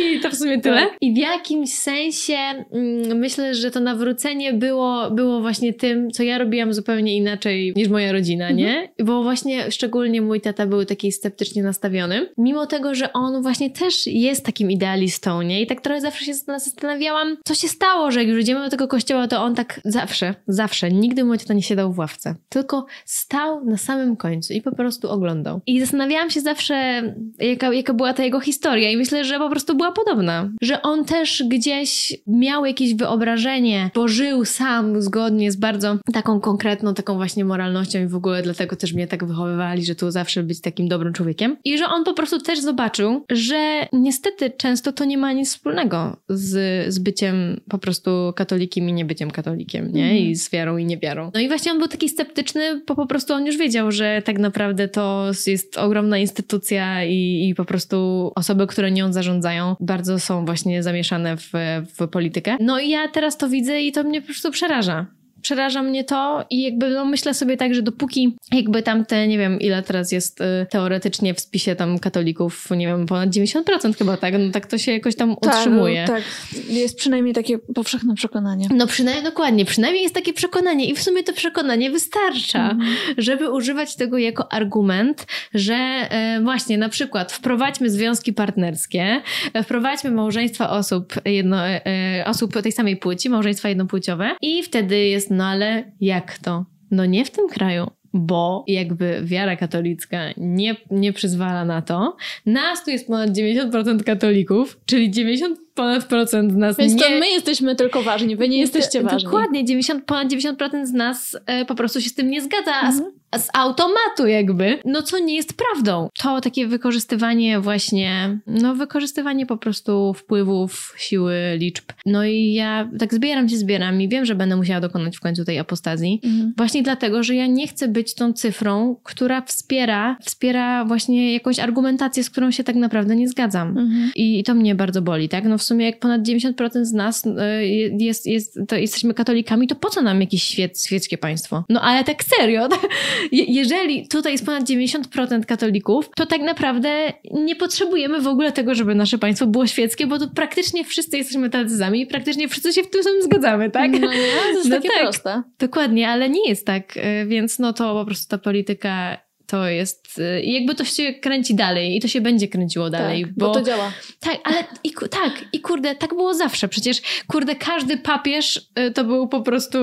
I 0.00 0.20
to 0.20 0.30
w 0.30 0.34
sumie 0.34 0.60
tyle. 0.60 0.80
Tak. 0.80 0.96
I 1.00 1.14
w 1.14 1.16
jakimś 1.16 1.72
sensie 1.72 2.34
mm, 2.72 3.18
myślę, 3.18 3.54
że 3.54 3.70
to 3.70 3.80
nawrócenie 3.80 4.52
było, 4.52 5.10
było 5.10 5.40
właśnie 5.40 5.72
tym, 5.72 6.10
co 6.10 6.22
ja 6.22 6.38
robiłam 6.38 6.57
robiłam 6.58 6.74
zupełnie 6.74 7.16
inaczej 7.16 7.72
niż 7.76 7.88
moja 7.88 8.12
rodzina, 8.12 8.50
nie? 8.50 8.68
Mhm. 8.68 9.06
Bo 9.06 9.22
właśnie 9.22 9.70
szczególnie 9.70 10.22
mój 10.22 10.40
tata 10.40 10.66
był 10.66 10.84
taki 10.84 11.12
sceptycznie 11.12 11.62
nastawiony. 11.62 12.28
Mimo 12.38 12.66
tego, 12.66 12.94
że 12.94 13.12
on 13.12 13.42
właśnie 13.42 13.70
też 13.70 14.06
jest 14.06 14.44
takim 14.44 14.70
idealistą, 14.70 15.42
nie? 15.42 15.62
I 15.62 15.66
tak 15.66 15.80
trochę 15.80 16.00
zawsze 16.00 16.24
się 16.24 16.34
zastanawiałam, 16.34 17.36
co 17.44 17.54
się 17.54 17.68
stało, 17.68 18.10
że 18.10 18.20
jak 18.20 18.28
już 18.28 18.40
idziemy 18.40 18.60
do 18.60 18.70
tego 18.70 18.88
kościoła, 18.88 19.28
to 19.28 19.42
on 19.42 19.54
tak 19.54 19.80
zawsze, 19.84 20.34
zawsze, 20.48 20.90
nigdy 20.90 21.24
mój 21.24 21.38
tata 21.38 21.54
nie 21.54 21.62
siadał 21.62 21.92
w 21.92 21.98
ławce. 21.98 22.34
Tylko 22.48 22.86
stał 23.04 23.64
na 23.64 23.76
samym 23.76 24.16
końcu 24.16 24.52
i 24.52 24.62
po 24.62 24.72
prostu 24.72 25.10
oglądał. 25.10 25.60
I 25.66 25.80
zastanawiałam 25.80 26.30
się 26.30 26.40
zawsze, 26.40 27.02
jaka, 27.38 27.72
jaka 27.72 27.94
była 27.94 28.12
ta 28.12 28.24
jego 28.24 28.40
historia 28.40 28.90
i 28.90 28.96
myślę, 28.96 29.24
że 29.24 29.38
po 29.38 29.50
prostu 29.50 29.76
była 29.76 29.92
podobna. 29.92 30.50
Że 30.62 30.82
on 30.82 31.04
też 31.04 31.42
gdzieś 31.46 32.16
miał 32.26 32.64
jakieś 32.64 32.94
wyobrażenie, 32.94 33.90
bo 33.94 34.08
żył 34.08 34.44
sam 34.44 35.02
zgodnie 35.02 35.52
z 35.52 35.56
bardzo 35.56 35.98
taką 36.12 36.40
konkretną 36.48 36.94
taką 36.94 37.14
właśnie 37.14 37.44
moralnością 37.44 38.04
i 38.04 38.06
w 38.06 38.14
ogóle 38.14 38.42
dlatego 38.42 38.76
też 38.76 38.92
mnie 38.92 39.06
tak 39.06 39.24
wychowywali, 39.24 39.84
że 39.84 39.94
tu 39.94 40.10
zawsze 40.10 40.42
być 40.42 40.60
takim 40.60 40.88
dobrym 40.88 41.12
człowiekiem. 41.12 41.56
I 41.64 41.78
że 41.78 41.86
on 41.86 42.04
po 42.04 42.14
prostu 42.14 42.40
też 42.40 42.60
zobaczył, 42.60 43.24
że 43.30 43.86
niestety 43.92 44.50
często 44.50 44.92
to 44.92 45.04
nie 45.04 45.18
ma 45.18 45.32
nic 45.32 45.48
wspólnego 45.48 46.16
z, 46.28 46.52
z 46.94 46.98
byciem 46.98 47.60
po 47.68 47.78
prostu 47.78 48.32
katolikiem 48.36 48.88
i 48.88 48.92
niebyciem 48.92 49.30
katolikiem, 49.30 49.92
nie? 49.92 50.04
Mm. 50.04 50.16
I 50.16 50.36
z 50.36 50.50
wiarą 50.50 50.76
i 50.76 50.84
niewiarą. 50.84 51.30
No 51.34 51.40
i 51.40 51.48
właśnie 51.48 51.72
on 51.72 51.78
był 51.78 51.88
taki 51.88 52.08
sceptyczny, 52.08 52.82
bo 52.86 52.94
po 52.94 53.06
prostu 53.06 53.34
on 53.34 53.46
już 53.46 53.56
wiedział, 53.56 53.92
że 53.92 54.22
tak 54.24 54.38
naprawdę 54.38 54.88
to 54.88 55.30
jest 55.46 55.78
ogromna 55.78 56.18
instytucja 56.18 57.04
i, 57.04 57.48
i 57.48 57.54
po 57.54 57.64
prostu 57.64 58.32
osoby, 58.34 58.66
które 58.66 58.90
nią 58.90 59.12
zarządzają, 59.12 59.76
bardzo 59.80 60.18
są 60.18 60.44
właśnie 60.44 60.82
zamieszane 60.82 61.36
w, 61.36 61.50
w 61.98 62.08
politykę. 62.08 62.56
No 62.60 62.80
i 62.80 62.90
ja 62.90 63.08
teraz 63.08 63.36
to 63.36 63.48
widzę 63.48 63.80
i 63.80 63.92
to 63.92 64.04
mnie 64.04 64.20
po 64.20 64.26
prostu 64.26 64.50
przeraża 64.50 65.17
przeraża 65.42 65.82
mnie 65.82 66.04
to 66.04 66.44
i 66.50 66.62
jakby 66.62 66.90
no 66.90 67.04
myślę 67.04 67.34
sobie 67.34 67.56
tak, 67.56 67.74
że 67.74 67.82
dopóki 67.82 68.36
jakby 68.52 68.82
tam 68.82 69.04
te, 69.04 69.28
nie 69.28 69.38
wiem 69.38 69.60
ile 69.60 69.82
teraz 69.82 70.12
jest 70.12 70.40
y, 70.40 70.44
teoretycznie 70.70 71.34
w 71.34 71.40
spisie 71.40 71.76
tam 71.76 71.98
katolików, 71.98 72.70
nie 72.70 72.86
wiem, 72.86 73.06
ponad 73.06 73.30
90% 73.30 73.96
chyba 73.98 74.16
tak, 74.16 74.34
no 74.38 74.50
tak 74.52 74.66
to 74.66 74.78
się 74.78 74.92
jakoś 74.92 75.16
tam 75.16 75.36
tak, 75.36 75.54
utrzymuje. 75.54 76.04
No, 76.08 76.14
tak, 76.14 76.22
jest 76.68 76.98
przynajmniej 76.98 77.34
takie 77.34 77.58
powszechne 77.58 78.14
przekonanie. 78.14 78.68
No 78.74 78.86
przynajmniej, 78.86 79.24
dokładnie, 79.24 79.64
przynajmniej 79.64 80.02
jest 80.02 80.14
takie 80.14 80.32
przekonanie 80.32 80.84
i 80.84 80.94
w 80.94 81.02
sumie 81.02 81.22
to 81.22 81.32
przekonanie 81.32 81.90
wystarcza, 81.90 82.70
mhm. 82.70 82.96
żeby 83.18 83.50
używać 83.50 83.96
tego 83.96 84.18
jako 84.18 84.52
argument, 84.52 85.26
że 85.54 86.08
y, 86.38 86.42
właśnie 86.42 86.78
na 86.78 86.88
przykład 86.88 87.32
wprowadźmy 87.32 87.90
związki 87.90 88.32
partnerskie, 88.32 89.22
wprowadźmy 89.64 90.10
małżeństwa 90.10 90.70
osób, 90.70 91.14
jedno, 91.24 91.68
y, 91.68 91.80
y, 92.20 92.24
osób 92.24 92.62
tej 92.62 92.72
samej 92.72 92.96
płci, 92.96 93.30
małżeństwa 93.30 93.68
jednopłciowe 93.68 94.36
i 94.42 94.62
wtedy 94.62 94.98
jest 94.98 95.27
no 95.30 95.44
ale 95.44 95.92
jak 96.00 96.38
to? 96.38 96.64
No 96.90 97.06
nie 97.06 97.24
w 97.24 97.30
tym 97.30 97.48
kraju 97.48 97.90
bo 98.12 98.64
jakby 98.66 99.20
wiara 99.24 99.56
katolicka 99.56 100.18
nie, 100.36 100.76
nie 100.90 101.12
przyzwala 101.12 101.64
na 101.64 101.82
to. 101.82 102.16
Nas 102.46 102.84
tu 102.84 102.90
jest 102.90 103.06
ponad 103.06 103.30
90% 103.30 104.02
katolików, 104.02 104.80
czyli 104.86 105.10
90 105.10 105.58
ponad 105.78 106.04
procent 106.04 106.52
z 106.52 106.56
nas 106.56 106.76
Więc 106.76 106.94
nie... 106.94 107.00
to 107.00 107.10
my 107.10 107.28
jesteśmy 107.28 107.76
tylko 107.76 108.02
ważni, 108.02 108.36
wy 108.36 108.48
nie 108.48 108.58
jesteście 108.58 109.02
ważni. 109.02 109.24
Dokładnie, 109.24 109.64
90, 109.64 110.04
ponad 110.04 110.28
90% 110.28 110.86
z 110.86 110.92
nas 110.92 111.36
e, 111.46 111.64
po 111.64 111.74
prostu 111.74 112.00
się 112.00 112.08
z 112.08 112.14
tym 112.14 112.30
nie 112.30 112.42
zgadza, 112.42 112.74
a 112.82 112.92
z, 112.92 112.94
mhm. 112.94 113.14
a 113.30 113.38
z, 113.38 113.48
automatu 113.54 114.26
jakby, 114.26 114.78
no 114.84 115.02
co 115.02 115.18
nie 115.18 115.36
jest 115.36 115.54
prawdą. 115.56 116.08
To 116.22 116.40
takie 116.40 116.66
wykorzystywanie 116.66 117.60
właśnie, 117.60 118.38
no 118.46 118.74
wykorzystywanie 118.74 119.46
po 119.46 119.56
prostu 119.56 120.14
wpływów, 120.14 120.94
siły, 120.96 121.34
liczb. 121.56 121.84
No 122.06 122.24
i 122.24 122.52
ja 122.52 122.90
tak 122.98 123.14
zbieram 123.14 123.48
się, 123.48 123.56
zbieram 123.56 124.02
i 124.02 124.08
wiem, 124.08 124.24
że 124.24 124.34
będę 124.34 124.56
musiała 124.56 124.80
dokonać 124.80 125.16
w 125.16 125.20
końcu 125.20 125.44
tej 125.44 125.58
apostazji. 125.58 126.20
Mhm. 126.24 126.54
Właśnie 126.56 126.82
dlatego, 126.82 127.22
że 127.22 127.34
ja 127.34 127.46
nie 127.46 127.68
chcę 127.68 127.88
być 127.88 128.14
tą 128.14 128.32
cyfrą, 128.32 128.96
która 129.02 129.42
wspiera, 129.42 130.16
wspiera 130.22 130.84
właśnie 130.84 131.32
jakąś 131.32 131.58
argumentację, 131.58 132.24
z 132.24 132.30
którą 132.30 132.50
się 132.50 132.64
tak 132.64 132.76
naprawdę 132.76 133.16
nie 133.16 133.28
zgadzam. 133.28 133.68
Mhm. 133.68 134.10
I, 134.16 134.38
I 134.38 134.44
to 134.44 134.54
mnie 134.54 134.74
bardzo 134.74 135.02
boli, 135.02 135.28
tak? 135.28 135.44
No 135.44 135.58
w 135.58 135.67
sumie 135.68 135.86
jak 135.86 135.98
ponad 135.98 136.22
90% 136.22 136.84
z 136.84 136.92
nas 136.92 137.26
e, 137.38 137.66
jest, 137.98 138.26
jest, 138.26 138.58
to 138.68 138.76
jesteśmy 138.76 139.14
katolikami, 139.14 139.66
to 139.66 139.74
po 139.74 139.90
co 139.90 140.02
nam 140.02 140.20
jakieś 140.20 140.42
świec, 140.42 140.86
świeckie 140.86 141.18
państwo? 141.18 141.64
No 141.68 141.80
ale 141.80 142.04
tak 142.04 142.24
serio, 142.24 142.68
jeżeli 143.32 144.08
tutaj 144.08 144.32
jest 144.32 144.46
ponad 144.46 144.64
90% 144.64 145.44
katolików, 145.44 146.10
to 146.16 146.26
tak 146.26 146.40
naprawdę 146.40 147.12
nie 147.30 147.56
potrzebujemy 147.56 148.20
w 148.20 148.26
ogóle 148.26 148.52
tego, 148.52 148.74
żeby 148.74 148.94
nasze 148.94 149.18
państwo 149.18 149.46
było 149.46 149.66
świeckie, 149.66 150.06
bo 150.06 150.18
to 150.18 150.28
praktycznie 150.28 150.84
wszyscy 150.84 151.16
jesteśmy 151.16 151.50
tacyzami 151.50 152.00
i 152.00 152.06
praktycznie 152.06 152.48
wszyscy 152.48 152.72
się 152.72 152.82
w 152.82 152.90
tym 152.90 153.02
samym 153.02 153.22
zgadzamy, 153.28 153.70
tak? 153.70 153.90
No 153.90 154.12
nie, 154.12 154.28
to 154.42 154.48
jest 154.48 154.68
no 154.68 154.76
takie 154.76 154.88
tak, 154.88 155.00
proste. 155.00 155.42
Dokładnie, 155.58 156.08
ale 156.08 156.30
nie 156.30 156.48
jest 156.48 156.66
tak, 156.66 156.96
e, 156.96 157.26
więc 157.26 157.58
no 157.58 157.72
to 157.72 157.94
po 157.94 158.04
prostu 158.04 158.28
ta 158.30 158.38
polityka 158.38 159.27
to 159.48 159.68
jest, 159.68 160.18
y, 160.18 160.42
i 160.42 160.52
jakby 160.52 160.74
to 160.74 160.84
się 160.84 161.14
kręci 161.14 161.54
dalej 161.54 161.96
i 161.96 162.00
to 162.00 162.08
się 162.08 162.20
będzie 162.20 162.48
kręciło 162.48 162.90
dalej. 162.90 163.22
Tak, 163.22 163.34
bo, 163.34 163.46
bo 163.46 163.54
to 163.54 163.62
działa. 163.62 163.92
Tak, 164.20 164.38
ale 164.44 164.64
i, 164.84 164.92
tak, 165.10 165.44
i 165.52 165.60
kurde, 165.60 165.94
tak 165.94 166.10
było 166.10 166.34
zawsze. 166.34 166.68
Przecież, 166.68 167.02
kurde, 167.26 167.54
każdy 167.54 167.96
papież 167.96 168.70
y, 168.78 168.90
to 168.90 169.04
był 169.04 169.28
po 169.28 169.42
prostu 169.42 169.78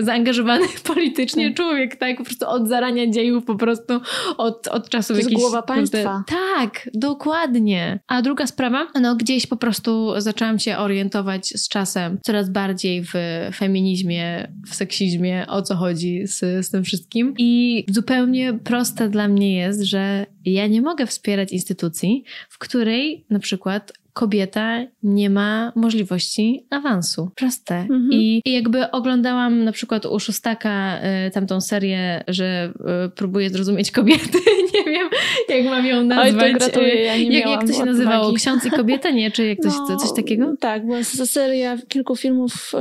y, 0.00 0.04
zaangażowany 0.04 0.66
politycznie 0.94 1.46
tak. 1.46 1.56
człowiek, 1.56 1.96
tak? 1.96 2.16
Po 2.16 2.24
prostu 2.24 2.48
od 2.48 2.68
zarania 2.68 3.10
dziejów, 3.10 3.44
po 3.44 3.54
prostu 3.54 4.00
od, 4.36 4.68
od 4.68 4.88
czasu 4.88 5.16
jest 5.16 5.32
głowa 5.32 5.62
państwa. 5.62 6.24
Kurde, 6.28 6.42
tak, 6.56 6.90
dokładnie. 6.94 8.00
A 8.06 8.22
druga 8.22 8.46
sprawa, 8.46 8.86
no 9.00 9.16
gdzieś 9.16 9.46
po 9.46 9.56
prostu 9.56 10.20
zaczęłam 10.20 10.58
się 10.58 10.76
orientować 10.76 11.48
z 11.48 11.68
czasem 11.68 12.18
coraz 12.22 12.50
bardziej 12.50 13.04
w 13.04 13.14
feminizmie, 13.54 14.52
w 14.66 14.74
seksizmie, 14.74 15.46
o 15.48 15.62
co 15.62 15.76
chodzi 15.76 16.26
z, 16.26 16.66
z 16.66 16.70
tym 16.70 16.84
wszystkim. 16.84 17.34
I 17.38 17.84
zupełnie 17.88 18.58
proste 18.66 19.08
dla 19.08 19.28
mnie 19.28 19.56
jest, 19.56 19.82
że 19.82 20.26
ja 20.44 20.66
nie 20.66 20.82
mogę 20.82 21.06
wspierać 21.06 21.52
instytucji, 21.52 22.24
w 22.48 22.58
której 22.58 23.26
na 23.30 23.38
przykład 23.38 23.92
kobieta 24.16 24.80
nie 25.02 25.30
ma 25.30 25.72
możliwości 25.74 26.66
awansu. 26.70 27.30
Proste. 27.34 27.74
Mhm. 27.74 28.08
I, 28.12 28.42
I, 28.44 28.52
jakby 28.52 28.90
oglądałam 28.90 29.64
na 29.64 29.72
przykład 29.72 30.06
u 30.06 30.20
Szóstaka 30.20 30.98
y, 31.26 31.30
tamtą 31.30 31.60
serię, 31.60 32.24
że 32.28 32.72
y, 33.06 33.10
próbuje 33.10 33.50
zrozumieć 33.50 33.90
kobiety. 33.90 34.38
nie 34.74 34.84
wiem, 34.84 35.08
jak 35.48 35.64
mam 35.64 35.86
ją 35.86 36.04
nazwać. 36.04 36.44
Oj, 36.44 36.52
to 36.52 36.58
gratuluję, 36.58 37.02
ja 37.02 37.16
nie 37.16 37.38
jak, 37.38 37.50
jak 37.50 37.66
to 37.66 37.72
się 37.72 37.84
nazywało? 37.84 38.32
Ksiądz 38.32 38.64
i 38.64 38.70
kobieta? 38.70 39.10
Nie? 39.10 39.30
Czy 39.30 39.46
jak 39.46 39.58
coś, 39.58 39.72
no, 39.88 39.96
coś 39.96 40.16
takiego? 40.16 40.54
Tak, 40.60 40.86
była 40.86 41.04
seria 41.04 41.76
kilku 41.88 42.16
filmów, 42.16 42.72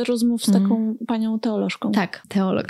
y, 0.00 0.04
rozmów 0.04 0.44
z 0.44 0.48
mhm. 0.48 0.64
taką 0.64 0.76
mm. 0.76 0.96
panią 1.06 1.38
teolożką. 1.38 1.92
Tak, 1.92 2.22
teolog. 2.28 2.66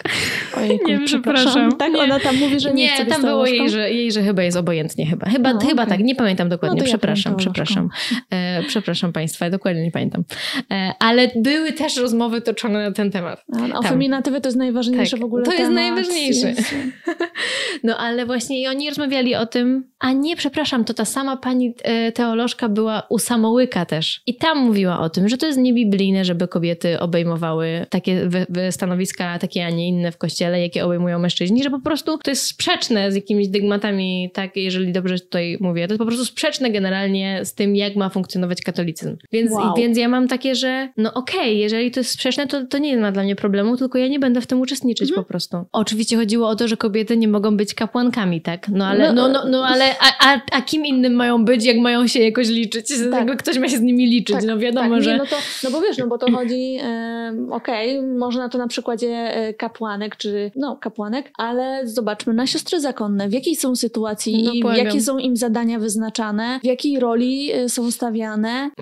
Ojejku, 0.56 0.88
nie, 0.88 1.00
przepraszam. 1.04 1.72
Tak, 1.72 1.92
nie. 1.92 2.02
ona 2.02 2.20
tam 2.20 2.36
mówi, 2.36 2.60
że 2.60 2.74
nie, 2.74 2.84
nie 2.84 2.90
chce 2.90 3.06
tam 3.06 3.22
było 3.22 3.46
jej 3.46 3.70
że, 3.70 3.90
jej, 3.90 4.12
że 4.12 4.22
chyba 4.22 4.42
jest 4.42 4.56
obojętnie 4.56 5.06
chyba. 5.06 5.26
Chyba, 5.26 5.52
no, 5.52 5.60
chyba 5.60 5.82
okay. 5.82 5.96
tak, 5.96 6.06
nie 6.06 6.14
pamiętam 6.14 6.48
dokładnie. 6.48 6.80
No 6.80 6.86
przepraszam, 6.86 7.32
ja 7.32 7.38
przepraszam. 7.38 7.88
E, 8.30 8.62
przepraszam 8.62 9.12
Państwa, 9.12 9.50
dokładnie 9.50 9.82
nie 9.82 9.90
pamiętam. 9.90 10.24
E, 10.70 10.92
ale 10.98 11.30
były 11.36 11.72
też 11.72 11.96
rozmowy 11.96 12.40
toczone 12.40 12.88
na 12.88 12.92
ten 12.92 13.10
temat. 13.10 13.44
A, 13.74 13.82
feminatywy 13.82 14.40
to 14.40 14.48
jest 14.48 14.58
najważniejsze 14.58 15.10
tak, 15.10 15.20
w 15.20 15.24
ogóle 15.24 15.44
To 15.44 15.52
jest 15.52 15.72
najważniejsze. 15.72 16.54
no 17.84 17.96
ale 17.96 18.26
właśnie 18.26 18.62
i 18.62 18.66
oni 18.66 18.88
rozmawiali 18.88 19.34
o 19.34 19.46
tym, 19.46 19.84
a 19.98 20.12
nie, 20.12 20.36
przepraszam, 20.36 20.84
to 20.84 20.94
ta 20.94 21.04
sama 21.04 21.36
pani 21.36 21.74
e, 21.82 22.12
teolożka 22.12 22.68
była 22.68 23.02
u 23.08 23.18
Samołyka 23.18 23.86
też. 23.86 24.22
I 24.26 24.36
tam 24.36 24.58
mówiła 24.58 25.00
o 25.00 25.10
tym, 25.10 25.28
że 25.28 25.36
to 25.36 25.46
jest 25.46 25.58
niebiblijne, 25.58 26.24
żeby 26.24 26.48
kobiety 26.48 27.00
obejmowały 27.00 27.86
takie 27.90 28.28
stanowiska, 28.70 29.38
takie, 29.38 29.66
a 29.66 29.70
nie 29.70 29.88
inne 29.88 30.12
w 30.12 30.18
kościele, 30.18 30.60
jakie 30.60 30.84
obejmują 30.84 31.18
mężczyźni, 31.18 31.62
że 31.62 31.70
po 31.70 31.80
prostu 31.80 32.18
to 32.18 32.30
jest 32.30 32.46
sprzeczne 32.46 33.12
z 33.12 33.14
jakimiś 33.14 33.48
dygmatami, 33.48 34.30
tak, 34.34 34.56
jeżeli 34.56 34.92
dobrze 34.92 35.18
tutaj 35.18 35.56
mówię, 35.60 35.86
to 35.86 35.92
jest 35.92 35.98
po 35.98 36.06
prostu 36.06 36.24
sprzeczne 36.24 36.70
generalnie 36.70 37.44
z 37.44 37.54
tym, 37.54 37.76
jak 37.76 37.96
ma 38.00 38.08
funkcjonować 38.08 38.62
katolicyzm. 38.62 39.16
Więc, 39.32 39.52
wow. 39.52 39.74
więc 39.76 39.98
ja 39.98 40.08
mam 40.08 40.28
takie, 40.28 40.54
że 40.54 40.88
no 40.96 41.14
okej, 41.14 41.40
okay, 41.40 41.54
jeżeli 41.54 41.90
to 41.90 42.00
jest 42.00 42.10
sprzeczne, 42.10 42.46
to, 42.46 42.66
to 42.66 42.78
nie 42.78 42.96
ma 42.96 43.12
dla 43.12 43.22
mnie 43.22 43.36
problemu, 43.36 43.76
tylko 43.76 43.98
ja 43.98 44.08
nie 44.08 44.18
będę 44.18 44.40
w 44.40 44.46
tym 44.46 44.60
uczestniczyć 44.60 45.10
mhm. 45.10 45.24
po 45.24 45.28
prostu. 45.28 45.56
Oczywiście 45.72 46.16
chodziło 46.16 46.48
o 46.48 46.56
to, 46.56 46.68
że 46.68 46.76
kobiety 46.76 47.16
nie 47.16 47.28
mogą 47.28 47.56
być 47.56 47.74
kapłankami, 47.74 48.40
tak? 48.40 48.68
No 48.68 48.86
ale, 48.86 49.12
no, 49.12 49.28
no, 49.28 49.44
no, 49.44 49.50
no 49.50 49.66
ale 49.66 49.84
a, 49.98 50.32
a, 50.32 50.40
a 50.52 50.62
kim 50.62 50.86
innym 50.86 51.12
mają 51.12 51.44
być, 51.44 51.64
jak 51.64 51.76
mają 51.78 52.06
się 52.06 52.20
jakoś 52.20 52.48
liczyć? 52.48 52.86
Tak. 53.10 53.36
Ktoś 53.42 53.58
ma 53.58 53.68
się 53.68 53.76
z 53.76 53.80
nimi 53.80 54.06
liczyć, 54.06 54.36
tak, 54.36 54.44
no 54.44 54.58
wiadomo, 54.58 54.94
tak. 54.94 55.02
że... 55.02 55.12
Nie, 55.12 55.18
no, 55.18 55.26
to, 55.26 55.36
no 55.64 55.70
bo 55.70 55.80
wiesz, 55.80 55.98
no 55.98 56.06
bo 56.06 56.18
to 56.18 56.32
chodzi, 56.36 56.78
e, 56.82 57.36
okej, 57.50 57.98
okay, 57.98 58.18
można 58.18 58.48
to 58.48 58.58
na 58.58 58.68
przykładzie 58.68 59.08
e, 59.08 59.54
kapłanek, 59.54 60.16
czy 60.16 60.50
no 60.56 60.76
kapłanek, 60.76 61.30
ale 61.38 61.80
zobaczmy 61.84 62.34
na 62.34 62.46
siostry 62.46 62.80
zakonne, 62.80 63.28
w 63.28 63.32
jakiej 63.32 63.56
są 63.56 63.76
sytuacji 63.76 64.42
no, 64.42 64.52
i 64.52 64.78
jakie 64.78 65.00
są 65.00 65.18
im 65.18 65.36
zadania 65.36 65.78
wyznaczane, 65.78 66.60
w 66.62 66.64
jakiej 66.64 67.00
roli 67.00 67.52
e, 67.52 67.68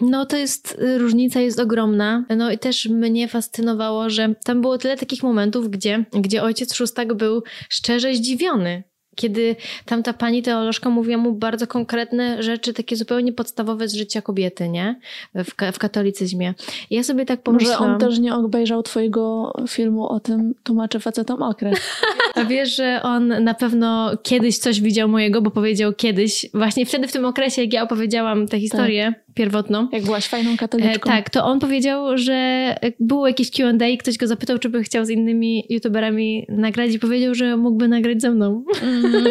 No 0.00 0.26
to 0.26 0.36
jest, 0.36 0.78
y, 0.82 0.98
różnica 0.98 1.40
jest 1.40 1.60
ogromna. 1.60 2.24
No 2.36 2.50
i 2.50 2.58
też 2.58 2.88
mnie 2.88 3.28
fascynowało, 3.28 4.10
że 4.10 4.34
tam 4.44 4.60
było 4.60 4.78
tyle 4.78 4.96
takich 4.96 5.22
momentów, 5.22 5.70
gdzie, 5.70 6.04
gdzie 6.12 6.42
ojciec 6.42 6.74
szóstak 6.74 7.14
był 7.14 7.42
szczerze 7.68 8.14
zdziwiony 8.14 8.82
kiedy 9.18 9.56
tamta 9.84 10.12
pani 10.12 10.42
teolożka 10.42 10.90
mówiła 10.90 11.18
mu 11.18 11.32
bardzo 11.32 11.66
konkretne 11.66 12.42
rzeczy, 12.42 12.74
takie 12.74 12.96
zupełnie 12.96 13.32
podstawowe 13.32 13.88
z 13.88 13.94
życia 13.94 14.22
kobiety, 14.22 14.68
nie? 14.68 15.00
W, 15.34 15.72
w 15.72 15.78
katolicyzmie. 15.78 16.54
I 16.90 16.94
ja 16.94 17.02
sobie 17.02 17.26
tak 17.26 17.42
pomyślałam... 17.42 17.80
Może 17.80 17.92
on 17.94 18.00
też 18.00 18.18
nie 18.18 18.34
obejrzał 18.34 18.82
twojego 18.82 19.52
filmu 19.68 20.08
o 20.08 20.20
tym 20.20 20.54
tłumaczę 20.62 21.00
facetom 21.00 21.42
okres. 21.42 21.78
A 22.34 22.44
wiesz, 22.44 22.76
że 22.76 23.00
on 23.02 23.44
na 23.44 23.54
pewno 23.54 24.10
kiedyś 24.22 24.58
coś 24.58 24.80
widział 24.80 25.08
mojego, 25.08 25.42
bo 25.42 25.50
powiedział 25.50 25.92
kiedyś, 25.92 26.46
właśnie 26.54 26.86
wtedy 26.86 27.08
w 27.08 27.12
tym 27.12 27.24
okresie, 27.24 27.62
jak 27.62 27.72
ja 27.72 27.82
opowiedziałam 27.82 28.48
tę 28.48 28.60
historię, 28.60 29.12
tak 29.14 29.27
pierwotną. 29.38 29.88
Jak 29.92 30.02
byłaś 30.02 30.26
fajną 30.26 30.56
katoliczką. 30.56 31.10
E, 31.10 31.16
tak, 31.16 31.30
to 31.30 31.44
on 31.44 31.60
powiedział, 31.60 32.18
że 32.18 32.74
było 33.00 33.28
jakieś 33.28 33.50
Q&A 33.50 33.86
i 33.86 33.98
ktoś 33.98 34.18
go 34.18 34.26
zapytał, 34.26 34.58
czy 34.58 34.68
by 34.68 34.82
chciał 34.82 35.04
z 35.04 35.10
innymi 35.10 35.64
youtuberami 35.68 36.46
nagrać 36.48 36.94
i 36.94 36.98
powiedział, 36.98 37.34
że 37.34 37.56
mógłby 37.56 37.88
nagrać 37.88 38.22
ze 38.22 38.30
mną. 38.30 38.64
Mm, 38.98 39.24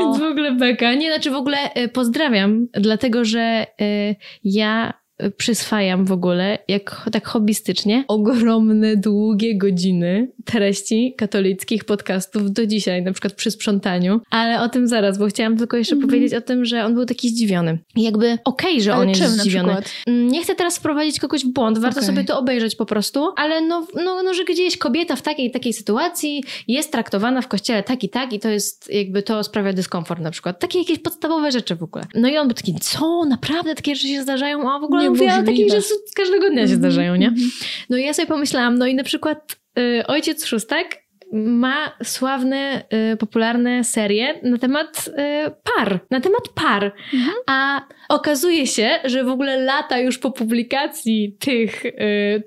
Więc 0.00 0.18
w 0.18 0.22
ogóle 0.22 0.52
beka. 0.52 0.94
Nie, 0.94 1.12
znaczy 1.12 1.30
w 1.30 1.34
ogóle 1.34 1.58
e, 1.74 1.88
pozdrawiam, 1.88 2.68
dlatego 2.72 3.24
że 3.24 3.66
e, 3.80 4.14
ja 4.44 4.94
przyswajam 5.36 6.04
w 6.04 6.12
ogóle, 6.12 6.58
jak 6.68 7.10
tak 7.12 7.26
hobbystycznie, 7.26 8.04
ogromne, 8.08 8.96
długie 8.96 9.58
godziny 9.58 10.32
treści 10.44 11.14
katolickich 11.16 11.84
podcastów 11.84 12.52
do 12.52 12.66
dzisiaj, 12.66 13.02
na 13.02 13.12
przykład 13.12 13.32
przy 13.32 13.50
sprzątaniu. 13.50 14.20
Ale 14.30 14.62
o 14.62 14.68
tym 14.68 14.88
zaraz, 14.88 15.18
bo 15.18 15.26
chciałam 15.26 15.56
tylko 15.56 15.76
jeszcze 15.76 15.94
mm 15.94 16.06
-hmm. 16.06 16.10
powiedzieć 16.10 16.34
o 16.34 16.40
tym, 16.40 16.64
że 16.64 16.84
on 16.84 16.94
był 16.94 17.04
taki 17.04 17.28
zdziwiony. 17.28 17.78
jakby 17.96 18.38
okej, 18.44 18.70
okay, 18.70 18.80
że 18.80 18.94
ale 18.94 19.02
on 19.02 19.08
jest 19.08 19.22
zdziwiony. 19.22 19.76
Mm, 20.06 20.28
nie 20.28 20.42
chcę 20.42 20.54
teraz 20.54 20.78
wprowadzić 20.78 21.20
kogoś 21.20 21.44
w 21.44 21.52
błąd, 21.52 21.78
warto 21.78 22.00
okay. 22.00 22.06
sobie 22.06 22.24
to 22.24 22.38
obejrzeć 22.38 22.76
po 22.76 22.86
prostu, 22.86 23.28
ale 23.36 23.60
no, 23.60 23.86
no, 23.94 24.22
no, 24.22 24.34
że 24.34 24.44
gdzieś 24.44 24.76
kobieta 24.76 25.16
w 25.16 25.22
takiej 25.22 25.50
takiej 25.50 25.72
sytuacji 25.72 26.44
jest 26.68 26.92
traktowana 26.92 27.42
w 27.42 27.48
kościele 27.48 27.82
tak 27.82 28.04
i 28.04 28.08
tak 28.08 28.32
i 28.32 28.40
to 28.40 28.48
jest 28.48 28.90
jakby 28.92 29.22
to 29.22 29.44
sprawia 29.44 29.72
dyskomfort 29.72 30.20
na 30.20 30.30
przykład. 30.30 30.60
Takie 30.60 30.78
jakieś 30.78 30.98
podstawowe 30.98 31.52
rzeczy 31.52 31.76
w 31.76 31.82
ogóle. 31.82 32.04
No 32.14 32.28
i 32.28 32.38
on 32.38 32.48
był 32.48 32.54
taki, 32.54 32.74
co? 32.74 33.24
Naprawdę 33.24 33.74
takie 33.74 33.94
rzeczy 33.94 34.08
się 34.08 34.22
zdarzają? 34.22 34.70
A 34.70 34.78
w 34.78 34.84
ogóle 34.84 35.03
nie 35.04 35.10
mówię, 35.10 35.32
ale 35.32 35.44
takich 35.44 35.70
rzeczy 35.72 35.94
każdego 36.14 36.50
dnia 36.50 36.68
się 36.68 36.74
zdarzają, 36.74 37.16
nie? 37.16 37.28
Mhm. 37.28 37.50
No 37.90 37.96
i 37.96 38.04
ja 38.04 38.14
sobie 38.14 38.26
pomyślałam, 38.26 38.78
no 38.78 38.86
i 38.86 38.94
na 38.94 39.04
przykład 39.04 39.56
y, 39.78 40.06
ojciec 40.06 40.46
szóstek 40.46 41.04
ma 41.32 41.96
sławne, 42.02 42.84
y, 43.12 43.16
popularne 43.16 43.84
serie 43.84 44.40
na 44.42 44.58
temat 44.58 45.08
y, 45.08 45.50
par, 45.76 46.00
na 46.10 46.20
temat 46.20 46.48
par. 46.54 46.92
Mhm. 47.14 47.34
A 47.46 47.80
okazuje 48.08 48.66
się, 48.66 48.90
że 49.04 49.24
w 49.24 49.28
ogóle 49.28 49.56
lata 49.56 49.98
już 49.98 50.18
po 50.18 50.30
publikacji 50.30 51.36
tych 51.40 51.84
y, 51.84 51.92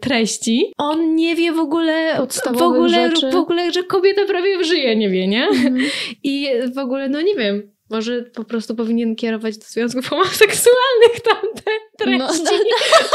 treści, 0.01 0.73
on 0.77 1.15
nie 1.15 1.35
wie 1.35 1.51
w 1.51 1.59
ogóle, 1.59 2.27
w 2.53 2.61
ogóle, 2.61 3.09
rzeczy. 3.09 3.31
w 3.31 3.35
ogóle, 3.35 3.71
że 3.71 3.83
kobieta 3.83 4.25
prawie 4.25 4.63
żyje, 4.63 4.95
nie 4.95 5.09
wie, 5.09 5.27
nie? 5.27 5.47
Mhm. 5.47 5.77
I 6.23 6.47
w 6.75 6.77
ogóle, 6.77 7.09
no 7.09 7.21
nie 7.21 7.35
wiem, 7.35 7.76
może 7.89 8.21
po 8.21 8.43
prostu 8.43 8.75
powinien 8.75 9.15
kierować 9.15 9.57
do 9.57 9.65
związków 9.65 10.07
homoseksualnych 10.09 11.21
tamte 11.23 11.71
treści. 11.97 12.43
No, 12.43 12.57
no, 12.61 13.07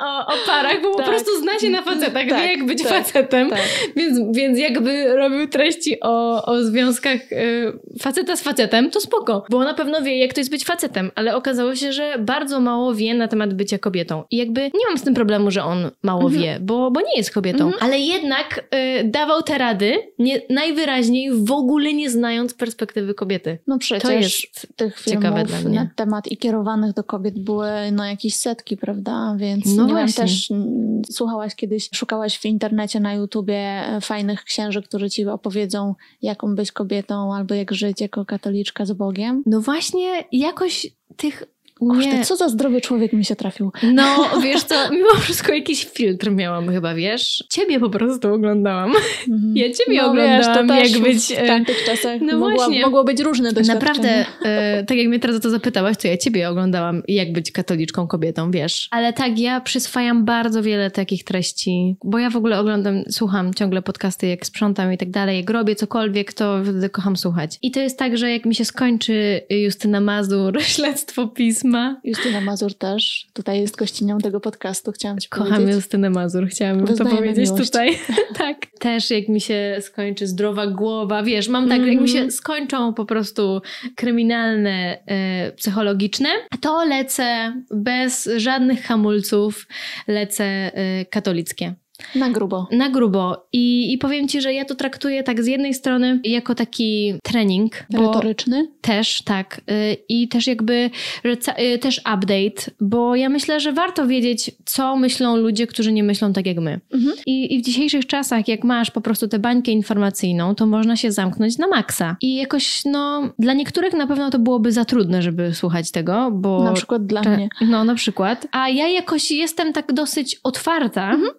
o, 0.06 0.26
o, 0.26 0.32
parach, 0.46 0.82
bo 0.82 0.94
tak. 0.94 1.06
po 1.06 1.12
prostu 1.12 1.40
zna 1.40 1.58
się 1.58 1.70
na 1.70 1.82
facetach, 1.82 2.28
tak, 2.28 2.40
wie 2.40 2.46
jak 2.46 2.66
być 2.66 2.82
tak, 2.82 2.92
facetem. 2.92 3.50
Tak. 3.50 3.60
Więc, 3.96 4.36
więc 4.36 4.58
jakby 4.58 5.16
robił 5.16 5.48
treści 5.48 6.00
o, 6.00 6.44
o 6.44 6.62
związkach 6.62 7.32
y, 7.32 7.72
faceta 8.00 8.36
z 8.36 8.42
facetem, 8.42 8.90
to 8.90 9.00
spoko. 9.00 9.44
Bo 9.50 9.64
na 9.64 9.74
pewno 9.74 10.02
wie, 10.02 10.18
jak 10.18 10.32
to 10.32 10.40
jest 10.40 10.50
być 10.50 10.64
facetem, 10.64 11.10
ale 11.14 11.36
okazało 11.36 11.74
się, 11.74 11.92
że 11.92 12.16
bardzo 12.18 12.60
mało 12.60 12.94
wie 12.94 13.14
na 13.14 13.28
temat 13.28 13.54
bycia 13.54 13.78
kobietą. 13.78 14.24
I 14.30 14.36
jakby 14.36 14.60
nie 14.60 14.86
mam 14.88 14.98
z 14.98 15.02
tym 15.02 15.14
problemu, 15.14 15.50
że 15.50 15.64
on 15.64 15.90
mało 16.02 16.22
mhm. 16.22 16.42
wie, 16.42 16.58
bo, 16.60 16.90
bo 16.90 17.00
nie 17.00 17.16
jest 17.16 17.30
kobietą. 17.30 17.64
Mhm. 17.64 17.82
Ale 17.82 17.98
jednak 17.98 18.64
y, 19.00 19.04
dawał 19.04 19.42
te 19.42 19.58
rady 19.58 19.98
nie, 20.18 20.40
najwyraźniej 20.50 21.30
w 21.32 21.52
ogóle 21.52 21.92
nie 21.92 22.10
znając 22.10 22.54
perspektywy 22.54 23.14
kobiety. 23.16 23.58
No 23.66 23.78
przecież 23.78 24.02
to 24.02 24.12
jest 24.12 24.76
tych 24.76 24.98
filmów 24.98 25.64
na 25.64 25.90
temat 25.96 26.26
i 26.26 26.36
kierowanych 26.36 26.94
do 26.94 27.04
kobiet 27.04 27.38
były 27.38 27.70
no 27.92 28.04
jakieś 28.04 28.34
setki, 28.36 28.76
prawda? 28.76 29.36
Więc 29.38 29.76
no 29.76 29.86
nie 29.86 29.94
wiem, 29.94 30.12
też 30.12 30.50
mm, 30.50 31.02
słuchałaś 31.10 31.54
kiedyś, 31.54 31.88
szukałaś 31.94 32.38
w 32.38 32.44
internecie, 32.44 33.00
na 33.00 33.14
YouTubie 33.14 33.58
e, 33.58 34.00
fajnych 34.00 34.44
księży, 34.44 34.82
którzy 34.82 35.10
ci 35.10 35.26
opowiedzą, 35.26 35.94
jaką 36.22 36.54
być 36.54 36.72
kobietą 36.72 37.34
albo 37.34 37.54
jak 37.54 37.72
żyć 37.72 38.00
jako 38.00 38.24
katoliczka 38.24 38.84
z 38.86 38.92
Bogiem? 38.92 39.42
No 39.46 39.60
właśnie, 39.60 40.24
jakoś 40.32 40.86
tych 41.16 41.55
Kurde, 41.78 42.24
co 42.24 42.36
za 42.36 42.48
zdrowy 42.48 42.80
człowiek 42.80 43.12
mi 43.12 43.24
się 43.24 43.36
trafił. 43.36 43.72
No, 43.82 44.30
wiesz 44.42 44.64
co, 44.64 44.74
mimo 44.90 45.14
wszystko 45.14 45.52
jakiś 45.52 45.84
filtr 45.84 46.30
miałam 46.30 46.68
chyba, 46.68 46.94
wiesz? 46.94 47.44
Ciebie 47.50 47.80
po 47.80 47.90
prostu 47.90 48.34
oglądałam. 48.34 48.92
Mhm. 49.28 49.56
Ja 49.56 49.64
ciebie 49.64 50.02
no, 50.02 50.10
oglądałam, 50.10 50.68
wiesz, 50.68 50.92
jak 50.92 51.02
być... 51.02 51.18
W 51.18 51.46
tamtych 51.46 51.84
czasach 51.84 52.20
no 52.20 52.38
mogło, 52.38 52.54
właśnie. 52.54 52.80
mogło 52.80 53.04
być 53.04 53.20
różne 53.20 53.52
doświadczenia. 53.52 53.74
Naprawdę, 53.74 54.26
e, 54.44 54.84
tak 54.84 54.98
jak 54.98 55.08
mnie 55.08 55.18
teraz 55.18 55.36
o 55.36 55.40
to 55.40 55.50
zapytałaś, 55.50 55.96
to 55.96 56.08
ja 56.08 56.16
ciebie 56.16 56.48
oglądałam, 56.48 57.02
jak 57.08 57.32
być 57.32 57.52
katoliczką 57.52 58.06
kobietą, 58.06 58.50
wiesz? 58.50 58.88
Ale 58.90 59.12
tak, 59.12 59.38
ja 59.38 59.60
przyswajam 59.60 60.24
bardzo 60.24 60.62
wiele 60.62 60.90
takich 60.90 61.24
treści, 61.24 61.96
bo 62.04 62.18
ja 62.18 62.30
w 62.30 62.36
ogóle 62.36 62.58
oglądam, 62.58 63.02
słucham 63.10 63.54
ciągle 63.54 63.82
podcasty, 63.82 64.26
jak 64.26 64.46
sprzątam 64.46 64.92
i 64.92 64.98
tak 64.98 65.10
dalej, 65.10 65.36
jak 65.36 65.50
robię 65.50 65.74
cokolwiek, 65.74 66.32
to 66.32 66.62
wtedy 66.62 66.90
kocham 66.90 67.16
słuchać. 67.16 67.58
I 67.62 67.70
to 67.70 67.80
jest 67.80 67.98
tak, 67.98 68.18
że 68.18 68.30
jak 68.30 68.44
mi 68.44 68.54
się 68.54 68.64
skończy 68.64 69.40
Justyna 69.50 70.00
Mazur, 70.00 70.62
śledztwo 70.76 71.26
pisma. 71.66 72.00
Justyna 72.04 72.40
Mazur 72.40 72.74
też. 72.74 73.26
Tutaj 73.32 73.60
jest 73.60 73.76
gościnią 73.76 74.18
tego 74.18 74.40
podcastu, 74.40 74.92
chciałam 74.92 75.18
ci 75.18 75.28
Kocham 75.28 75.46
powiedzieć. 75.46 75.66
Kocham 75.66 75.76
Justynę 75.76 76.10
Mazur, 76.10 76.46
chciałabym 76.48 76.96
to 76.96 77.04
powiedzieć 77.04 77.50
miłość. 77.50 77.64
tutaj. 77.64 77.98
tak. 78.38 78.66
Też 78.78 79.10
jak 79.10 79.28
mi 79.28 79.40
się 79.40 79.78
skończy 79.80 80.26
zdrowa 80.26 80.66
głowa, 80.66 81.22
wiesz, 81.22 81.48
mam 81.48 81.68
tak, 81.68 81.78
mm 81.78 81.92
jak 81.92 82.00
mi 82.00 82.08
się 82.08 82.14
mhm. 82.14 82.30
skończą 82.30 82.94
po 82.94 83.04
prostu 83.04 83.60
kryminalne, 83.96 84.98
e, 85.06 85.52
psychologiczne, 85.52 86.28
to 86.60 86.84
lecę 86.84 87.52
bez 87.70 88.28
żadnych 88.36 88.82
hamulców, 88.82 89.66
lecę 90.08 90.44
e, 90.44 91.04
katolickie. 91.04 91.74
Na 92.14 92.30
grubo. 92.30 92.68
Na 92.72 92.88
grubo. 92.88 93.46
I, 93.52 93.92
I 93.92 93.98
powiem 93.98 94.28
ci, 94.28 94.40
że 94.40 94.52
ja 94.52 94.64
to 94.64 94.74
traktuję 94.74 95.22
tak 95.22 95.42
z 95.42 95.46
jednej 95.46 95.74
strony 95.74 96.20
jako 96.24 96.54
taki 96.54 97.14
trening. 97.22 97.86
Retoryczny? 97.92 98.68
Też, 98.80 99.22
tak. 99.22 99.60
Y, 99.70 99.96
I 100.08 100.28
też 100.28 100.46
jakby 100.46 100.90
y, 101.24 101.78
też 101.78 101.98
update, 101.98 102.70
bo 102.80 103.16
ja 103.16 103.28
myślę, 103.28 103.60
że 103.60 103.72
warto 103.72 104.06
wiedzieć, 104.06 104.50
co 104.64 104.96
myślą 104.96 105.36
ludzie, 105.36 105.66
którzy 105.66 105.92
nie 105.92 106.02
myślą 106.02 106.32
tak 106.32 106.46
jak 106.46 106.58
my. 106.58 106.80
Mhm. 106.94 107.16
I, 107.26 107.54
I 107.54 107.62
w 107.62 107.64
dzisiejszych 107.64 108.06
czasach, 108.06 108.48
jak 108.48 108.64
masz 108.64 108.90
po 108.90 109.00
prostu 109.00 109.28
tę 109.28 109.38
bańkę 109.38 109.72
informacyjną, 109.72 110.54
to 110.54 110.66
można 110.66 110.96
się 110.96 111.12
zamknąć 111.12 111.58
na 111.58 111.66
maksa. 111.66 112.16
I 112.20 112.34
jakoś, 112.34 112.84
no, 112.84 113.32
dla 113.38 113.52
niektórych 113.52 113.92
na 113.92 114.06
pewno 114.06 114.30
to 114.30 114.38
byłoby 114.38 114.72
za 114.72 114.84
trudne, 114.84 115.22
żeby 115.22 115.54
słuchać 115.54 115.90
tego, 115.90 116.30
bo... 116.30 116.64
Na 116.64 116.72
przykład 116.72 117.06
dla 117.06 117.22
mnie. 117.22 117.48
No, 117.60 117.84
na 117.84 117.94
przykład. 117.94 118.46
A 118.52 118.68
ja 118.68 118.88
jakoś 118.88 119.30
jestem 119.30 119.72
tak 119.72 119.92
dosyć 119.92 120.40
otwarta 120.42 121.10
mhm 121.10 121.32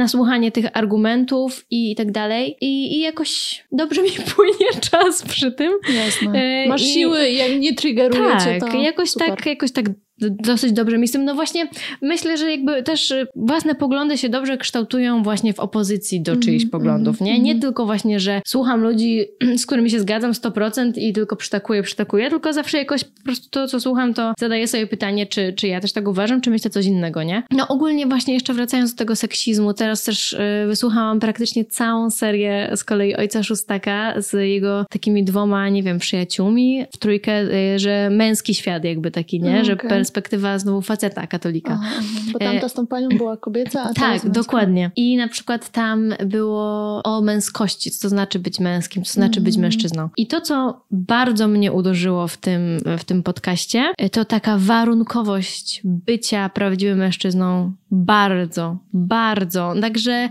słuchanie 0.07 0.51
tych 0.51 0.65
argumentów 0.73 1.65
i, 1.69 1.95
tak 1.95 2.11
dalej. 2.11 2.57
I, 2.61 2.97
I, 2.97 2.99
jakoś 2.99 3.63
dobrze 3.71 4.01
mi 4.01 4.09
płynie 4.35 4.81
czas 4.91 5.23
przy 5.23 5.51
tym. 5.51 5.71
Jasne. 5.95 6.39
E, 6.39 6.69
Masz 6.69 6.81
I, 6.81 6.85
siły, 6.85 7.29
jak 7.29 7.59
nie 7.59 7.75
triggeruje 7.75 8.31
tak, 8.31 8.43
cię 8.43 8.59
to 8.59 8.77
jakoś 8.77 9.09
super. 9.09 9.29
tak, 9.29 9.45
jakoś 9.45 9.71
tak 9.71 9.85
dosyć 10.29 10.71
dobrze 10.71 10.97
mi 10.97 11.07
z 11.07 11.11
tym. 11.11 11.25
No 11.25 11.35
właśnie 11.35 11.67
myślę, 12.01 12.37
że 12.37 12.51
jakby 12.51 12.83
też 12.83 13.13
własne 13.35 13.75
poglądy 13.75 14.17
się 14.17 14.29
dobrze 14.29 14.57
kształtują 14.57 15.23
właśnie 15.23 15.53
w 15.53 15.59
opozycji 15.59 16.21
do 16.21 16.35
czyichś 16.35 16.63
mm, 16.63 16.71
poglądów, 16.71 17.21
nie? 17.21 17.39
Nie 17.39 17.51
mm. 17.51 17.61
tylko 17.61 17.85
właśnie, 17.85 18.19
że 18.19 18.41
słucham 18.47 18.81
ludzi, 18.81 19.25
z 19.61 19.65
którymi 19.65 19.89
się 19.89 19.99
zgadzam 19.99 20.31
100% 20.31 20.91
i 20.97 21.13
tylko 21.13 21.35
przytakuję, 21.35 21.83
przytakuję, 21.83 22.29
tylko 22.29 22.53
zawsze 22.53 22.77
jakoś 22.77 23.03
po 23.03 23.23
prostu 23.23 23.49
to, 23.49 23.67
co 23.67 23.79
słucham, 23.79 24.13
to 24.13 24.33
zadaję 24.39 24.67
sobie 24.67 24.87
pytanie, 24.87 25.25
czy, 25.25 25.53
czy 25.53 25.67
ja 25.67 25.79
też 25.79 25.93
tak 25.93 26.07
uważam, 26.07 26.41
czy 26.41 26.49
myślę 26.49 26.71
coś 26.71 26.85
innego, 26.85 27.23
nie? 27.23 27.43
No 27.51 27.67
ogólnie 27.67 28.07
właśnie 28.07 28.33
jeszcze 28.33 28.53
wracając 28.53 28.93
do 28.93 28.97
tego 28.97 29.15
seksizmu, 29.15 29.73
teraz 29.73 30.03
też 30.03 30.33
y, 30.33 30.39
wysłuchałam 30.67 31.19
praktycznie 31.19 31.65
całą 31.65 32.09
serię 32.09 32.71
z 32.75 32.83
kolei 32.83 33.15
Ojca 33.15 33.43
Szóstaka 33.43 34.21
z 34.21 34.33
jego 34.33 34.85
takimi 34.89 35.23
dwoma, 35.23 35.69
nie 35.69 35.83
wiem, 35.83 35.99
przyjaciółmi 35.99 36.85
w 36.93 36.97
trójkę, 36.97 37.41
y, 37.75 37.79
że 37.79 38.09
męski 38.09 38.55
świat 38.55 38.83
jakby 38.83 39.11
taki, 39.11 39.41
nie? 39.41 39.61
Okay. 39.61 39.75
Perspektywa 40.11 40.59
znowu 40.59 40.81
faceta 40.81 41.27
katolika. 41.27 41.79
Aha, 41.81 42.01
bo 42.33 42.39
tamta 42.39 42.69
z 42.69 42.73
tą 42.73 42.87
panią 42.87 43.09
była 43.17 43.37
kobieca, 43.37 43.83
a 43.83 43.93
Tak, 43.93 44.29
dokładnie. 44.29 44.91
I 44.95 45.17
na 45.17 45.27
przykład 45.27 45.69
tam 45.69 46.13
było 46.25 47.01
o 47.03 47.21
męskości, 47.21 47.91
co 47.91 48.01
to 48.01 48.09
znaczy 48.09 48.39
być 48.39 48.59
męskim, 48.59 49.03
co 49.03 49.13
znaczy 49.13 49.41
być 49.41 49.55
mhm. 49.55 49.61
mężczyzną. 49.61 50.09
I 50.17 50.27
to, 50.27 50.41
co 50.41 50.81
bardzo 50.91 51.47
mnie 51.47 51.71
uderzyło 51.71 52.27
w 52.27 52.37
tym, 52.37 52.79
w 52.97 53.03
tym 53.03 53.23
podcaście, 53.23 53.93
to 54.11 54.25
taka 54.25 54.57
warunkowość 54.57 55.81
bycia 55.83 56.49
prawdziwym 56.49 56.97
mężczyzną 56.97 57.73
bardzo, 57.91 58.77
bardzo. 58.93 59.73
Także 59.81 60.29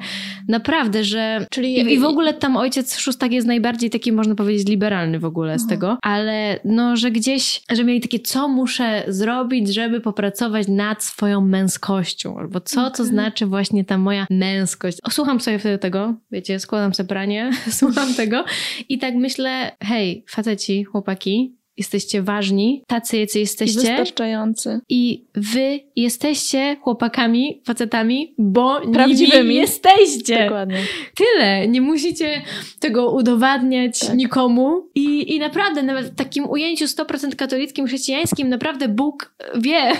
naprawdę, 0.48 1.04
że. 1.04 1.46
Czyli 1.50 1.78
i, 1.78 1.92
i 1.92 1.98
w 1.98 2.04
ogóle 2.04 2.34
tam 2.34 2.56
ojciec 2.56 2.98
Szóstak 2.98 3.32
jest 3.32 3.46
najbardziej 3.46 3.90
taki, 3.90 4.12
można 4.12 4.34
powiedzieć, 4.34 4.68
liberalny 4.68 5.18
w 5.18 5.24
ogóle 5.24 5.58
z 5.58 5.66
tego, 5.66 5.98
ale 6.02 6.60
no, 6.64 6.96
że 6.96 7.10
gdzieś, 7.10 7.62
że 7.72 7.84
mieli 7.84 8.00
takie, 8.00 8.20
co 8.20 8.48
muszę 8.48 9.04
zrobić, 9.08 9.74
żeby 9.74 10.00
popracować 10.00 10.68
nad 10.68 11.04
swoją 11.04 11.40
męskością, 11.40 12.38
albo 12.38 12.60
co 12.60 12.80
okay. 12.80 12.96
to 12.96 13.04
znaczy 13.04 13.46
właśnie 13.46 13.84
ta 13.84 13.98
moja 13.98 14.26
męskość. 14.30 14.98
Słucham 15.10 15.40
sobie 15.40 15.58
wtedy 15.58 15.78
tego, 15.78 16.14
wiecie, 16.30 16.60
składam 16.60 16.94
sobie 16.94 17.08
pranie, 17.08 17.50
słucham 17.80 18.14
tego 18.14 18.44
i 18.88 18.98
tak 18.98 19.14
myślę, 19.14 19.76
hej, 19.82 20.24
faceci, 20.28 20.84
chłopaki, 20.84 21.59
jesteście 21.80 22.22
ważni, 22.22 22.82
tacy 22.86 23.18
jacy 23.18 23.40
jesteście. 23.40 23.80
I 23.80 23.82
wystarczający. 23.82 24.80
I 24.88 25.24
wy 25.34 25.80
jesteście 25.96 26.76
chłopakami, 26.80 27.60
facetami, 27.64 28.34
bo 28.38 28.80
prawdziwymi 28.92 29.54
jesteście. 29.54 30.44
Dokładnie. 30.44 30.78
Tyle. 31.14 31.68
Nie 31.68 31.80
musicie 31.80 32.42
tego 32.80 33.10
udowadniać 33.10 34.00
tak. 34.00 34.16
nikomu. 34.16 34.88
I, 34.94 35.34
I 35.34 35.38
naprawdę, 35.38 35.82
nawet 35.82 36.06
w 36.06 36.14
takim 36.14 36.50
ujęciu 36.50 36.84
100% 36.84 37.34
katolickim, 37.36 37.86
chrześcijańskim, 37.86 38.48
naprawdę 38.48 38.88
Bóg 38.88 39.34
wie. 39.54 39.92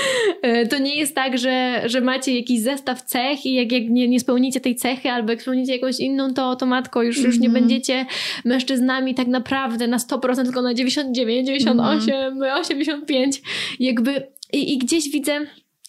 to 0.70 0.78
nie 0.78 0.96
jest 0.96 1.14
tak, 1.14 1.38
że, 1.38 1.82
że 1.84 2.00
macie 2.00 2.38
jakiś 2.38 2.60
zestaw 2.60 3.02
cech 3.02 3.46
i 3.46 3.54
jak, 3.54 3.72
jak 3.72 3.82
nie, 3.88 4.08
nie 4.08 4.20
spełnicie 4.20 4.60
tej 4.60 4.76
cechy, 4.76 5.10
albo 5.10 5.30
jak 5.30 5.42
spełnicie 5.42 5.72
jakąś 5.72 6.00
inną, 6.00 6.34
to 6.34 6.42
automatko 6.42 7.02
już, 7.02 7.16
już 7.18 7.38
nie 7.38 7.46
mhm. 7.46 7.64
będziecie 7.64 8.06
mężczyznami 8.44 9.14
tak 9.14 9.26
naprawdę 9.26 9.86
na 9.86 9.96
100%, 9.96 10.44
tylko 10.44 10.62
na 10.62 10.74
99 10.74 11.27
98, 11.28 12.14
mm. 12.14 12.60
85. 12.60 13.42
Jakby 13.80 14.26
i, 14.52 14.74
i 14.74 14.78
gdzieś 14.78 15.10
widzę 15.10 15.46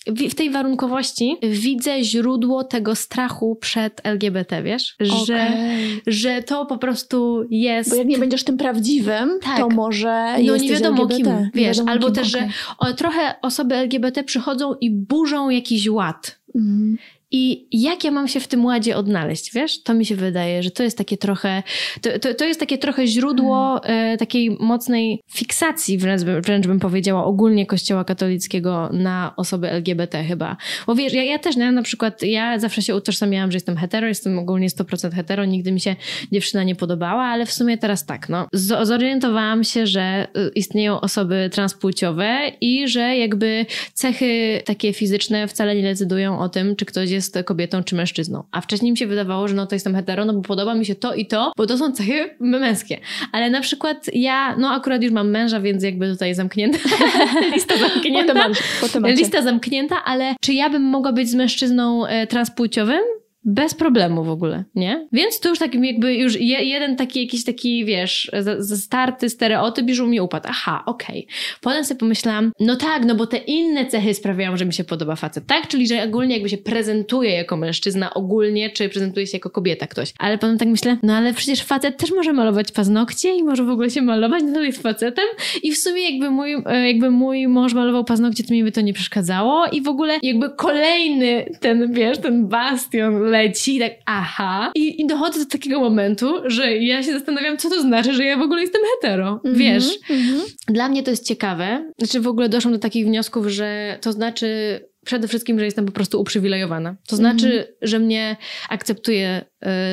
w 0.07 0.35
tej 0.35 0.49
warunkowości 0.49 1.37
widzę 1.43 2.03
źródło 2.03 2.63
tego 2.63 2.95
strachu 2.95 3.55
przed 3.55 4.01
LGBT, 4.03 4.63
wiesz? 4.63 4.95
Że, 4.99 5.13
okay. 5.13 6.01
że 6.07 6.43
to 6.43 6.65
po 6.65 6.77
prostu 6.77 7.47
jest. 7.49 7.89
Bo 7.89 7.95
jak 7.95 8.07
nie 8.07 8.17
będziesz 8.17 8.43
tym 8.43 8.57
prawdziwym, 8.57 9.39
tak. 9.43 9.57
to 9.57 9.69
może. 9.69 10.35
No 10.45 10.57
nie 10.57 10.69
wiadomo 10.69 11.03
LGBT. 11.03 11.23
kim, 11.23 11.49
wiesz, 11.53 11.77
wiadomo 11.77 11.91
albo 11.91 12.05
kim, 12.05 12.15
też, 12.15 12.35
okay. 12.35 12.47
że 12.47 12.53
o, 12.77 12.93
trochę 12.93 13.35
osoby 13.41 13.75
LGBT 13.75 14.23
przychodzą 14.23 14.73
i 14.81 14.91
burzą 14.91 15.49
jakiś 15.49 15.89
ład. 15.89 16.39
Mm. 16.55 16.97
I 17.31 17.67
jak 17.71 18.03
ja 18.03 18.11
mam 18.11 18.27
się 18.27 18.39
w 18.39 18.47
tym 18.47 18.65
ładzie 18.65 18.97
odnaleźć, 18.97 19.53
wiesz? 19.53 19.83
To 19.83 19.93
mi 19.93 20.05
się 20.05 20.15
wydaje, 20.15 20.63
że 20.63 20.71
to 20.71 20.83
jest 20.83 20.97
takie 20.97 21.17
trochę, 21.17 21.63
to, 22.01 22.19
to, 22.19 22.33
to 22.33 22.45
jest 22.45 22.59
takie 22.59 22.77
trochę 22.77 23.07
źródło 23.07 23.83
e, 23.83 24.17
takiej 24.17 24.57
mocnej 24.59 25.21
fiksacji, 25.31 25.97
wręcz, 25.97 26.21
wręcz 26.21 26.67
bym 26.67 26.79
powiedziała, 26.79 27.25
ogólnie 27.25 27.65
kościoła 27.65 28.03
katolickiego 28.03 28.89
na 28.93 29.33
osoby 29.37 29.69
LGBT 29.69 30.23
chyba. 30.23 30.57
Bo 30.87 30.95
wiesz, 30.95 31.13
ja, 31.13 31.23
ja 31.23 31.39
też, 31.39 31.55
ja 31.57 31.71
na 31.71 31.81
przykład, 31.81 32.23
ja 32.23 32.59
zawsze 32.59 32.81
się 32.81 32.95
utożsamiałam, 32.95 33.51
że 33.51 33.55
jestem 33.55 33.77
hetero, 33.77 34.07
jestem 34.07 34.39
ogólnie 34.39 34.69
100% 34.69 35.11
hetero, 35.11 35.45
nigdy 35.45 35.71
mi 35.71 35.79
się 35.79 35.95
dziewczyna 36.31 36.63
nie 36.63 36.75
podobała, 36.75 37.23
ale 37.23 37.45
w 37.45 37.53
sumie 37.53 37.77
teraz 37.77 38.05
tak, 38.05 38.29
no. 38.29 38.47
Z, 38.53 38.87
zorientowałam 38.87 39.63
się, 39.63 39.87
że 39.87 40.27
y, 40.37 40.51
istnieją 40.55 41.01
osoby 41.01 41.49
transpłciowe 41.53 42.51
i 42.61 42.87
że 42.87 43.17
jakby 43.17 43.65
cechy 43.93 44.61
takie 44.65 44.93
fizyczne 44.93 45.47
wcale 45.47 45.75
nie 45.75 45.83
decydują 45.83 46.39
o 46.39 46.49
tym, 46.49 46.75
czy 46.75 46.85
ktoś 46.85 47.09
jest 47.09 47.18
jest 47.19 47.37
kobietą 47.45 47.83
czy 47.83 47.95
mężczyzną. 47.95 48.43
A 48.51 48.61
wcześniej 48.61 48.91
mi 48.91 48.97
się 48.97 49.07
wydawało, 49.07 49.47
że 49.47 49.55
no 49.55 49.67
to 49.67 49.75
jestem 49.75 49.95
hetero, 49.95 50.25
no 50.25 50.33
bo 50.33 50.41
podoba 50.41 50.75
mi 50.75 50.85
się 50.85 50.95
to 50.95 51.13
i 51.13 51.25
to, 51.25 51.51
bo 51.57 51.65
to 51.65 51.77
są 51.77 51.91
cechy 51.91 52.35
męskie. 52.39 52.99
Ale 53.31 53.49
na 53.49 53.61
przykład 53.61 54.09
ja, 54.13 54.55
no 54.57 54.69
akurat 54.69 55.03
już 55.03 55.11
mam 55.11 55.29
męża, 55.29 55.59
więc 55.59 55.83
jakby 55.83 56.11
tutaj 56.11 56.35
zamknięta. 56.35 56.79
Lista 57.53 57.77
zamknięta. 57.77 58.33
Potem, 58.33 58.53
potem 58.81 59.05
Lista 59.05 59.41
zamknięta, 59.41 60.03
ale 60.03 60.35
czy 60.41 60.53
ja 60.53 60.69
bym 60.69 60.83
mogła 60.83 61.13
być 61.13 61.29
z 61.29 61.35
mężczyzną 61.35 62.05
e, 62.05 62.27
transpłciowym? 62.27 63.18
Bez 63.43 63.73
problemu 63.73 64.23
w 64.23 64.29
ogóle, 64.29 64.63
nie? 64.75 65.07
Więc 65.11 65.39
to 65.39 65.49
już 65.49 65.59
takim 65.59 65.85
jakby 65.85 66.15
już 66.15 66.39
je, 66.39 66.63
jeden 66.63 66.95
taki 66.95 67.21
jakiś 67.21 67.43
taki, 67.43 67.85
wiesz, 67.85 68.31
starty 68.75 69.29
stereotyp 69.29 69.89
już 69.89 69.99
u 69.99 70.07
mnie 70.07 70.23
upadł. 70.23 70.47
Aha, 70.49 70.83
okej. 70.85 71.25
Okay. 71.25 71.59
Potem 71.61 71.85
sobie 71.85 71.99
pomyślałam, 71.99 72.51
no 72.59 72.75
tak, 72.75 73.05
no 73.05 73.15
bo 73.15 73.27
te 73.27 73.37
inne 73.37 73.85
cechy 73.85 74.13
sprawiają, 74.13 74.57
że 74.57 74.65
mi 74.65 74.73
się 74.73 74.83
podoba 74.83 75.15
facet, 75.15 75.45
tak? 75.47 75.67
Czyli, 75.67 75.87
że 75.87 76.03
ogólnie 76.03 76.33
jakby 76.33 76.49
się 76.49 76.57
prezentuje 76.57 77.31
jako 77.31 77.57
mężczyzna 77.57 78.13
ogólnie, 78.13 78.69
czy 78.69 78.89
prezentuje 78.89 79.27
się 79.27 79.37
jako 79.37 79.49
kobieta 79.49 79.87
ktoś. 79.87 80.13
Ale 80.19 80.37
potem 80.37 80.57
tak 80.57 80.67
myślę, 80.67 80.97
no 81.03 81.13
ale 81.13 81.33
przecież 81.33 81.63
facet 81.63 81.97
też 81.97 82.11
może 82.11 82.33
malować 82.33 82.71
paznokcie 82.71 83.35
i 83.35 83.43
może 83.43 83.63
w 83.63 83.69
ogóle 83.69 83.89
się 83.89 84.01
malować, 84.01 84.43
no 84.45 84.53
to 84.53 84.61
jest 84.61 84.81
facetem 84.81 85.25
i 85.63 85.71
w 85.71 85.77
sumie 85.77 86.09
jakby 86.09 86.31
mój, 86.31 86.53
e, 86.65 86.87
jakby 86.87 87.11
mój 87.11 87.47
mąż 87.47 87.73
malował 87.73 88.03
paznokcie, 88.03 88.43
to 88.43 88.53
mi 88.53 88.63
by 88.63 88.71
to 88.71 88.81
nie 88.81 88.93
przeszkadzało 88.93 89.65
i 89.71 89.81
w 89.81 89.87
ogóle 89.87 90.19
jakby 90.23 90.49
kolejny 90.49 91.45
ten, 91.59 91.93
wiesz, 91.93 92.17
ten 92.17 92.47
bastion 92.47 93.28
leci, 93.29 93.79
tak 93.79 93.91
aha. 94.05 94.71
I, 94.75 95.01
I 95.01 95.07
dochodzę 95.07 95.39
do 95.39 95.45
takiego 95.45 95.79
momentu, 95.79 96.35
że 96.45 96.77
ja 96.77 97.03
się 97.03 97.11
zastanawiam, 97.11 97.57
co 97.57 97.69
to 97.69 97.81
znaczy, 97.81 98.13
że 98.13 98.23
ja 98.23 98.37
w 98.37 98.41
ogóle 98.41 98.61
jestem 98.61 98.81
hetero. 98.95 99.41
Mm 99.43 99.55
-hmm, 99.55 99.59
Wiesz? 99.59 99.85
Mm 100.09 100.21
-hmm. 100.21 100.41
Dla 100.67 100.89
mnie 100.89 101.03
to 101.03 101.11
jest 101.11 101.27
ciekawe. 101.27 101.91
Znaczy 101.97 102.19
w 102.19 102.27
ogóle 102.27 102.49
doszłam 102.49 102.73
do 102.73 102.79
takich 102.79 103.05
wniosków, 103.05 103.47
że 103.47 103.97
to 104.01 104.11
znaczy 104.11 104.79
przede 105.05 105.27
wszystkim, 105.27 105.59
że 105.59 105.65
jestem 105.65 105.85
po 105.85 105.91
prostu 105.91 106.21
uprzywilejowana. 106.21 106.95
To 107.07 107.15
znaczy, 107.15 107.51
mm. 107.53 107.65
że 107.81 107.99
mnie 107.99 108.37
akceptuje 108.69 109.45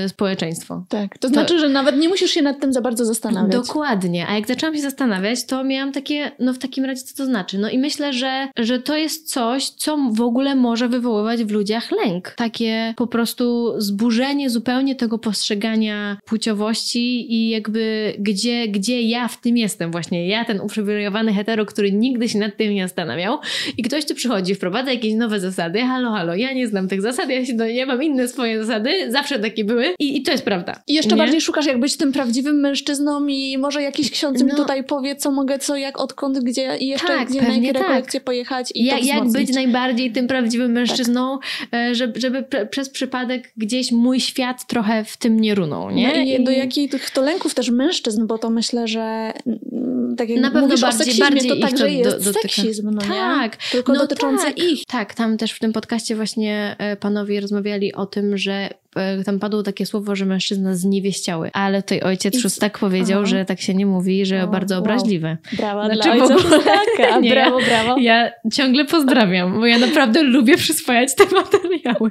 społeczeństwo. 0.09 0.85
Tak, 0.89 1.19
to, 1.19 1.29
to 1.29 1.35
znaczy, 1.35 1.59
że 1.59 1.69
nawet 1.69 1.97
nie 1.97 2.09
musisz 2.09 2.31
się 2.31 2.43
nad 2.43 2.61
tym 2.61 2.73
za 2.73 2.81
bardzo 2.81 3.05
zastanawiać. 3.05 3.53
Dokładnie, 3.53 4.27
a 4.29 4.35
jak 4.35 4.49
zaczęłam 4.49 4.77
się 4.77 4.83
zastanawiać, 4.83 5.47
to 5.47 5.65
miałam 5.65 5.93
takie, 5.93 6.33
no 6.39 6.53
w 6.53 6.59
takim 6.59 6.85
razie 6.85 7.03
co 7.03 7.17
to 7.17 7.25
znaczy? 7.25 7.59
No 7.59 7.71
i 7.71 7.79
myślę, 7.79 8.13
że, 8.13 8.49
że 8.59 8.79
to 8.79 8.97
jest 8.97 9.33
coś, 9.33 9.69
co 9.69 9.99
w 10.13 10.21
ogóle 10.21 10.55
może 10.55 10.89
wywoływać 10.89 11.45
w 11.45 11.51
ludziach 11.51 11.91
lęk. 11.93 12.31
Takie 12.37 12.95
po 12.97 13.07
prostu 13.07 13.75
zburzenie 13.79 14.51
zupełnie 14.51 14.95
tego 14.95 15.19
postrzegania 15.19 16.17
płciowości 16.25 17.35
i 17.35 17.49
jakby 17.49 18.15
gdzie, 18.19 18.69
gdzie 18.69 19.03
ja 19.03 19.29
w 19.29 19.41
tym 19.41 19.57
jestem 19.57 19.91
właśnie. 19.91 20.29
Ja, 20.29 20.45
ten 20.45 20.61
uprzywilejowany 20.61 21.33
hetero, 21.33 21.67
który 21.67 21.93
nigdy 21.93 22.29
się 22.29 22.39
nad 22.39 22.57
tym 22.57 22.75
nie 22.75 22.89
zastanawiał 22.89 23.39
i 23.79 23.83
ktoś 23.83 24.05
tu 24.05 24.15
przychodzi, 24.15 24.55
wprowadza 24.55 24.93
jakieś 24.93 25.15
nowe 25.15 25.41
zasady, 25.41 25.81
halo, 25.81 26.11
halo, 26.11 26.35
ja 26.35 26.53
nie 26.53 26.69
znam 26.69 26.89
tych 26.89 27.03
zasad, 27.03 27.31
ja, 27.31 27.47
się 27.47 27.55
do, 27.55 27.67
ja 27.67 27.87
mam 27.87 28.03
inne 28.03 28.29
swoje 28.29 28.65
zasady, 28.65 29.13
zawsze 29.13 29.39
takie 29.57 29.65
były 29.65 29.95
i, 29.99 30.17
i 30.17 30.23
to 30.23 30.33
jest 30.33 30.45
prawda. 30.45 30.83
I 30.87 30.95
jeszcze 30.95 31.11
nie? 31.11 31.17
bardziej 31.17 31.41
szukasz 31.41 31.67
jak 31.67 31.81
być 31.81 31.97
tym 31.97 32.13
prawdziwym 32.13 32.61
mężczyzną 32.61 33.27
i 33.27 33.59
może 33.59 33.83
jakiś 33.83 34.11
ksiądz 34.11 34.41
no. 34.41 34.47
mi 34.47 34.53
tutaj 34.53 34.85
powie, 34.85 35.17
co 35.17 35.31
mogę, 35.31 35.59
co, 35.59 35.77
jak, 35.77 36.01
odkąd, 36.01 36.39
gdzie 36.39 36.77
i 36.81 36.87
jeszcze 36.87 37.07
tak, 37.07 37.29
gdzie, 37.29 37.43
na 37.43 37.55
jakie 37.55 37.73
tak. 37.73 38.25
pojechać 38.25 38.73
i 38.75 38.85
ja, 38.85 38.99
Jak 38.99 39.33
być 39.33 39.55
najbardziej 39.55 40.13
tym 40.13 40.27
prawdziwym 40.27 40.73
mężczyzną, 40.73 41.39
tak. 41.71 41.95
żeby, 41.95 42.21
żeby 42.21 42.45
przez 42.71 42.91
przypadek 42.91 43.53
gdzieś 43.57 43.93
mój 43.93 44.21
świat 44.21 44.67
trochę 44.67 45.05
w 45.05 45.17
tym 45.17 45.41
nie 45.41 45.55
runął, 45.55 45.91
nie? 45.91 46.09
No 46.09 46.15
i, 46.15 46.31
I 46.31 46.45
do 46.45 46.51
jakich 46.51 47.11
to 47.11 47.23
lęków 47.23 47.55
też 47.55 47.71
mężczyzn, 47.71 48.27
bo 48.27 48.39
to 48.39 48.51
myślę, 48.51 48.89
że 48.89 49.33
tak 50.17 50.29
jak 50.29 50.41
na 50.41 50.51
pewno 50.51 50.67
mówisz 50.67 50.81
bardziej, 50.81 51.01
o 51.01 51.05
seksizmie, 51.05 51.31
bardziej 51.31 51.51
to 51.51 51.57
także 51.57 51.91
jest 51.91 52.25
do, 52.25 52.33
seksizm, 52.33 52.91
no 52.91 53.01
Tak. 53.03 53.57
Tylko 53.57 53.93
no 53.93 53.99
dotyczący 53.99 54.45
tak. 54.45 54.59
ich. 54.59 54.87
Tak, 54.87 55.15
tam 55.15 55.37
też 55.37 55.53
w 55.53 55.59
tym 55.59 55.73
podcaście 55.73 56.17
właśnie 56.17 56.77
e, 56.79 56.97
panowie 56.97 57.41
rozmawiali 57.41 57.95
o 57.95 58.07
tym, 58.07 58.39
że 58.39 58.71
tam 59.25 59.39
padło 59.39 59.63
takie 59.63 59.87
słowo, 59.87 60.17
że 60.17 60.27
mężczyzna 60.27 60.75
zniewieściały, 60.75 61.51
ale 61.53 61.83
tutaj 61.83 62.01
ojciec 62.01 62.35
It's... 62.35 62.61
tak 62.61 62.79
powiedział, 62.79 63.19
Aha. 63.19 63.27
że 63.27 63.45
tak 63.45 63.61
się 63.61 63.75
nie 63.75 63.87
mówi, 63.87 64.27
że 64.27 64.45
o, 64.45 64.49
bardzo 64.49 64.75
wow. 64.75 64.83
obraźliwe. 64.83 65.37
Brawa 65.53 65.85
znaczy, 65.85 66.03
dla 66.03 66.13
ojca 66.13 66.37
nie, 67.21 67.31
brawo, 67.31 67.59
brawo. 67.69 68.01
Ja 68.01 68.31
ciągle 68.53 68.85
pozdrawiam, 68.85 69.55
bo 69.55 69.67
ja 69.67 69.79
naprawdę 69.79 70.23
lubię 70.23 70.57
przyswajać 70.57 71.15
te 71.15 71.25
materiały. 71.25 72.11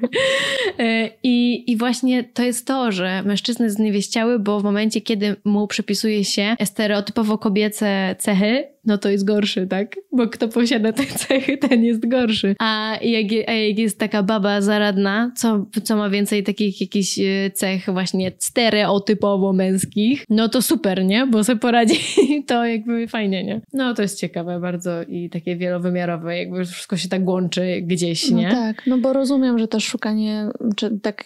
E, 0.80 1.10
I, 1.24 1.64
I 1.72 1.78
właśnie 1.78 2.24
to 2.24 2.44
jest 2.44 2.68
to, 2.68 2.92
że 2.92 3.24
mężczyzny 3.26 3.70
zniewieściały, 3.70 4.40
bo 4.40 4.60
w 4.60 4.64
momencie, 4.64 5.02
kiedy 5.02 5.36
mu 5.46 5.68
przypisuje 5.68 6.26
się 6.26 6.56
stereotypowo 6.64 7.38
kobiece 7.38 8.16
cechy, 8.20 8.75
no 8.86 8.98
to 8.98 9.10
jest 9.10 9.26
gorszy, 9.26 9.68
tak? 9.68 9.96
Bo 10.12 10.28
kto 10.28 10.48
posiada 10.48 10.94
te 10.94 11.06
cechy, 11.28 11.58
ten 11.58 11.84
jest 11.84 12.08
gorszy. 12.10 12.56
A 12.60 12.98
jak, 13.02 13.50
a 13.50 13.52
jak 13.52 13.78
jest 13.78 14.00
taka 14.00 14.24
baba 14.24 14.62
zaradna, 14.62 15.32
co, 15.38 15.66
co 15.84 15.96
ma 15.96 16.10
więcej 16.10 16.44
takich 16.44 16.82
jakichś 16.82 17.20
e, 17.20 17.52
cech 17.54 17.86
właśnie 17.86 18.32
stereotypowo 18.40 19.54
męskich, 19.54 20.24
no 20.30 20.50
to 20.50 20.62
super, 20.62 21.06
nie? 21.06 21.28
Bo 21.28 21.44
sobie 21.44 21.60
poradzi 21.60 22.00
to 22.48 22.66
jakby 22.66 23.08
fajnie, 23.08 23.44
nie? 23.44 23.62
No 23.74 23.94
to 23.94 24.02
jest 24.02 24.20
ciekawe 24.20 24.60
bardzo 24.60 25.04
i 25.04 25.30
takie 25.30 25.56
wielowymiarowe, 25.56 26.38
jakby 26.38 26.66
wszystko 26.66 26.98
się 26.98 27.10
tak 27.10 27.28
łączy 27.28 27.82
gdzieś, 27.82 28.32
nie? 28.32 28.48
No 28.48 28.54
tak, 28.54 28.88
no 28.88 28.98
bo 28.98 29.14
rozumiem, 29.14 29.60
że 29.60 29.68
też 29.68 29.84
szukanie, 29.84 30.50
czy 30.76 31.00
tak, 31.00 31.26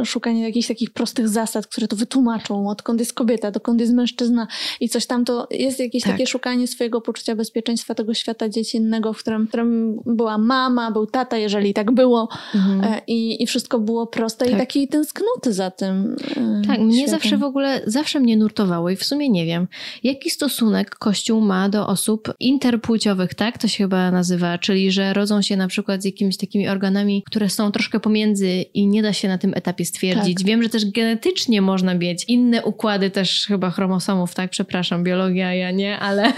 e, 0.00 0.04
szukanie 0.04 0.42
jakichś 0.42 0.68
takich 0.68 0.90
prostych 0.90 1.28
zasad, 1.28 1.66
które 1.66 1.88
to 1.88 1.96
wytłumaczą, 1.96 2.68
odkąd 2.68 3.00
jest 3.00 3.12
kobieta, 3.12 3.50
dokąd 3.50 3.80
jest 3.80 3.92
mężczyzna 3.92 4.46
i 4.80 4.88
coś 4.88 5.06
tam, 5.06 5.24
to 5.24 5.48
jest 5.50 5.80
jakieś 5.80 6.02
tak. 6.02 6.12
takie 6.12 6.26
szukanie 6.26 6.66
swojego 6.66 6.97
tego 6.98 7.06
poczucia 7.06 7.34
bezpieczeństwa 7.34 7.94
tego 7.94 8.14
świata 8.14 8.48
dziecięcego, 8.48 9.12
w 9.12 9.18
którym, 9.18 9.46
w 9.46 9.48
którym 9.48 10.00
była 10.06 10.38
mama, 10.38 10.90
był 10.90 11.06
tata, 11.06 11.36
jeżeli 11.36 11.74
tak 11.74 11.92
było 11.92 12.28
mhm. 12.54 12.84
E, 12.84 13.00
i, 13.06 13.42
i 13.42 13.46
wszystko 13.46 13.78
było 13.78 14.06
proste 14.06 14.44
tak. 14.44 14.54
i 14.54 14.56
takiej 14.56 14.88
tęsknoty 14.88 15.52
za 15.52 15.70
tym. 15.70 16.16
E, 16.36 16.62
tak, 16.66 16.80
mnie 16.80 17.08
zawsze 17.08 17.36
w 17.36 17.42
ogóle, 17.42 17.80
zawsze 17.86 18.20
mnie 18.20 18.36
nurtowało 18.36 18.90
i 18.90 18.96
w 18.96 19.04
sumie 19.04 19.28
nie 19.28 19.46
wiem, 19.46 19.68
jaki 20.02 20.30
stosunek 20.30 20.94
Kościół 20.94 21.40
ma 21.40 21.68
do 21.68 21.86
osób 21.86 22.34
interpłciowych, 22.40 23.34
tak? 23.34 23.58
To 23.58 23.68
się 23.68 23.84
chyba 23.84 24.10
nazywa, 24.10 24.58
czyli 24.58 24.92
że 24.92 25.12
rodzą 25.12 25.42
się 25.42 25.56
na 25.56 25.68
przykład 25.68 26.02
z 26.02 26.04
jakimiś 26.04 26.36
takimi 26.36 26.68
organami, 26.68 27.22
które 27.26 27.48
są 27.48 27.72
troszkę 27.72 28.00
pomiędzy 28.00 28.48
i 28.74 28.86
nie 28.86 29.02
da 29.02 29.12
się 29.12 29.28
na 29.28 29.38
tym 29.38 29.52
etapie 29.54 29.84
stwierdzić. 29.84 30.38
Tak. 30.38 30.46
Wiem, 30.46 30.62
że 30.62 30.68
też 30.68 30.90
genetycznie 30.90 31.62
można 31.62 31.94
mieć 31.94 32.24
inne 32.28 32.62
układy 32.62 33.10
też 33.10 33.46
chyba 33.48 33.70
chromosomów, 33.70 34.34
tak? 34.34 34.50
Przepraszam, 34.50 35.04
biologia, 35.04 35.54
ja 35.54 35.70
nie, 35.70 35.98
ale, 35.98 36.32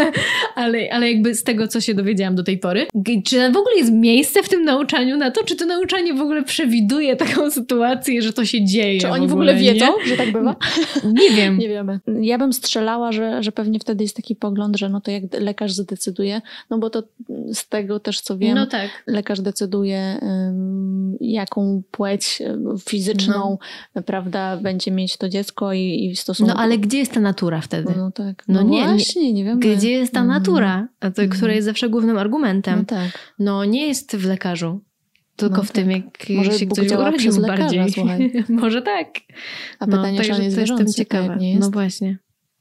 ale, 0.54 0.92
ale 0.92 1.12
jakby 1.12 1.34
z 1.34 1.42
tego, 1.42 1.68
co 1.68 1.80
się 1.80 1.94
dowiedziałam 1.94 2.34
do 2.34 2.42
tej 2.42 2.58
pory. 2.58 2.86
Czy 3.24 3.52
w 3.52 3.56
ogóle 3.56 3.76
jest 3.76 3.92
miejsce 3.92 4.42
w 4.42 4.48
tym 4.48 4.64
nauczaniu 4.64 5.16
na 5.16 5.30
to? 5.30 5.44
Czy 5.44 5.56
to 5.56 5.66
nauczanie 5.66 6.14
w 6.14 6.20
ogóle 6.20 6.42
przewiduje 6.42 7.16
taką 7.16 7.50
sytuację, 7.60 8.22
że 8.22 8.32
to 8.32 8.44
się 8.44 8.64
dzieje? 8.64 9.00
Czy 9.00 9.08
oni 9.08 9.28
w 9.28 9.32
ogóle, 9.32 9.54
w 9.54 9.56
ogóle 9.56 9.72
wiedzą, 9.72 9.86
że 10.06 10.16
tak 10.16 10.32
bywa? 10.32 10.56
Nie 11.20 11.30
wiem. 11.30 11.58
Nie 11.58 11.68
wiemy. 11.68 12.00
Ja 12.20 12.38
bym 12.38 12.52
strzelała, 12.52 13.12
że, 13.12 13.42
że 13.42 13.52
pewnie 13.52 13.78
wtedy 13.78 14.04
jest 14.04 14.16
taki 14.16 14.36
pogląd, 14.36 14.76
że 14.76 14.88
no 14.88 15.00
to 15.00 15.10
jak 15.10 15.22
lekarz 15.40 15.72
zadecyduje, 15.72 16.42
no 16.70 16.78
bo 16.78 16.90
to 16.90 17.02
z 17.52 17.68
tego 17.68 18.00
też, 18.00 18.20
co 18.20 18.38
wiem, 18.38 18.54
no 18.54 18.66
tak. 18.66 18.90
lekarz 19.06 19.40
decyduje 19.40 20.18
um, 20.22 21.16
jaką 21.20 21.82
płeć 21.90 22.42
fizyczną, 22.88 23.58
no. 23.94 24.02
prawda, 24.02 24.56
będzie 24.56 24.90
mieć 24.90 25.16
to 25.16 25.28
dziecko 25.28 25.72
i, 25.72 26.04
i 26.04 26.14
w 26.14 26.20
stosunku... 26.20 26.52
No 26.54 26.60
ale 26.60 26.78
gdzie 26.78 26.98
jest 26.98 27.12
ta 27.12 27.20
natura 27.20 27.60
wtedy? 27.60 27.94
No 27.96 28.10
tak. 28.10 28.44
No, 28.48 28.62
no 28.62 28.68
nie, 28.68 28.88
właśnie, 28.88 29.22
nie, 29.22 29.32
nie 29.32 29.44
wiem. 29.44 29.60
Gdzie 29.60 29.90
jest 29.90 30.12
ta 30.12 30.24
natura? 30.24 30.39
Natura, 30.40 30.88
a 31.00 31.10
to, 31.10 31.22
która 31.30 31.52
jest 31.52 31.64
zawsze 31.64 31.88
głównym 31.88 32.18
argumentem. 32.18 32.78
No, 32.78 32.84
tak. 32.84 33.34
no 33.38 33.64
nie 33.64 33.86
jest 33.86 34.16
w 34.16 34.24
lekarzu. 34.24 34.80
Tylko 35.36 35.56
no, 35.56 35.62
w 35.62 35.72
tym, 35.72 35.88
tak. 35.88 36.30
jak 36.30 36.38
Może 36.38 36.58
się 36.58 36.66
Bóg 36.66 36.78
ktoś 36.78 36.92
urodził 36.92 37.42
bardziej. 37.42 37.80
Może 38.48 38.82
tak. 38.82 39.08
A 39.78 39.86
pytanie, 39.86 40.18
no, 40.18 40.24
czy 40.24 40.34
on 40.34 40.42
jest 40.42 40.58
jestem 40.58 40.92
ciekawa. 40.92 41.34
Nie 41.34 41.50
jest? 41.50 41.60
No 41.60 41.70
właśnie. 41.70 42.18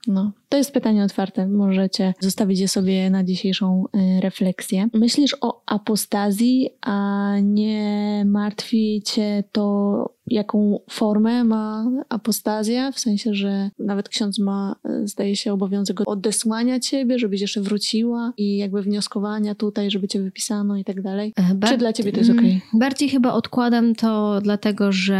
No, 0.07 0.31
to 0.49 0.57
jest 0.57 0.71
pytanie 0.71 1.03
otwarte. 1.03 1.47
Możecie 1.47 2.13
zostawić 2.19 2.59
je 2.59 2.67
sobie 2.67 3.09
na 3.09 3.23
dzisiejszą 3.23 3.85
y, 4.17 4.21
refleksję. 4.21 4.87
Myślisz 4.93 5.35
o 5.41 5.63
apostazji, 5.65 6.69
a 6.81 7.33
nie 7.41 8.23
martwi 8.25 9.01
cię 9.05 9.43
to, 9.51 10.13
jaką 10.29 10.79
formę 10.89 11.43
ma 11.43 11.91
apostazja? 12.09 12.91
W 12.91 12.99
sensie, 12.99 13.33
że 13.33 13.69
nawet 13.79 14.09
ksiądz 14.09 14.39
ma, 14.39 14.75
zdaje 15.03 15.35
się, 15.35 15.53
obowiązek 15.53 16.01
odesłania 16.05 16.79
ciebie, 16.79 17.19
żebyś 17.19 17.41
jeszcze 17.41 17.61
wróciła 17.61 18.33
i 18.37 18.57
jakby 18.57 18.81
wnioskowania 18.81 19.55
tutaj, 19.55 19.91
żeby 19.91 20.07
cię 20.07 20.21
wypisano 20.21 20.77
i 20.77 20.83
tak 20.83 21.01
dalej. 21.01 21.33
E, 21.35 21.55
Bar- 21.55 21.69
Czy 21.69 21.77
dla 21.77 21.93
ciebie 21.93 22.11
to 22.11 22.17
jest 22.17 22.31
okej? 22.31 22.61
Okay? 22.67 22.79
Bardziej 22.79 23.09
chyba 23.09 23.33
odkładam 23.33 23.95
to 23.95 24.41
dlatego, 24.41 24.91
że 24.91 25.19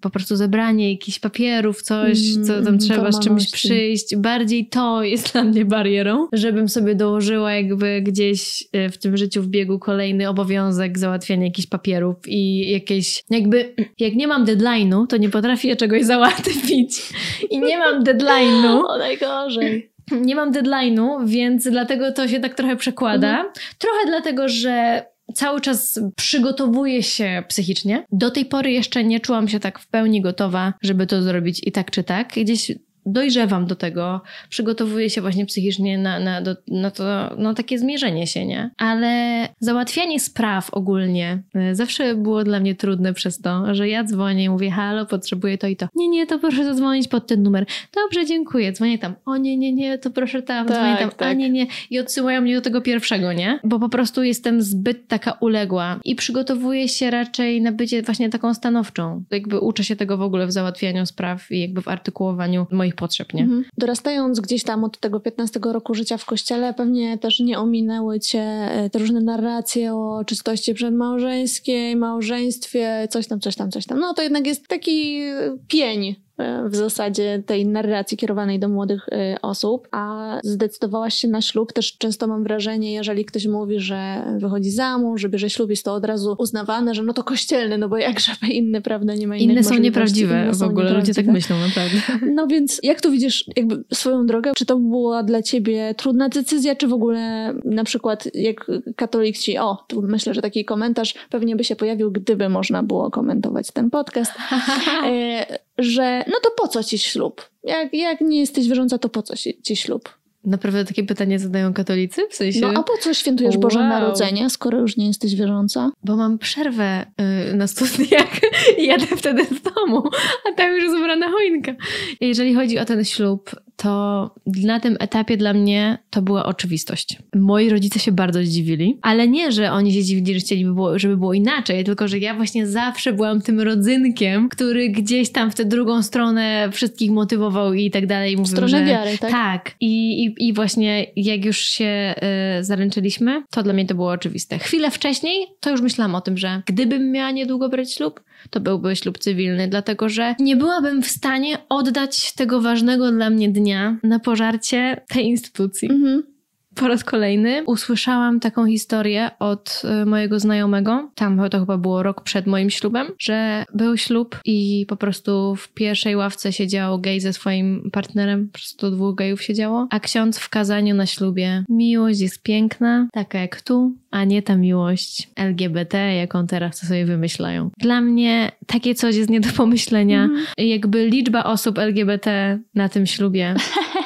po 0.00 0.10
prostu 0.10 0.36
zebranie 0.36 0.92
jakichś 0.92 1.18
papierów, 1.18 1.82
coś, 1.82 2.18
co 2.46 2.54
tam 2.54 2.66
mm, 2.66 2.78
trzeba 2.78 3.12
z 3.12 3.20
czymś 3.20 3.50
przyjść, 3.50 4.16
bardziej 4.16 4.68
to 4.68 5.02
jest 5.14 5.32
dla 5.32 5.44
mnie 5.44 5.64
barierą, 5.64 6.28
żebym 6.32 6.68
sobie 6.68 6.94
dołożyła 6.94 7.52
jakby 7.52 8.02
gdzieś 8.02 8.68
e, 8.72 8.90
w 8.90 8.98
tym 8.98 9.16
życiu 9.16 9.42
w 9.42 9.48
biegu 9.48 9.78
kolejny 9.78 10.28
obowiązek 10.28 10.98
załatwiania 10.98 11.44
jakichś 11.44 11.68
papierów 11.68 12.16
i 12.26 12.70
jakieś 12.70 13.24
jakby, 13.30 13.74
jak 13.98 14.14
nie 14.14 14.26
mam 14.26 14.43
deadline'u, 14.44 15.06
to 15.06 15.16
nie 15.16 15.28
potrafię 15.28 15.76
czegoś 15.76 16.04
załatwić 16.14 17.02
i 17.50 17.58
nie 17.58 17.78
mam 17.78 18.04
deadline'u. 18.04 18.82
O 18.86 18.98
najgorzej. 18.98 19.90
Nie 20.12 20.34
mam 20.34 20.52
deadline'u, 20.52 21.26
więc 21.26 21.68
dlatego 21.68 22.12
to 22.12 22.28
się 22.28 22.40
tak 22.40 22.54
trochę 22.54 22.76
przekłada. 22.76 23.28
Mhm. 23.28 23.52
Trochę 23.78 24.06
dlatego, 24.06 24.48
że 24.48 25.04
cały 25.34 25.60
czas 25.60 26.00
przygotowuję 26.16 27.02
się 27.02 27.42
psychicznie. 27.48 28.04
Do 28.12 28.30
tej 28.30 28.44
pory 28.44 28.72
jeszcze 28.72 29.04
nie 29.04 29.20
czułam 29.20 29.48
się 29.48 29.60
tak 29.60 29.78
w 29.78 29.88
pełni 29.88 30.20
gotowa, 30.20 30.72
żeby 30.82 31.06
to 31.06 31.22
zrobić 31.22 31.60
i 31.66 31.72
tak 31.72 31.90
czy 31.90 32.04
tak. 32.04 32.28
Gdzieś 32.28 32.72
dojrzewam 33.06 33.66
do 33.66 33.76
tego, 33.76 34.20
przygotowuję 34.48 35.10
się 35.10 35.20
właśnie 35.20 35.46
psychicznie 35.46 35.98
na, 35.98 36.20
na, 36.20 36.40
do, 36.40 36.56
na 36.68 36.90
to, 36.90 37.04
na 37.36 37.54
takie 37.54 37.78
zmierzenie 37.78 38.26
się, 38.26 38.46
nie? 38.46 38.70
Ale 38.78 39.48
załatwianie 39.60 40.20
spraw 40.20 40.70
ogólnie 40.70 41.42
y, 41.70 41.74
zawsze 41.74 42.14
było 42.14 42.44
dla 42.44 42.60
mnie 42.60 42.74
trudne 42.74 43.14
przez 43.14 43.40
to, 43.40 43.74
że 43.74 43.88
ja 43.88 44.04
dzwonię 44.04 44.44
i 44.44 44.48
mówię, 44.48 44.70
halo, 44.70 45.06
potrzebuję 45.06 45.58
to 45.58 45.66
i 45.66 45.76
to. 45.76 45.88
Nie, 45.94 46.08
nie, 46.08 46.26
to 46.26 46.38
proszę 46.38 46.64
zadzwonić 46.64 47.08
pod 47.08 47.26
ten 47.26 47.42
numer. 47.42 47.66
Dobrze, 47.94 48.26
dziękuję. 48.26 48.72
Dzwonię 48.72 48.98
tam. 48.98 49.14
O 49.26 49.36
nie, 49.36 49.56
nie, 49.56 49.72
nie, 49.72 49.98
to 49.98 50.10
proszę 50.10 50.42
tam, 50.42 50.66
tak, 50.66 50.76
dzwonię 50.76 50.96
tam. 50.96 51.10
Tak. 51.10 51.28
A 51.28 51.32
nie, 51.32 51.50
nie. 51.50 51.66
I 51.90 51.98
odsyłają 51.98 52.40
mnie 52.40 52.54
do 52.54 52.60
tego 52.60 52.80
pierwszego, 52.80 53.32
nie? 53.32 53.58
Bo 53.64 53.78
po 53.80 53.88
prostu 53.88 54.22
jestem 54.22 54.62
zbyt 54.62 55.08
taka 55.08 55.32
uległa 55.32 56.00
i 56.04 56.14
przygotowuję 56.14 56.88
się 56.88 57.10
raczej 57.10 57.62
na 57.62 57.72
bycie 57.72 58.02
właśnie 58.02 58.30
taką 58.30 58.54
stanowczą. 58.54 59.24
Jakby 59.30 59.60
uczę 59.60 59.84
się 59.84 59.96
tego 59.96 60.16
w 60.16 60.22
ogóle 60.22 60.46
w 60.46 60.52
załatwianiu 60.52 61.06
spraw 61.06 61.52
i 61.52 61.60
jakby 61.60 61.82
w 61.82 61.88
artykułowaniu 61.88 62.66
moich 62.70 62.93
moich 62.94 62.96
potrzeb, 62.96 63.34
nie? 63.34 63.42
Mhm. 63.42 63.64
Dorastając 63.78 64.40
gdzieś 64.40 64.64
tam 64.64 64.84
od 64.84 64.98
tego 64.98 65.20
15 65.20 65.60
roku 65.62 65.94
życia 65.94 66.16
w 66.16 66.24
kościele, 66.24 66.74
pewnie 66.74 67.18
też 67.18 67.40
nie 67.40 67.58
ominęły 67.58 68.20
cię 68.20 68.40
e, 68.40 68.90
te 68.90 68.98
różne 68.98 69.20
narracje 69.20 69.94
o 69.94 70.24
czystości 70.26 70.74
przedmałżeńskiej, 70.74 71.96
małżeństwie, 71.96 73.08
coś 73.10 73.26
tam, 73.26 73.40
coś 73.40 73.56
tam, 73.56 73.70
coś 73.70 73.86
tam. 73.86 73.98
No 73.98 74.14
to 74.14 74.22
jednak 74.22 74.46
jest 74.46 74.68
taki 74.68 75.20
pień 75.68 76.16
E, 76.18 76.23
w 76.64 76.76
zasadzie 76.76 77.42
tej 77.46 77.66
narracji 77.66 78.16
kierowanej 78.16 78.58
do 78.58 78.68
młodych 78.68 79.06
e, 79.12 79.36
osób, 79.42 79.88
a 79.90 80.38
zdecydowałaś 80.44 81.14
się 81.14 81.28
na 81.28 81.40
ślub. 81.40 81.72
Też 81.72 81.98
często 81.98 82.26
mam 82.26 82.44
wrażenie, 82.44 82.92
jeżeli 82.92 83.24
ktoś 83.24 83.46
mówi, 83.46 83.80
że 83.80 84.24
wychodzi 84.38 84.70
za 84.70 84.98
mąż, 84.98 85.20
że 85.20 85.28
bierze 85.28 85.50
ślub, 85.50 85.70
jest 85.70 85.84
to 85.84 85.94
od 85.94 86.04
razu 86.04 86.36
uznawane, 86.38 86.94
że 86.94 87.02
no 87.02 87.12
to 87.12 87.24
kościelny, 87.24 87.78
no 87.78 87.88
bo 87.88 87.98
jak 87.98 88.20
żeby 88.20 88.46
inne, 88.52 88.82
prawda, 88.82 89.14
nie 89.14 89.26
ma 89.26 89.36
innych 89.36 89.52
Inne 89.52 89.64
są 89.64 89.78
nieprawdziwe, 89.78 90.42
inne 90.42 90.52
w 90.52 90.62
ogóle 90.62 90.92
ludzie 90.92 91.14
tak 91.14 91.26
myślą, 91.26 91.56
naprawdę. 91.58 91.96
No 92.34 92.46
więc 92.46 92.80
jak 92.82 93.00
tu 93.00 93.10
widzisz 93.10 93.44
jakby 93.56 93.84
swoją 93.92 94.26
drogę? 94.26 94.52
Czy 94.56 94.66
to 94.66 94.76
była 94.76 95.22
dla 95.22 95.42
ciebie 95.42 95.94
trudna 95.96 96.28
decyzja, 96.28 96.76
czy 96.76 96.88
w 96.88 96.92
ogóle 96.92 97.54
na 97.64 97.84
przykład 97.84 98.28
jak 98.34 98.66
katolik 98.96 99.38
ci, 99.38 99.58
o, 99.58 99.84
tu 99.88 100.02
myślę, 100.02 100.34
że 100.34 100.42
taki 100.42 100.64
komentarz 100.64 101.14
pewnie 101.30 101.56
by 101.56 101.64
się 101.64 101.76
pojawił, 101.76 102.12
gdyby 102.12 102.48
można 102.48 102.82
było 102.82 103.10
komentować 103.10 103.70
ten 103.70 103.90
podcast, 103.90 104.32
e, 105.06 105.63
że 105.78 106.24
no 106.26 106.34
to 106.42 106.50
po 106.50 106.68
co 106.68 106.84
ci 106.84 106.98
ślub? 106.98 107.50
Jak, 107.62 107.94
jak 107.94 108.20
nie 108.20 108.40
jesteś 108.40 108.68
wierząca, 108.68 108.98
to 108.98 109.08
po 109.08 109.22
co 109.22 109.34
ci 109.36 109.76
ślub? 109.76 110.23
Naprawdę 110.44 110.84
takie 110.84 111.04
pytanie 111.04 111.38
zadają 111.38 111.72
katolicy? 111.72 112.22
W 112.30 112.34
sensie... 112.34 112.60
No 112.60 112.68
a 112.68 112.82
po 112.82 112.92
co 113.00 113.14
świętujesz 113.14 113.54
wow. 113.54 113.62
Boże 113.62 113.78
Narodzenie, 113.78 114.50
skoro 114.50 114.80
już 114.80 114.96
nie 114.96 115.06
jesteś 115.06 115.34
wierząca? 115.34 115.90
Bo 116.04 116.16
mam 116.16 116.38
przerwę 116.38 117.06
yy, 117.48 117.54
na 117.54 117.66
studiach 117.66 118.30
i 118.78 118.86
jadę 118.86 119.06
wtedy 119.06 119.44
z 119.44 119.62
domu, 119.62 120.02
a 120.48 120.56
tam 120.56 120.76
już 120.76 120.90
zebrana 120.90 121.30
choinka. 121.30 121.72
Jeżeli 122.20 122.54
chodzi 122.54 122.78
o 122.78 122.84
ten 122.84 123.04
ślub, 123.04 123.50
to 123.76 124.30
na 124.46 124.80
tym 124.80 124.96
etapie 125.00 125.36
dla 125.36 125.52
mnie 125.52 125.98
to 126.10 126.22
była 126.22 126.46
oczywistość. 126.46 127.18
Moi 127.34 127.70
rodzice 127.70 127.98
się 127.98 128.12
bardzo 128.12 128.42
zdziwili, 128.42 128.98
ale 129.02 129.28
nie, 129.28 129.52
że 129.52 129.72
oni 129.72 129.92
się 129.92 130.02
zdziwili, 130.02 130.34
że 130.34 130.40
chcieliby, 130.40 130.74
było, 130.74 130.98
żeby 130.98 131.16
było 131.16 131.34
inaczej, 131.34 131.84
tylko 131.84 132.08
że 132.08 132.18
ja 132.18 132.34
właśnie 132.34 132.66
zawsze 132.66 133.12
byłam 133.12 133.40
tym 133.40 133.60
rodzynkiem, 133.60 134.48
który 134.48 134.88
gdzieś 134.88 135.32
tam 135.32 135.50
w 135.50 135.54
tę 135.54 135.64
drugą 135.64 136.02
stronę 136.02 136.68
wszystkich 136.72 137.10
motywował 137.10 137.74
i 137.74 137.90
tak 137.90 138.06
dalej. 138.06 138.36
Mówił, 138.36 138.52
stronę 138.52 138.68
że, 138.68 138.84
wiary, 138.84 139.18
tak? 139.18 139.30
Tak. 139.30 139.74
I, 139.80 140.24
i, 140.24 140.33
i 140.38 140.52
właśnie 140.52 141.06
jak 141.16 141.44
już 141.44 141.58
się 141.58 142.14
y, 142.60 142.64
zaręczyliśmy, 142.64 143.42
to 143.50 143.62
dla 143.62 143.72
mnie 143.72 143.86
to 143.86 143.94
było 143.94 144.10
oczywiste. 144.10 144.58
Chwilę 144.58 144.90
wcześniej 144.90 145.46
to 145.60 145.70
już 145.70 145.80
myślałam 145.80 146.14
o 146.14 146.20
tym, 146.20 146.38
że 146.38 146.62
gdybym 146.66 147.12
miała 147.12 147.30
niedługo 147.30 147.68
brać 147.68 147.94
ślub, 147.94 148.20
to 148.50 148.60
byłby 148.60 148.96
ślub 148.96 149.18
cywilny, 149.18 149.68
dlatego 149.68 150.08
że 150.08 150.34
nie 150.38 150.56
byłabym 150.56 151.02
w 151.02 151.06
stanie 151.06 151.58
oddać 151.68 152.32
tego 152.32 152.60
ważnego 152.60 153.12
dla 153.12 153.30
mnie 153.30 153.48
dnia 153.48 153.98
na 154.02 154.18
pożarcie 154.18 155.00
tej 155.08 155.26
instytucji. 155.26 155.90
Mhm 155.90 156.33
po 156.74 156.88
raz 156.88 157.04
kolejny 157.04 157.64
usłyszałam 157.66 158.40
taką 158.40 158.66
historię 158.66 159.30
od 159.38 159.82
y, 160.02 160.06
mojego 160.06 160.40
znajomego, 160.40 161.10
tam 161.14 161.40
to 161.50 161.60
chyba 161.60 161.78
było 161.78 162.02
rok 162.02 162.22
przed 162.22 162.46
moim 162.46 162.70
ślubem, 162.70 163.06
że 163.18 163.64
był 163.74 163.96
ślub 163.96 164.40
i 164.44 164.86
po 164.88 164.96
prostu 164.96 165.56
w 165.56 165.68
pierwszej 165.68 166.16
ławce 166.16 166.52
siedział 166.52 167.00
gej 167.00 167.20
ze 167.20 167.32
swoim 167.32 167.90
partnerem, 167.92 168.46
po 168.46 168.52
prostu 168.52 168.90
dwóch 168.90 169.14
gejów 169.14 169.42
siedziało, 169.42 169.88
a 169.90 170.00
ksiądz 170.00 170.38
w 170.38 170.48
kazaniu 170.48 170.94
na 170.94 171.06
ślubie 171.06 171.64
miłość 171.68 172.20
jest 172.20 172.42
piękna, 172.42 173.08
taka 173.12 173.38
jak 173.38 173.62
tu, 173.62 173.92
a 174.10 174.24
nie 174.24 174.42
ta 174.42 174.56
miłość 174.56 175.28
LGBT, 175.36 176.14
jaką 176.14 176.46
teraz 176.46 176.86
sobie 176.86 177.04
wymyślają. 177.04 177.70
Dla 177.78 178.00
mnie 178.00 178.52
takie 178.66 178.94
coś 178.94 179.16
jest 179.16 179.30
nie 179.30 179.40
do 179.40 179.52
pomyślenia. 179.56 180.24
Mm. 180.24 180.44
Jakby 180.58 181.08
liczba 181.08 181.44
osób 181.44 181.78
LGBT 181.78 182.58
na 182.74 182.88
tym 182.88 183.06
ślubie 183.06 183.54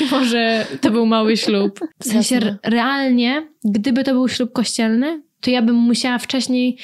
Mimo, 0.00 0.24
że 0.24 0.66
to 0.80 0.90
był 0.90 1.06
mały 1.06 1.36
ślub. 1.36 1.80
W 1.98 2.04
sensie 2.04 2.56
realnie, 2.62 3.48
gdyby 3.64 4.04
to 4.04 4.12
był 4.12 4.28
ślub 4.28 4.52
kościelny, 4.52 5.22
to 5.44 5.50
ja 5.50 5.62
bym 5.62 5.76
musiała 5.76 6.18
wcześniej 6.18 6.76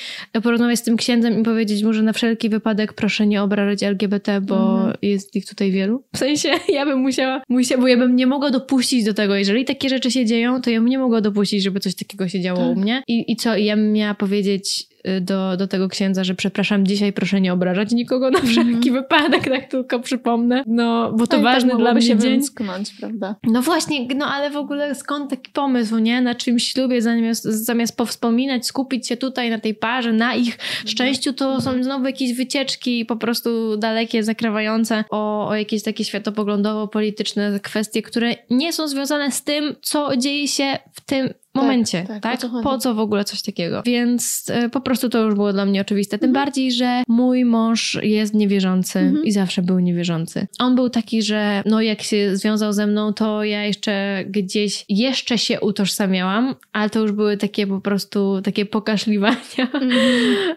porozmawiać 0.42 0.78
z 0.78 0.82
tym 0.82 0.96
księdzem 0.96 1.40
i 1.40 1.42
powiedzieć 1.42 1.82
mu, 1.82 1.92
że 1.92 2.02
na 2.02 2.12
wszelki 2.12 2.48
wypadek 2.48 2.92
proszę 2.92 3.26
nie 3.26 3.42
obrażać 3.42 3.82
LGBT, 3.82 4.40
bo 4.40 4.76
mhm. 4.76 4.96
jest 5.02 5.36
ich 5.36 5.46
tutaj 5.46 5.70
wielu. 5.70 6.04
W 6.14 6.18
sensie 6.18 6.48
ja 6.68 6.86
bym 6.86 6.98
musiała, 6.98 7.42
musiała, 7.48 7.80
bo 7.80 7.88
ja 7.88 7.96
bym 7.96 8.16
nie 8.16 8.26
mogła 8.26 8.50
dopuścić 8.50 9.04
do 9.04 9.14
tego. 9.14 9.36
Jeżeli 9.36 9.64
takie 9.64 9.88
rzeczy 9.88 10.11
się 10.11 10.26
dzieją, 10.26 10.62
to 10.62 10.70
ja 10.70 10.80
bym 10.80 10.88
nie 10.88 10.98
mogła 10.98 11.20
dopuścić, 11.20 11.62
żeby 11.62 11.80
coś 11.80 11.94
takiego 11.94 12.28
się 12.28 12.40
działo 12.40 12.61
tak. 12.61 12.76
u 12.76 12.80
mnie. 12.80 13.02
I, 13.08 13.32
I 13.32 13.36
co? 13.36 13.56
I 13.56 13.64
ja 13.64 13.76
bym 13.76 13.92
miała 13.92 14.14
powiedzieć, 14.14 14.86
do, 15.20 15.57
do 15.57 15.66
tego 15.66 15.88
księdza, 15.88 16.24
że 16.24 16.34
przepraszam, 16.34 16.86
dzisiaj 16.86 17.12
proszę 17.12 17.40
nie 17.40 17.53
obrażać 17.53 17.92
nikogo 17.92 18.30
na 18.30 18.38
mhm. 18.38 18.53
wszelki 18.53 18.88
mm. 18.88 19.03
wypadek, 19.03 19.48
tak 19.48 19.68
tylko 19.68 20.01
przypomnę. 20.01 20.64
No, 20.66 21.12
bo 21.12 21.26
to 21.26 21.36
no 21.36 21.42
ważny 21.42 21.70
tak 21.70 21.78
dla 21.78 21.94
mnie 21.94 22.03
się 22.03 22.18
dzień. 22.18 22.30
Wymsknąć, 22.30 22.90
prawda? 23.01 23.36
No 23.42 23.62
właśnie, 23.62 24.07
no 24.16 24.26
ale 24.26 24.51
w 24.51 24.57
ogóle 24.57 24.94
skąd 24.94 25.30
taki 25.30 25.53
pomysł, 25.53 25.98
nie? 25.98 26.20
Na 26.20 26.34
czymś 26.34 26.72
ślubie, 26.72 27.03
zamiast, 27.03 27.44
zamiast 27.44 27.96
powspominać, 27.96 28.66
skupić 28.66 29.09
się 29.09 29.16
tutaj 29.16 29.51
na 29.51 29.59
tej 29.59 29.74
parze, 29.74 30.12
na 30.12 30.34
ich 30.34 30.55
mhm. 30.55 30.88
szczęściu, 30.88 31.32
to 31.32 31.61
są 31.61 31.82
znowu 31.82 32.07
jakieś 32.07 32.34
wycieczki 32.34 33.05
po 33.05 33.16
prostu 33.16 33.76
dalekie, 33.76 34.22
zakrawające 34.22 35.05
o, 35.11 35.48
o 35.48 35.55
jakieś 35.55 35.82
takie 35.82 36.05
światopoglądowo-polityczne 36.05 37.61
kwestie, 37.61 38.03
które 38.03 38.34
nie 38.51 38.72
są 38.72 38.88
związane 38.88 39.30
z 39.30 39.44
tym, 39.44 39.76
co 39.82 40.16
dzieje 40.16 40.48
się 40.48 40.78
w 40.92 41.01
tym 41.01 41.28
tak, 41.28 41.39
momencie, 41.55 42.05
tak? 42.09 42.22
tak? 42.22 42.32
Po, 42.32 42.38
co 42.38 42.62
po, 42.62 42.78
co 42.78 42.94
w 42.94 42.98
ogóle 42.98 43.24
coś 43.24 43.42
takiego? 43.42 43.82
Więc 43.86 44.51
y, 44.66 44.70
po 44.70 44.80
prostu 44.80 45.09
to 45.09 45.18
już 45.18 45.34
było 45.34 45.53
dla 45.53 45.64
mnie 45.64 45.80
oczywiste. 45.80 46.18
Tym 46.18 46.30
mhm. 46.30 46.46
bardziej, 46.46 46.72
że 46.72 47.03
mój 47.09 47.44
mąż 47.44 47.98
jest 48.03 48.34
niewierzący 48.34 48.98
mhm. 48.98 49.24
i 49.24 49.32
zawsze 49.32 49.62
był 49.62 49.78
niewierzący. 49.78 50.46
On 50.59 50.74
był 50.74 50.90
taki, 50.90 51.22
że 51.22 51.62
no 51.66 51.82
jak 51.82 52.03
się 52.03 52.36
związał 52.36 52.72
ze 52.72 52.86
mną, 52.86 53.12
to 53.12 53.44
ja 53.44 53.64
jeszcze 53.64 54.24
gdzieś 54.28 54.84
jeszcze 54.88 55.38
się 55.38 55.61
utożsamiałam, 55.61 56.55
ale 56.72 56.90
to 56.90 57.01
już 57.01 57.12
były 57.12 57.36
takie 57.36 57.66
po 57.66 57.80
prostu 57.80 58.40
takie 58.44 58.66
pokaszliwania. 58.66 59.36
Mhm. 59.59 59.90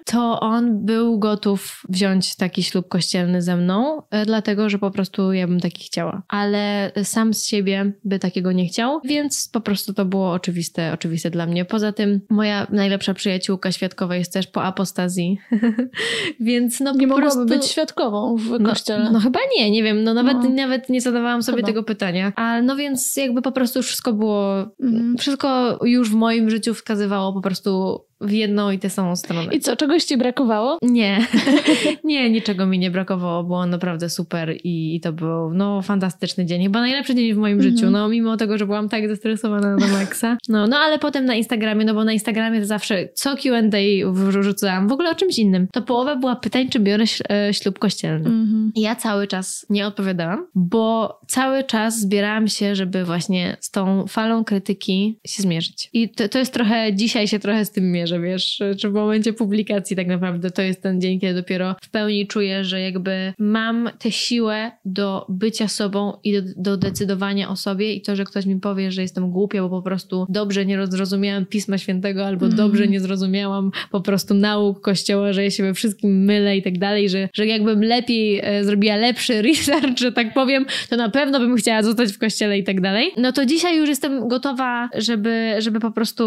To 0.06 0.40
on 0.40 0.86
był 0.86 1.20
gotów 1.20 1.84
wziąć 1.90 2.36
taki 2.36 2.64
ślub 2.64 2.88
kościelny 2.88 3.42
ze 3.42 3.56
mną, 3.56 4.00
y, 4.00 4.26
dlatego, 4.26 4.70
że 4.70 4.80
po 4.80 4.92
prostu 4.92 5.34
ja 5.34 5.48
bym 5.48 5.60
taki 5.60 5.84
chciała. 5.84 6.22
Ale 6.28 6.92
sam 7.04 7.34
z 7.34 7.46
siebie 7.46 7.92
by 8.04 8.20
takiego 8.20 8.52
nie 8.52 8.66
chciał, 8.66 9.02
więc 9.04 9.50
po 9.54 9.62
prostu 9.62 9.94
to 9.94 10.06
było 10.06 10.32
oczywiste 10.32 10.83
oczywiste 10.94 11.30
dla 11.30 11.46
mnie. 11.46 11.66
Poza 11.66 11.92
tym 11.92 12.22
moja 12.30 12.68
najlepsza 12.72 13.14
przyjaciółka 13.14 13.72
świadkowa 13.72 14.16
jest 14.16 14.34
też 14.34 14.48
po 14.48 14.64
apostazji, 14.64 15.38
więc 16.40 16.80
no 16.80 16.94
Nie 16.94 17.08
mogłaby 17.08 17.32
prostu... 17.32 17.46
być 17.46 17.66
świadkową 17.66 18.36
w 18.36 18.60
no, 18.60 18.70
kościele. 18.70 19.10
No 19.12 19.20
chyba 19.20 19.40
nie, 19.58 19.72
nie 19.72 19.84
wiem, 19.84 20.04
no 20.04 20.14
nawet, 20.14 20.38
no. 20.44 20.50
nawet 20.50 20.90
nie 20.90 21.02
zadawałam 21.02 21.44
sobie 21.44 21.56
chyba. 21.56 21.68
tego 21.68 21.84
pytania. 21.84 22.34
A 22.36 22.62
no 22.62 22.76
więc 22.76 23.16
jakby 23.16 23.42
po 23.42 23.52
prostu 23.52 23.82
wszystko 23.82 24.14
było, 24.14 24.66
mhm. 24.84 25.18
wszystko 25.18 25.80
już 25.84 26.10
w 26.10 26.16
moim 26.16 26.50
życiu 26.50 26.74
wskazywało 26.74 27.34
po 27.34 27.42
prostu 27.42 28.02
w 28.24 28.32
jedną 28.32 28.72
i 28.72 28.80
tę 28.80 28.90
samą 28.90 29.16
stronę. 29.16 29.56
I 29.56 29.60
co, 29.60 29.76
czegoś 29.76 30.04
ci 30.04 30.18
brakowało? 30.18 30.78
Nie, 30.82 31.28
nie, 32.04 32.30
niczego 32.30 32.66
mi 32.66 32.80
nie 32.80 32.92
brakowało, 32.92 33.44
było 33.44 33.66
naprawdę 33.66 34.10
super 34.10 34.56
i, 34.64 34.96
i, 34.96 35.02
to 35.02 35.14
był 35.14 35.54
no 35.54 35.82
fantastyczny 35.82 36.46
dzień, 36.46 36.64
chyba 36.64 36.80
najlepszy 36.80 37.16
dzień 37.16 37.34
w 37.34 37.38
moim 37.38 37.60
-hmm. 37.60 37.64
życiu, 37.64 37.90
no 37.90 38.10
mimo 38.10 38.38
tego, 38.38 38.58
że 38.58 38.66
byłam 38.66 38.90
tak 38.90 39.08
zestresowana 39.08 39.76
na 39.76 39.88
maksa. 39.88 40.38
No, 40.50 40.68
no 40.68 40.78
ale 40.78 41.00
potem 41.00 41.26
na 41.26 41.36
Instagramie, 41.36 41.86
no 41.86 41.94
bo 41.94 42.04
na 42.04 42.14
Instagramie 42.14 42.60
to 42.60 42.66
zawsze 42.66 43.10
co 43.14 43.36
Q&A 43.36 44.12
wrzucałam, 44.12 44.88
w 44.88 44.92
ogóle 44.92 45.10
o 45.10 45.16
czymś 45.16 45.40
innym. 45.40 45.68
To 45.72 45.82
połowa 45.82 46.16
była 46.16 46.36
pytań, 46.36 46.70
czy 46.70 46.80
biorę 46.80 47.04
e, 47.30 47.54
ślub 47.54 47.80
kościelny. 47.80 48.30
-hmm. 48.30 48.72
Ja 48.76 48.96
cały 48.96 49.28
czas 49.28 49.66
nie 49.70 49.88
odpowiadałam, 49.88 50.48
bo 50.56 51.20
cały 51.28 51.64
czas 51.64 52.00
zbierałam 52.00 52.48
się, 52.48 52.76
żeby 52.76 53.06
właśnie 53.06 53.58
z 53.60 53.72
tą 53.72 54.08
falą 54.08 54.44
krytyki 54.44 55.20
się 55.28 55.44
zmierzyć. 55.44 55.90
I 55.94 56.10
to, 56.10 56.30
to 56.30 56.40
jest 56.40 56.54
trochę, 56.54 56.94
dzisiaj 56.94 57.28
się 57.28 57.40
trochę 57.40 57.66
z 57.66 57.72
tym 57.72 57.92
mierzę, 57.92 58.13
że 58.14 58.20
wiesz, 58.20 58.62
czy 58.80 58.90
w 58.90 58.94
momencie 58.94 59.34
publikacji 59.34 59.96
tak 59.96 60.08
naprawdę 60.08 60.52
to 60.52 60.62
jest 60.62 60.82
ten 60.82 61.02
dzień, 61.02 61.20
kiedy 61.20 61.34
dopiero 61.34 61.76
w 61.82 61.90
pełni 61.90 62.28
czuję, 62.28 62.64
że 62.64 62.82
jakby 62.82 63.34
mam 63.40 63.90
tę 64.00 64.12
siłę 64.12 64.72
do 64.86 65.26
bycia 65.30 65.68
sobą 65.68 66.18
i 66.24 66.34
do, 66.34 66.42
do 66.58 66.78
decydowania 66.78 67.50
o 67.50 67.56
sobie 67.56 67.94
i 67.94 68.02
to, 68.02 68.16
że 68.16 68.24
ktoś 68.24 68.46
mi 68.46 68.60
powie, 68.60 68.92
że 68.92 69.02
jestem 69.02 69.32
głupia, 69.32 69.62
bo 69.62 69.70
po 69.70 69.82
prostu 69.82 70.26
dobrze 70.30 70.66
nie 70.66 70.88
zrozumiałam 70.88 71.46
Pisma 71.46 71.78
Świętego 71.78 72.26
albo 72.26 72.46
mm. 72.46 72.58
dobrze 72.58 72.88
nie 72.88 73.00
zrozumiałam 73.00 73.72
po 73.92 74.02
prostu 74.02 74.34
nauk 74.34 74.82
Kościoła, 74.82 75.34
że 75.34 75.44
ja 75.44 75.52
się 75.52 75.64
we 75.64 75.74
wszystkim 75.74 76.26
mylę 76.26 76.58
i 76.58 76.62
tak 76.62 76.78
dalej, 76.78 77.10
że, 77.10 77.30
że 77.34 77.46
jakbym 77.46 77.84
lepiej 77.84 78.40
e, 78.44 78.64
zrobiła 78.64 78.96
lepszy 78.96 79.42
research, 79.42 80.00
że 80.00 80.12
tak 80.12 80.34
powiem, 80.34 80.66
to 80.90 80.96
na 80.96 81.10
pewno 81.10 81.40
bym 81.40 81.56
chciała 81.56 81.84
zostać 81.84 82.12
w 82.12 82.20
Kościele 82.20 82.58
i 82.58 82.64
tak 82.64 82.82
dalej. 82.82 83.12
No 83.18 83.32
to 83.32 83.46
dzisiaj 83.46 83.78
już 83.78 83.90
jestem 83.90 84.28
gotowa, 84.28 84.90
żeby, 84.96 85.56
żeby 85.60 85.80
po 85.80 85.92
prostu 85.92 86.24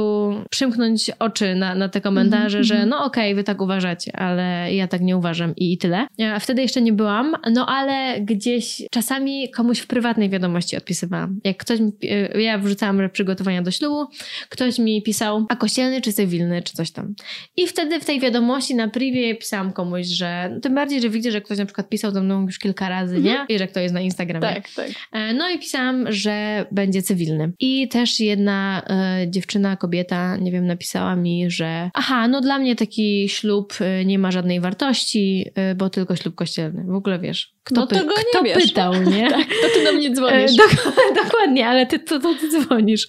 przymknąć 0.51 1.11
oczy 1.19 1.55
na, 1.55 1.75
na 1.77 1.89
te 1.89 2.01
komentarze, 2.01 2.59
Mhm, 2.59 2.65
że 2.65 2.75
mhm. 2.75 2.89
no 2.89 3.05
okej, 3.05 3.35
wy 3.35 3.45
tak 3.45 3.61
uważacie, 3.61 4.17
ale 4.17 4.75
ja 4.75 4.89
tak 4.89 5.01
nie 5.01 5.17
uważam 5.17 5.57
i, 5.57 5.73
i 5.73 5.79
tyle. 5.79 6.07
A 6.35 6.39
wtedy 6.41 6.63
jeszcze 6.63 6.83
nie 6.83 6.93
byłam, 6.93 7.35
no 7.53 7.67
ale 7.67 8.21
gdzieś 8.21 8.83
czasami 8.91 9.51
komuś 9.51 9.79
w 9.79 9.87
prywatnej 9.87 10.31
wiadomości 10.31 10.77
odpisywałam. 10.77 11.41
Jak 11.45 11.57
ktoś, 11.57 11.81
mi, 11.81 11.93
y, 12.37 12.43
ja 12.43 12.59
wrzucałam 12.59 13.11
przygotowania 13.13 13.63
do 13.63 13.71
ślubu, 13.71 14.07
ktoś 14.49 14.79
mi 14.79 15.03
pisał, 15.03 15.47
a 15.49 15.57
kościelny 15.57 16.01
czy 16.01 16.13
cywilny, 16.13 16.63
czy 16.63 16.73
coś 16.73 16.91
tam. 16.91 17.15
I 17.57 17.67
wtedy 17.67 18.01
w 18.01 18.05
tej 18.05 18.21
wiadomości 18.21 18.75
na 18.75 18.89
privie 18.89 19.35
pisałam 19.35 19.73
komuś, 19.73 20.07
że 20.07 20.51
no 20.55 20.61
tym 20.61 20.75
bardziej, 20.75 21.01
że 21.01 21.09
widzę, 21.11 21.31
że 21.31 21.41
ktoś 21.41 21.59
na 21.59 21.65
przykład 21.67 21.89
pisał 21.89 22.13
do 22.13 22.23
mną 22.23 22.43
już 22.47 22.59
kilka 22.59 22.89
razy, 22.89 23.21
nie? 23.21 23.47
I 23.49 23.59
że 23.59 23.67
kto 23.67 23.81
jest 23.81 23.95
na 23.95 24.01
Instagramie. 24.01 24.47
Tak, 24.47 24.69
tak. 24.77 24.89
E, 25.13 25.35
No 25.35 25.51
i 25.51 25.59
pisałam, 25.59 26.13
że 26.13 26.67
będzie 26.73 27.03
cywilny. 27.03 27.53
I 27.61 27.89
też 27.89 28.21
jedna 28.21 28.83
e, 28.91 29.31
dziewczyna, 29.31 29.77
kobieta, 29.77 30.37
nie 30.37 30.53
wiem, 30.53 30.67
napisała 30.67 31.17
mi, 31.17 31.51
że 31.57 31.91
aha, 31.95 32.29
no 32.29 32.41
dla 32.41 32.59
mnie 32.59 32.77
taki 32.77 33.29
ślub 33.29 33.75
e, 33.81 34.05
nie 34.05 34.19
ma 34.19 34.31
żadnej 34.31 34.61
wartości, 34.61 35.45
e, 35.55 35.75
bo 35.75 35.91
tylko 35.91 36.17
ślub 36.17 36.35
kościelny. 36.35 36.85
W 36.85 36.95
ogóle 36.95 37.19
wiesz, 37.19 37.53
kto, 37.65 37.81
No 37.81 37.87
tego 37.87 38.05
nie 38.17 38.25
kto 38.33 38.43
wiesz. 38.43 38.65
pytał, 38.69 38.93
nie? 39.17 39.31
Tak, 39.31 39.47
to 39.63 39.69
ty 39.75 39.85
do 39.85 39.93
mnie 39.93 40.11
dzwonisz. 40.15 40.51
E, 40.53 40.55
dok- 40.63 40.93
dokładnie, 41.25 41.69
ale 41.69 41.87
ty 41.87 41.99
to, 41.99 42.21
to 42.21 42.35
ty 42.35 42.49
dzwonisz. 42.49 43.07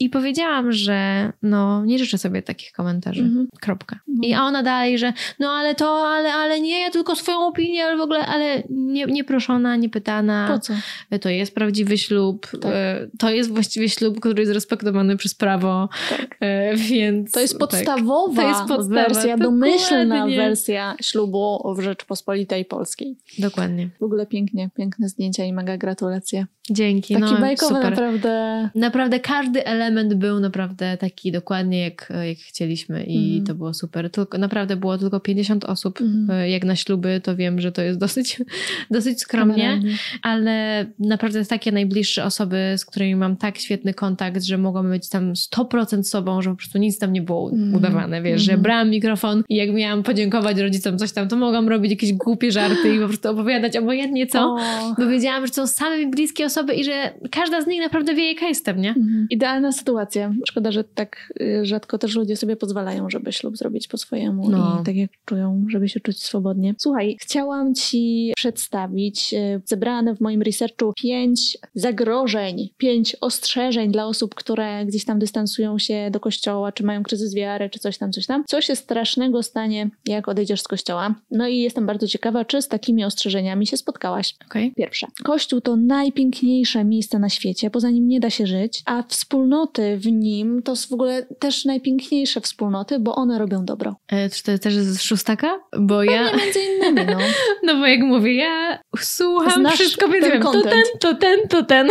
I 0.00 0.08
powiedziałam, 0.10 0.72
że 0.72 1.32
no 1.42 1.84
nie 1.84 1.98
życzę 1.98 2.18
sobie 2.18 2.42
takich 2.42 2.72
komentarzy. 2.72 3.20
Mhm. 3.22 3.48
Kropka. 3.60 4.00
No. 4.08 4.28
I 4.28 4.34
ona 4.34 4.62
dalej, 4.62 4.98
że 4.98 5.12
no 5.38 5.50
ale 5.50 5.74
to, 5.74 6.08
ale, 6.08 6.32
ale 6.34 6.60
nie, 6.60 6.80
ja 6.80 6.90
tylko 6.90 7.16
swoją 7.16 7.46
opinię, 7.46 7.84
ale 7.84 7.96
w 7.96 8.00
ogóle, 8.00 8.26
ale 8.26 8.62
nie, 8.70 9.04
nie 9.04 9.24
proszona, 9.24 9.76
nie 9.76 9.88
pytana. 9.88 10.48
Po 10.52 10.58
co? 10.58 10.72
To 11.20 11.28
jest 11.28 11.54
prawdziwy 11.54 11.98
ślub. 11.98 12.46
Tak. 12.60 12.72
To 13.18 13.30
jest 13.30 13.50
właściwie 13.50 13.88
ślub, 13.88 14.20
który 14.20 14.42
jest 14.42 14.52
respektowany 14.52 15.16
przez 15.16 15.34
prawo. 15.34 15.88
Tak. 16.10 16.38
Więc. 16.76 17.32
To 17.32 17.40
jest 17.40 17.52
tak. 17.52 17.60
Podstawowa 17.84 18.42
To 18.42 18.48
jest 18.48 18.60
podstawa, 18.60 19.02
wersja, 19.08 19.36
domyślna 19.36 20.04
dokładnie. 20.14 20.36
wersja 20.36 20.96
ślubu 21.02 21.74
w 21.76 21.80
Rzeczpospolitej 21.80 22.64
Polskiej. 22.64 23.16
Dokładnie. 23.38 23.88
W 24.00 24.04
ogóle 24.04 24.26
pięknie, 24.26 24.70
piękne 24.76 25.08
zdjęcia 25.08 25.44
i 25.44 25.52
mega 25.52 25.76
gratulacje. 25.76 26.46
Dzięki. 26.70 27.14
Taki 27.14 27.34
no, 27.34 27.40
bajkowy 27.40 27.74
super. 27.74 27.90
naprawdę. 27.90 28.68
Naprawdę 28.74 29.20
każdy 29.20 29.66
element 29.66 30.14
był 30.14 30.40
naprawdę 30.40 30.96
taki 30.96 31.32
dokładnie 31.32 31.80
jak, 31.80 32.12
jak 32.28 32.38
chcieliśmy 32.38 33.04
i 33.04 33.26
Mhm. 33.28 33.46
to 33.46 33.54
było 33.54 33.74
super. 33.74 34.10
Tylko, 34.10 34.38
naprawdę 34.38 34.76
było 34.76 34.98
tylko 34.98 35.20
50 35.20 35.64
osób. 35.64 36.00
Mhm. 36.00 36.30
E, 36.40 36.50
Jak 36.50 36.64
na 36.64 36.76
śluby, 36.76 37.20
to 37.24 37.36
wiem, 37.36 37.60
że 37.60 37.72
to 37.72 37.82
jest 37.82 37.98
dosyć, 38.06 38.42
dosyć 38.90 39.20
skromnie, 39.20 39.54
kameralnie. 39.54 39.94
ale 40.22 40.86
naprawdę 40.98 41.44
takie 41.44 41.72
najbliższe 41.72 42.24
osoby, 42.24 42.74
z 42.76 42.84
którymi 42.84 43.16
mam 43.16 43.36
tak 43.36 43.58
świetny 43.58 43.94
kontakt, 43.94 44.42
że 44.42 44.58
mogłam 44.58 44.90
być 44.90 45.08
tam 45.08 45.32
100% 45.32 46.02
sobą, 46.02 46.42
że 46.42 46.50
po 46.50 46.56
prostu 46.56 46.78
nic 46.78 46.98
tam 46.98 47.12
nie 47.12 47.22
było 47.22 47.50
Mhm. 47.74 47.84
udawane, 47.84 48.22
wiesz, 48.22 48.42
że 48.42 48.52
Mhm. 48.52 48.62
brałam 48.62 48.90
mikrofon 48.90 49.42
i 49.48 49.56
jak 49.56 49.72
miałam 49.72 50.02
podziękować 50.02 50.58
rodzicom 50.58 50.98
coś 50.98 51.12
tam, 51.12 51.28
to 51.28 51.36
mogłam 51.36 51.68
robić 51.68 51.90
jakieś 51.90 52.12
głupie 52.12 52.52
żarty 52.52 52.94
i 52.94 52.98
po 52.98 53.08
prostu 53.08 53.30
opowiadać 53.30 53.76
obojętnie 53.76 54.26
co. 54.26 54.40
O. 54.44 54.58
Bo 54.98 55.06
wiedziałam, 55.06 55.46
że 55.46 55.52
to 55.52 55.66
są 55.66 55.72
same 55.74 55.98
mi 55.98 56.10
bliskie 56.10 56.44
osoby 56.46 56.74
i 56.74 56.84
że 56.84 57.10
każda 57.30 57.60
z 57.60 57.66
nich 57.66 57.80
naprawdę 57.80 58.14
wie, 58.14 58.32
jaka 58.32 58.46
jestem, 58.46 58.80
nie? 58.80 58.88
Mhm. 58.88 59.26
Idealna 59.30 59.72
sytuacja. 59.72 60.32
Szkoda, 60.48 60.72
że 60.72 60.84
tak 60.84 61.32
y, 61.40 61.60
rzadko 61.66 61.98
też 61.98 62.16
ludzie 62.16 62.36
sobie 62.36 62.56
pozwalają, 62.56 63.10
żeby 63.10 63.32
ślub 63.32 63.56
zrobić 63.56 63.88
po 63.88 63.96
swojemu 63.96 64.50
No. 64.50 64.78
i 64.82 64.84
tak 64.86 64.96
jak 64.96 65.10
czują, 65.24 65.66
żeby 65.70 65.88
się 65.88 66.00
czuć 66.00 66.22
swobodnie. 66.22 66.74
Słuchaj, 66.78 67.16
chciałam 67.20 67.74
Ci 67.74 68.32
przedstawić 68.36 69.34
y, 69.34 69.60
zebrane 69.64 70.14
w 70.16 70.20
moim 70.20 70.42
researchu 70.42 70.92
pięć 71.02 71.58
zagrożeń, 71.74 72.68
pięć 72.78 73.16
ostrzeżeń 73.20 73.92
dla 73.92 74.06
osób, 74.06 74.34
które 74.34 74.86
gdzieś 74.86 75.04
tam 75.04 75.18
dystansują 75.18 75.78
się 75.78 76.10
do 76.10 76.20
kościoła, 76.20 76.72
czy 76.72 76.84
mają 76.84 77.02
kryzys 77.02 77.34
wiary, 77.34 77.59
czy 77.68 77.78
coś 77.78 77.98
tam, 77.98 78.12
coś 78.12 78.26
tam. 78.26 78.44
Co 78.46 78.60
się 78.60 78.76
strasznego 78.76 79.42
stanie, 79.42 79.90
jak 80.06 80.28
odejdziesz 80.28 80.60
z 80.60 80.68
kościoła? 80.68 81.14
No 81.30 81.48
i 81.48 81.58
jestem 81.58 81.86
bardzo 81.86 82.06
ciekawa, 82.06 82.44
czy 82.44 82.62
z 82.62 82.68
takimi 82.68 83.04
ostrzeżeniami 83.04 83.66
się 83.66 83.76
spotkałaś. 83.76 84.34
Okej. 84.46 84.72
Pierwsze. 84.76 85.06
Kościół 85.24 85.60
to 85.60 85.76
najpiękniejsze 85.76 86.84
miejsce 86.84 87.18
na 87.18 87.28
świecie, 87.28 87.70
poza 87.70 87.90
nim 87.90 88.08
nie 88.08 88.20
da 88.20 88.30
się 88.30 88.46
żyć, 88.46 88.82
a 88.86 89.02
wspólnoty 89.08 89.96
w 89.96 90.06
nim 90.06 90.62
to 90.62 90.74
w 90.76 90.92
ogóle 90.92 91.26
też 91.38 91.64
najpiękniejsze 91.64 92.40
wspólnoty, 92.40 92.98
bo 92.98 93.14
one 93.14 93.38
robią 93.38 93.64
dobro. 93.64 93.96
E, 94.08 94.30
Czy 94.30 94.42
to 94.42 94.58
też 94.58 94.74
jest 94.74 94.90
z 94.90 95.02
szóstaka? 95.02 95.58
Bo 95.78 96.02
ja, 96.02 96.36
między 96.36 96.60
innymi, 96.60 97.06
no. 97.12 97.18
no 97.66 97.74
bo 97.80 97.86
jak 97.86 98.00
mówię, 98.00 98.34
ja 98.34 98.78
słucham 98.98 99.60
Znasz 99.60 99.74
wszystko, 99.74 100.08
więc 100.08 100.26
wiem, 100.26 100.42
to 100.42 100.52
ten, 100.52 100.62
content. 100.62 100.86
to 101.00 101.14
ten, 101.14 101.48
to 101.48 101.64
ten. 101.64 101.88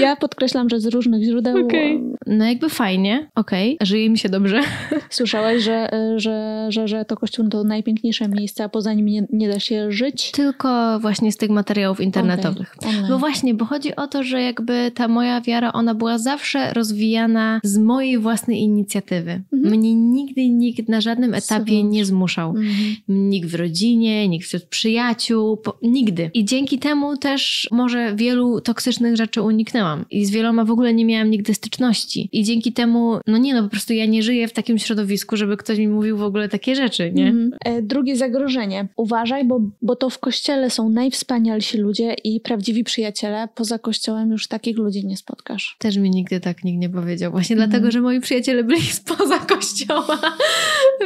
Ja 0.00 0.16
podkreślam, 0.16 0.68
że 0.68 0.80
z 0.80 0.86
różnych 0.86 1.22
źródeł 1.24 1.66
Okej. 1.66 1.96
e, 1.96 2.00
No 2.26 2.44
jakby 2.44 2.68
fajnie, 2.68 3.30
okej, 3.34 3.76
żyje 3.82 4.10
mi 4.10 4.18
się 4.18 4.28
dobrze. 4.28 4.53
Słyszałeś, 5.10 5.62
że, 5.62 5.92
e, 5.92 6.20
że, 6.20 6.66
że, 6.68 6.88
że 6.88 7.04
to 7.04 7.16
kościół 7.16 7.48
to 7.48 7.64
najpiękniejsze 7.64 8.28
miejsce, 8.28 8.64
a 8.64 8.68
poza 8.68 8.92
nim 8.92 9.06
nie, 9.06 9.26
nie 9.32 9.48
da 9.48 9.58
się 9.58 9.92
żyć. 9.92 10.30
Tylko 10.30 10.98
właśnie 11.00 11.32
z 11.32 11.36
tych 11.36 11.50
materiałów 11.50 12.00
internetowych. 12.00 12.76
Online. 12.86 13.06
Bo 13.08 13.18
właśnie, 13.18 13.54
bo 13.54 13.64
chodzi 13.64 13.96
o 13.96 14.06
to, 14.06 14.22
że 14.22 14.42
jakby 14.42 14.90
ta 14.94 15.08
moja 15.08 15.40
wiara, 15.40 15.72
ona 15.72 15.94
była 15.94 16.18
zawsze 16.18 16.72
rozwijana 16.72 17.60
z 17.64 17.78
mojej 17.78 18.18
własnej 18.18 18.60
inicjatywy. 18.60 19.42
Mhm. 19.52 19.74
Mnie 19.74 19.94
nigdy 19.94 20.48
nikt 20.48 20.88
na 20.88 21.00
żadnym 21.00 21.34
etapie 21.34 21.82
nie 21.82 22.04
zmuszał. 22.04 22.50
Mhm. 22.50 22.96
Nikt 23.08 23.48
w 23.48 23.54
rodzinie, 23.54 24.28
nikt 24.28 24.46
wśród 24.46 24.64
przyjaciół, 24.64 25.56
po, 25.56 25.78
nigdy. 25.82 26.30
I 26.34 26.44
dzięki 26.44 26.78
temu 26.78 27.16
też 27.16 27.68
może 27.72 28.14
wielu 28.16 28.60
toksycznych 28.60 29.16
rzeczy 29.16 29.42
uniknęłam. 29.42 30.04
I 30.10 30.24
z 30.24 30.30
wieloma 30.30 30.64
w 30.64 30.70
ogóle 30.70 30.94
nie 30.94 31.04
miałam 31.04 31.30
nigdy 31.30 31.54
styczności. 31.54 32.28
I 32.32 32.44
dzięki 32.44 32.72
temu, 32.72 33.18
no 33.26 33.38
nie 33.38 33.54
no, 33.54 33.62
po 33.62 33.68
prostu 33.68 33.92
ja 33.92 34.06
nie 34.06 34.22
żyję 34.22 34.43
w 34.48 34.52
takim 34.52 34.78
środowisku, 34.78 35.36
żeby 35.36 35.56
ktoś 35.56 35.78
mi 35.78 35.88
mówił 35.88 36.16
w 36.16 36.22
ogóle 36.22 36.48
takie 36.48 36.74
rzeczy, 36.74 37.12
nie? 37.12 37.34
E, 37.64 37.82
Drugie 37.82 38.16
zagrożenie. 38.16 38.88
Uważaj, 38.96 39.44
bo, 39.44 39.60
bo 39.82 39.96
to 39.96 40.10
w 40.10 40.18
kościele 40.18 40.70
są 40.70 40.88
najwspanialsi 40.88 41.78
ludzie 41.78 42.14
i 42.24 42.40
prawdziwi 42.40 42.84
przyjaciele. 42.84 43.48
Poza 43.54 43.78
kościołem 43.78 44.30
już 44.30 44.48
takich 44.48 44.76
ludzi 44.78 45.06
nie 45.06 45.16
spotkasz. 45.16 45.76
Też 45.78 45.96
mi 45.96 46.10
nigdy 46.10 46.40
tak 46.40 46.64
nikt 46.64 46.78
nie 46.80 46.88
powiedział. 46.90 47.30
Właśnie 47.32 47.54
Mhm. 47.54 47.70
dlatego, 47.70 47.90
że 47.90 48.00
moi 48.00 48.20
przyjaciele 48.20 48.64
byli 48.64 48.82
spoza 49.02 49.38
kościoła. 49.38 50.18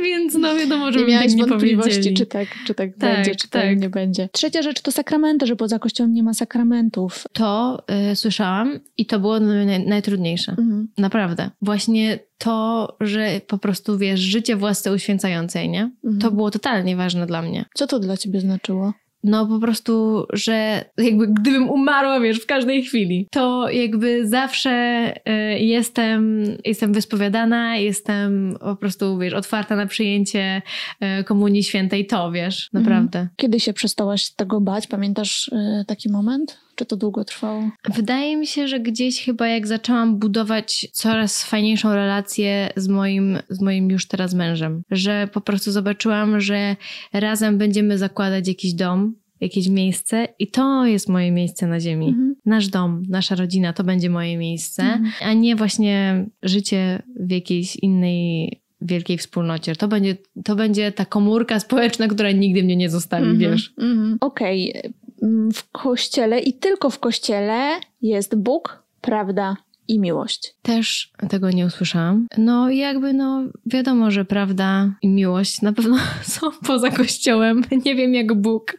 Więc 0.03 0.35
no 0.35 0.55
wiadomo, 0.57 0.93
że 0.93 0.99
Nie 0.99 1.05
mi 1.05 1.13
miałeś 1.13 1.37
tak 1.39 1.49
wątpliwości, 1.49 2.15
czy 2.15 2.27
tak, 2.27 2.49
czy 2.67 2.75
tak, 2.75 2.91
Tak, 2.99 3.15
będzie, 3.17 3.35
czy 3.37 3.49
tak. 3.49 3.63
tak. 3.63 3.81
nie 3.81 3.91
będzie. 3.91 4.29
Trzecia 4.33 4.63
rzecz 4.63 4.81
to 4.81 4.93
sakramenty, 4.93 5.47
że 5.47 5.57
poza 5.57 5.79
kościołem 5.79 6.13
nie 6.13 6.23
ma 6.23 6.35
sakramentów. 6.35 7.25
To 7.33 7.83
y, 8.13 8.17
słyszałam 8.17 8.81
i 8.97 9.07
to 9.07 9.21
było 9.21 9.41
naj, 9.41 9.87
najtrudniejsze. 9.87 10.53
Mhm. 10.53 10.89
Naprawdę. 10.99 11.51
Właśnie 11.63 12.19
to, 12.39 12.97
że 13.01 13.41
po 13.47 13.59
prostu 13.59 13.99
wiesz, 13.99 14.21
życie 14.21 14.57
w 14.57 14.63
łasce 14.63 14.93
uświęcającej, 14.93 15.69
nie? 15.69 15.91
Mhm. 16.05 16.21
To 16.21 16.31
było 16.31 16.51
totalnie 16.51 16.97
ważne 16.97 17.27
dla 17.27 17.43
mnie. 17.43 17.65
Co 17.75 17.87
to 17.87 17.99
dla 17.99 18.17
ciebie 18.17 18.41
znaczyło? 18.41 18.93
No 19.25 19.47
po 19.47 19.59
prostu, 19.59 20.25
że 20.33 20.85
jakby 20.99 21.27
gdybym 21.29 21.71
umarła, 21.71 22.21
wiesz, 22.21 22.41
w 22.41 22.47
każdej 22.47 22.83
chwili, 22.85 23.27
to 23.31 23.71
jakby 23.71 24.29
zawsze 24.29 24.71
y, 25.29 25.59
jestem, 25.59 26.45
jestem 26.65 26.93
wyspowiadana, 26.93 27.77
jestem 27.77 28.57
po 28.61 28.77
prostu, 28.77 29.19
wiesz, 29.19 29.35
otwarta 29.35 29.77
na 29.77 29.87
przyjęcie 29.87 30.63
y, 31.21 31.25
Komunii 31.25 31.63
Świętej, 31.65 32.07
to 32.07 32.33
wiesz, 32.33 32.71
Mhm. 32.75 32.85
naprawdę. 32.85 33.29
Kiedy 33.37 33.61
się 33.61 33.73
przestałaś 33.73 34.31
tego 34.31 34.61
bać? 34.61 34.87
Pamiętasz 34.87 35.49
y, 35.49 35.85
taki 35.87 36.09
moment? 36.11 36.59
Czy 36.79 36.87
to 36.87 36.97
długo 36.97 37.25
trwało? 37.25 37.71
Wydaje 37.95 38.37
mi 38.37 38.47
się, 38.47 38.69
że 38.69 38.81
gdzieś 38.81 39.25
chyba 39.25 39.47
jak 39.49 39.67
zaczęłam 39.67 40.19
budować 40.19 40.87
coraz 40.93 41.45
fajniejszą 41.45 41.95
relację 41.95 42.69
z 42.77 42.89
moim, 42.89 43.39
z 43.49 43.61
moim 43.61 43.91
już 43.91 44.09
teraz 44.09 44.35
mężem, 44.35 44.83
że 44.91 45.29
po 45.33 45.41
prostu 45.41 45.73
zobaczyłam, 45.73 46.41
że 46.41 46.77
razem 47.13 47.59
będziemy 47.59 47.99
zakładać 47.99 48.49
jakiś 48.49 48.75
dom, 48.75 49.15
jakieś 49.41 49.69
miejsce 49.69 50.29
i 50.39 50.51
to 50.51 50.87
jest 50.87 51.09
moje 51.09 51.33
miejsce 51.33 51.67
na 51.67 51.81
ziemi. 51.81 52.09
Mhm. 52.09 52.35
Nasz 52.47 52.69
dom, 52.69 53.03
nasza 53.09 53.35
rodzina 53.35 53.73
to 53.73 53.85
będzie 53.85 54.11
moje 54.11 54.37
miejsce, 54.39 54.83
Mhm. 54.83 55.13
a 55.25 55.33
nie 55.33 55.57
właśnie 55.57 56.27
życie 56.43 57.03
w 57.21 57.31
jakiejś 57.31 57.77
innej 57.77 58.51
wielkiej 58.81 59.19
wspólnocie. 59.19 59.77
To 59.77 59.89
będzie, 59.89 60.17
to 60.45 60.57
będzie 60.57 60.93
ta 60.93 61.05
komórka 61.05 61.61
społeczna, 61.61 62.09
która 62.09 62.31
nigdy 62.33 62.63
mnie 62.63 62.77
nie 62.77 62.91
zostawi, 62.91 63.23
Mhm, 63.29 63.39
wiesz. 63.53 63.73
mhm. 63.79 64.19
Okej, 64.21 64.71
mm, 64.77 64.93
w 65.55 65.71
kościele 65.73 66.41
i 66.41 66.53
tylko 66.53 66.91
w 66.91 66.99
kościele 66.99 67.81
jest 68.03 68.37
Bóg, 68.37 68.83
prawda 69.01 69.57
i 69.89 69.99
miłość. 69.99 70.55
Też 70.63 71.13
tego 71.29 71.51
nie 71.51 71.67
usłyszałam. 71.67 72.27
No 72.39 72.71
jakby 72.71 73.13
no 73.13 73.45
wiadomo, 73.67 74.11
że 74.11 74.25
prawda 74.25 74.95
i 75.03 75.09
miłość 75.09 75.63
na 75.63 75.73
pewno 75.73 75.97
są 76.23 76.51
poza 76.67 76.91
kościołem. 76.91 77.63
Nie 77.87 77.95
wiem 77.95 78.15
jak 78.15 78.35
Bóg. 78.35 78.77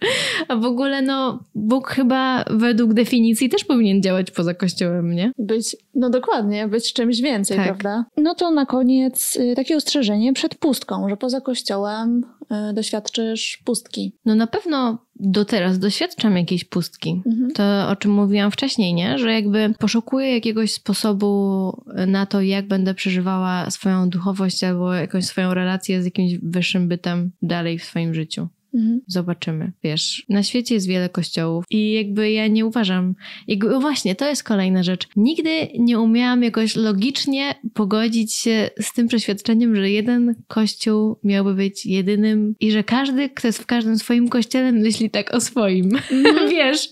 A 0.47 0.55
w 0.55 0.65
ogóle 0.65 1.01
no 1.01 1.43
Bóg 1.55 1.87
chyba 1.87 2.45
według 2.49 2.93
definicji 2.93 3.49
też 3.49 3.63
powinien 3.63 4.03
działać 4.03 4.31
poza 4.31 4.53
kościołem, 4.53 5.15
nie? 5.15 5.31
Być, 5.37 5.77
no 5.95 6.09
dokładnie, 6.09 6.67
być 6.67 6.93
czymś 6.93 7.21
więcej, 7.21 7.57
Tak. 7.57 7.65
prawda? 7.65 8.05
No 8.17 8.35
to 8.35 8.51
na 8.51 8.65
koniec 8.65 9.35
y, 9.35 9.55
takie 9.55 9.75
ostrzeżenie 9.75 10.33
przed 10.33 10.55
pustką, 10.55 11.09
że 11.09 11.17
poza 11.17 11.41
kościołem 11.41 12.23
y, 12.69 12.73
doświadczysz 12.73 13.61
pustki. 13.65 14.13
No 14.25 14.35
na 14.35 14.47
pewno 14.47 14.97
do 15.19 15.45
teraz 15.45 15.79
doświadczam 15.79 16.37
jakiejś 16.37 16.63
pustki. 16.63 17.21
Mhm. 17.25 17.51
To, 17.51 17.89
o 17.89 17.95
czym 17.95 18.11
mówiłam 18.11 18.51
wcześniej, 18.51 18.93
nie? 18.93 19.17
Że 19.17 19.33
jakby 19.33 19.73
poszukuję 19.79 20.33
jakiegoś 20.33 20.73
sposobu 20.73 21.83
na 22.07 22.25
to, 22.25 22.41
jak 22.41 22.67
będę 22.67 22.93
przeżywała 22.93 23.71
swoją 23.71 24.09
duchowość 24.09 24.63
albo 24.63 24.93
jakąś 24.93 25.25
swoją 25.25 25.53
relację 25.53 26.01
z 26.01 26.05
jakimś 26.05 26.37
wyższym 26.43 26.87
bytem 26.87 27.31
dalej 27.41 27.79
w 27.79 27.83
swoim 27.83 28.13
życiu. 28.13 28.47
Mhm. 28.73 29.01
Zobaczymy. 29.07 29.71
Wiesz, 29.83 30.25
na 30.29 30.43
świecie 30.43 30.75
jest 30.75 30.87
wiele 30.87 31.09
kościołów 31.09 31.65
i 31.69 31.91
jakby 31.91 32.31
ja 32.31 32.47
nie 32.47 32.65
uważam, 32.65 33.15
jakby 33.47 33.79
właśnie, 33.79 34.15
to 34.15 34.29
jest 34.29 34.43
kolejna 34.43 34.83
rzecz. 34.83 35.07
Nigdy 35.15 35.67
nie 35.79 35.99
umiałam 35.99 36.43
jakoś 36.43 36.75
logicznie 36.75 37.55
pogodzić 37.73 38.33
się 38.33 38.69
z 38.81 38.93
tym 38.93 39.07
przeświadczeniem, 39.07 39.75
że 39.75 39.89
jeden 39.89 40.35
kościół 40.47 41.19
miałby 41.23 41.53
być 41.53 41.85
jedynym 41.85 42.55
i 42.59 42.71
że 42.71 42.83
każdy, 42.83 43.29
kto 43.29 43.47
jest 43.47 43.59
w 43.59 43.65
każdym 43.65 43.97
swoim 43.97 44.29
kościele, 44.29 44.71
myśli 44.71 45.09
tak 45.09 45.33
o 45.33 45.41
swoim. 45.41 45.95
Mhm. 46.11 46.49
Wiesz, 46.59 46.89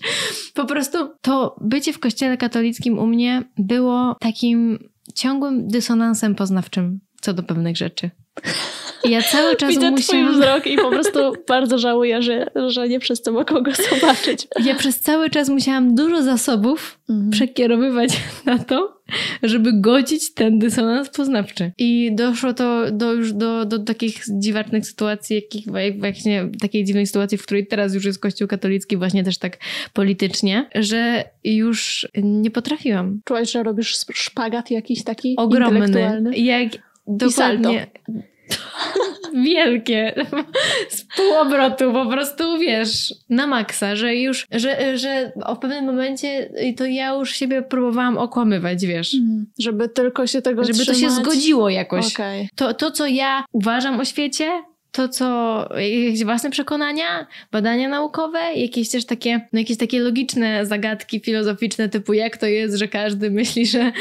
po 0.54 0.64
prostu 0.64 0.98
to 1.20 1.56
bycie 1.60 1.92
w 1.92 1.98
kościele 1.98 2.36
katolickim 2.36 2.98
u 2.98 3.06
mnie 3.06 3.42
było 3.58 4.16
takim 4.20 4.78
ciągłym 5.14 5.68
dysonansem 5.68 6.34
poznawczym 6.34 7.00
co 7.20 7.34
do 7.34 7.42
pewnych 7.42 7.76
rzeczy. 7.76 8.10
I 9.04 9.10
ja 9.10 9.22
cały 9.22 9.56
czas 9.60 9.70
Widzę 9.70 9.90
musiałam... 9.90 10.26
twój 10.26 10.36
wzrok 10.36 10.66
i 10.66 10.76
po 10.76 10.90
prostu 10.90 11.18
bardzo 11.48 11.78
żałuję, 11.78 12.22
że, 12.22 12.50
że 12.68 12.88
nie 12.88 13.00
wszyscy 13.00 13.30
mogą 13.30 13.60
go 13.60 13.70
zobaczyć. 13.90 14.48
Ja 14.64 14.74
przez 14.74 15.00
cały 15.00 15.30
czas 15.30 15.48
musiałam 15.48 15.94
dużo 15.94 16.22
zasobów 16.22 16.98
mhm. 17.10 17.30
przekierowywać 17.30 18.20
na 18.44 18.58
to, 18.58 18.98
żeby 19.42 19.80
godzić 19.80 20.34
ten 20.34 20.58
dysonans 20.58 21.08
poznawczy. 21.08 21.72
I 21.78 22.10
doszło 22.14 22.54
to 22.54 22.90
do, 22.92 23.12
już 23.12 23.32
do, 23.32 23.64
do 23.64 23.78
takich 23.78 24.22
dziwacznych 24.28 24.86
sytuacji, 24.86 25.36
jakich, 25.36 25.66
właśnie 25.98 26.48
takiej 26.60 26.84
dziwnej 26.84 27.06
sytuacji, 27.06 27.38
w 27.38 27.42
której 27.42 27.66
teraz 27.66 27.94
już 27.94 28.04
jest 28.04 28.18
Kościół 28.18 28.48
katolicki, 28.48 28.96
właśnie 28.96 29.24
też 29.24 29.38
tak 29.38 29.58
politycznie, 29.92 30.70
że 30.74 31.24
już 31.44 32.08
nie 32.14 32.50
potrafiłam. 32.50 33.20
Czułaś, 33.24 33.52
że 33.52 33.62
robisz 33.62 33.96
szpagat 34.14 34.70
jakiś 34.70 35.04
taki 35.04 35.34
Ogromny. 35.36 36.20
Jak 36.36 36.87
dokładnie... 37.08 37.86
Wielkie. 39.34 40.14
Z 40.88 41.04
półobrotu 41.16 41.92
po 41.92 42.06
prostu, 42.06 42.58
wiesz, 42.58 43.14
na 43.30 43.46
maksa, 43.46 43.96
że 43.96 44.16
już, 44.16 44.46
że, 44.50 44.98
że 44.98 45.32
w 45.56 45.58
pewnym 45.58 45.84
momencie 45.84 46.50
to 46.76 46.86
ja 46.86 47.14
już 47.14 47.30
siebie 47.30 47.62
próbowałam 47.62 48.18
okłamywać, 48.18 48.86
wiesz. 48.86 49.14
Mm, 49.14 49.46
żeby 49.58 49.88
tylko 49.88 50.26
się 50.26 50.42
tego 50.42 50.64
Żeby 50.64 50.78
trzymać. 50.78 51.00
to 51.00 51.06
się 51.06 51.10
zgodziło 51.10 51.70
jakoś. 51.70 52.14
Okay. 52.14 52.48
To, 52.54 52.74
to, 52.74 52.90
co 52.90 53.06
ja 53.06 53.44
uważam 53.52 54.00
o 54.00 54.04
świecie, 54.04 54.62
to, 54.92 55.08
co 55.08 55.68
jakieś 55.74 56.24
własne 56.24 56.50
przekonania, 56.50 57.26
badania 57.52 57.88
naukowe, 57.88 58.38
jakieś 58.54 58.90
też 58.90 59.06
takie, 59.06 59.40
no 59.52 59.58
jakieś 59.58 59.76
takie 59.76 60.00
logiczne 60.00 60.66
zagadki 60.66 61.20
filozoficzne, 61.20 61.88
typu 61.88 62.12
jak 62.12 62.36
to 62.36 62.46
jest, 62.46 62.76
że 62.76 62.88
każdy 62.88 63.30
myśli, 63.30 63.66
że 63.66 63.92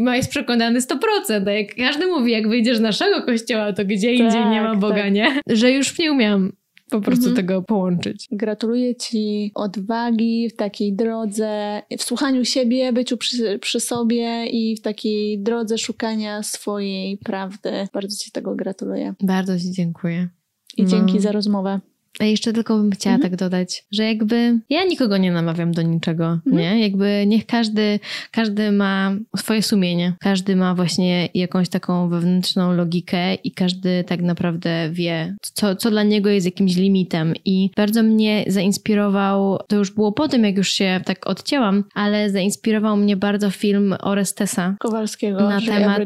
ma 0.00 0.16
jest 0.16 0.30
przekonany 0.30 0.80
100%, 0.80 1.48
a 1.48 1.52
jak 1.52 1.74
każdy 1.74 2.06
mówi, 2.06 2.32
jak 2.32 2.48
wyjdziesz 2.48 2.76
z 2.76 2.80
naszego 2.80 3.22
kościoła, 3.22 3.72
to 3.72 3.84
gdzie 3.84 4.08
tak, 4.08 4.18
indziej 4.18 4.46
nie 4.46 4.60
ma 4.60 4.70
tak, 4.70 4.78
Boga, 4.78 5.02
tak. 5.02 5.12
nie? 5.12 5.40
Że 5.48 5.70
już 5.70 5.98
nie 5.98 6.12
umiałam 6.12 6.52
po 6.90 7.00
prostu 7.00 7.28
mhm. 7.28 7.36
tego 7.36 7.62
połączyć. 7.62 8.26
Gratuluję 8.32 8.94
Ci 8.94 9.52
odwagi 9.54 10.48
w 10.48 10.56
takiej 10.56 10.92
drodze, 10.92 11.82
w 11.98 12.02
słuchaniu 12.02 12.44
siebie, 12.44 12.92
byciu 12.92 13.16
przy, 13.16 13.58
przy 13.58 13.80
sobie 13.80 14.46
i 14.46 14.76
w 14.76 14.80
takiej 14.80 15.38
drodze 15.38 15.78
szukania 15.78 16.42
swojej 16.42 17.18
prawdy. 17.18 17.88
Bardzo 17.92 18.16
Ci 18.16 18.30
tego 18.30 18.54
gratuluję. 18.54 19.14
Bardzo 19.22 19.58
Ci 19.58 19.72
dziękuję. 19.72 20.28
I 20.76 20.82
no. 20.82 20.88
dzięki 20.88 21.20
za 21.20 21.32
rozmowę. 21.32 21.80
A 22.20 22.24
jeszcze 22.24 22.52
tylko 22.52 22.76
bym 22.76 22.90
chciała 22.90 23.16
mhm. 23.16 23.30
tak 23.30 23.40
dodać, 23.40 23.84
że 23.92 24.04
jakby 24.04 24.60
ja 24.70 24.84
nikogo 24.84 25.16
nie 25.16 25.32
namawiam 25.32 25.72
do 25.72 25.82
niczego, 25.82 26.26
mhm. 26.26 26.56
nie? 26.56 26.80
Jakby 26.80 27.24
niech 27.26 27.46
każdy, 27.46 28.00
każdy 28.30 28.72
ma 28.72 29.12
swoje 29.36 29.62
sumienie, 29.62 30.12
każdy 30.20 30.56
ma 30.56 30.74
właśnie 30.74 31.28
jakąś 31.34 31.68
taką 31.68 32.08
wewnętrzną 32.08 32.74
logikę 32.74 33.34
i 33.34 33.52
każdy 33.52 34.04
tak 34.04 34.22
naprawdę 34.22 34.90
wie, 34.92 35.36
co, 35.42 35.76
co 35.76 35.90
dla 35.90 36.02
niego 36.02 36.30
jest 36.30 36.46
jakimś 36.46 36.76
limitem. 36.76 37.34
I 37.44 37.70
bardzo 37.76 38.02
mnie 38.02 38.44
zainspirował, 38.46 39.58
to 39.68 39.76
już 39.76 39.90
było 39.90 40.12
po 40.12 40.28
tym, 40.28 40.44
jak 40.44 40.56
już 40.56 40.68
się 40.68 41.00
tak 41.04 41.26
odcięłam, 41.26 41.84
ale 41.94 42.30
zainspirował 42.30 42.96
mnie 42.96 43.16
bardzo 43.16 43.50
film 43.50 43.94
Orestesa. 44.00 44.76
Kowalskiego, 44.78 45.40
na 45.40 45.60
temat. 45.60 46.02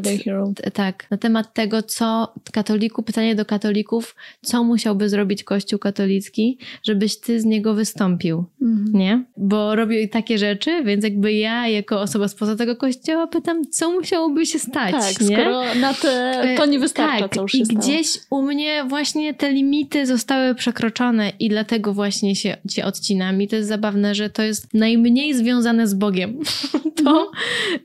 Tak, 0.73 1.07
na 1.11 1.17
temat 1.17 1.53
tego, 1.53 1.83
co 1.83 2.33
katoliku, 2.51 3.03
pytanie 3.03 3.35
do 3.35 3.45
katolików, 3.45 4.15
co 4.41 4.63
musiałby 4.63 5.09
zrobić 5.09 5.43
Kościół 5.43 5.79
katolicki 5.79 6.00
katolicki, 6.01 6.57
żebyś 6.83 7.19
ty 7.19 7.41
z 7.41 7.45
niego 7.45 7.73
wystąpił, 7.73 8.45
mhm. 8.61 8.93
nie? 8.93 9.23
Bo 9.37 9.75
robię 9.75 10.07
takie 10.07 10.37
rzeczy, 10.37 10.83
więc 10.83 11.03
jakby 11.03 11.33
ja 11.33 11.67
jako 11.67 12.01
osoba 12.01 12.27
spoza 12.27 12.55
tego 12.55 12.75
kościoła 12.75 13.27
pytam, 13.27 13.65
co 13.71 13.91
musiałoby 13.91 14.45
się 14.45 14.59
stać, 14.59 14.91
tak, 14.91 15.21
nie? 15.21 15.35
skoro 15.35 15.75
na 15.75 15.93
te, 15.93 16.55
to 16.57 16.65
nie 16.65 16.79
wystarcza, 16.79 17.19
tak, 17.19 17.35
co 17.35 17.41
już 17.41 17.51
się 17.51 17.57
i 17.57 17.65
stało. 17.65 17.79
gdzieś 17.79 18.07
u 18.29 18.41
mnie 18.41 18.85
właśnie 18.87 19.33
te 19.33 19.51
limity 19.51 20.05
zostały 20.05 20.55
przekroczone 20.55 21.31
i 21.39 21.49
dlatego 21.49 21.93
właśnie 21.93 22.35
się, 22.35 22.57
się 22.69 22.85
odcinam 22.85 23.41
i 23.41 23.47
to 23.47 23.55
jest 23.55 23.69
zabawne, 23.69 24.15
że 24.15 24.29
to 24.29 24.43
jest 24.43 24.73
najmniej 24.73 25.33
związane 25.33 25.87
z 25.87 25.93
Bogiem. 25.93 26.39
to, 27.03 27.31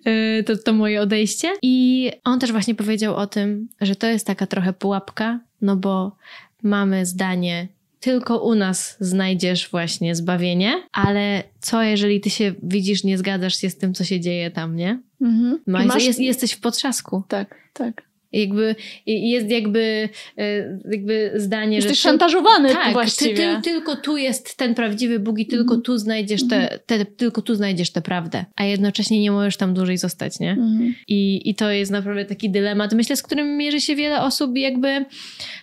mhm. 0.06 0.44
to, 0.44 0.56
to 0.56 0.72
moje 0.72 1.00
odejście. 1.00 1.52
I 1.62 2.10
on 2.24 2.40
też 2.40 2.52
właśnie 2.52 2.74
powiedział 2.74 3.16
o 3.16 3.26
tym, 3.26 3.68
że 3.80 3.96
to 3.96 4.06
jest 4.06 4.26
taka 4.26 4.46
trochę 4.46 4.72
pułapka, 4.72 5.40
no 5.62 5.76
bo 5.76 6.16
mamy 6.62 7.06
zdanie 7.06 7.68
tylko 8.00 8.38
u 8.38 8.54
nas 8.54 8.96
znajdziesz 9.00 9.70
właśnie 9.70 10.14
zbawienie, 10.14 10.82
ale 10.92 11.42
co 11.60 11.82
jeżeli 11.82 12.20
ty 12.20 12.30
się 12.30 12.54
widzisz, 12.62 13.04
nie 13.04 13.18
zgadzasz 13.18 13.56
się 13.56 13.70
z 13.70 13.76
tym, 13.76 13.94
co 13.94 14.04
się 14.04 14.20
dzieje 14.20 14.50
tam, 14.50 14.76
nie? 14.76 15.00
Mhm. 15.20 15.58
Masz... 15.66 16.04
Jest, 16.04 16.20
jesteś 16.20 16.52
w 16.52 16.60
potrzasku. 16.60 17.22
Tak, 17.28 17.54
tak. 17.72 18.05
Jakby 18.32 18.74
jest 19.06 19.50
jakby, 19.50 20.08
e, 20.38 20.78
jakby 20.90 21.32
zdanie, 21.34 21.76
Jesteś 21.76 21.82
że... 21.82 21.88
Jesteś 21.88 22.02
szantażowany 22.02 22.68
tak, 22.68 22.92
właściwie. 22.92 23.34
Ty, 23.34 23.56
ty, 23.56 23.62
tylko 23.62 23.96
tu 23.96 24.16
jest 24.16 24.56
ten 24.56 24.74
prawdziwy 24.74 25.18
Bóg 25.18 25.38
i 25.38 25.46
tylko 25.46 25.74
mm. 25.74 25.82
tu 25.82 25.98
znajdziesz 25.98 26.48
te, 26.48 26.56
mhm. 26.56 26.80
te, 26.86 27.04
tylko 27.04 27.42
tu 27.42 27.54
znajdziesz 27.54 27.90
tę 27.90 28.02
prawdę, 28.02 28.44
a 28.56 28.64
jednocześnie 28.64 29.20
nie 29.20 29.30
możesz 29.30 29.56
tam 29.56 29.74
dłużej 29.74 29.98
zostać, 29.98 30.40
nie? 30.40 30.52
Mm. 30.52 30.94
I, 31.08 31.50
I 31.50 31.54
to 31.54 31.70
jest 31.70 31.92
naprawdę 31.92 32.24
taki 32.24 32.50
dylemat, 32.50 32.92
myślę, 32.92 33.16
z 33.16 33.22
którym 33.22 33.56
mierzy 33.56 33.80
się 33.80 33.96
wiele 33.96 34.22
osób 34.22 34.56
i 34.56 34.60
jakby 34.60 35.04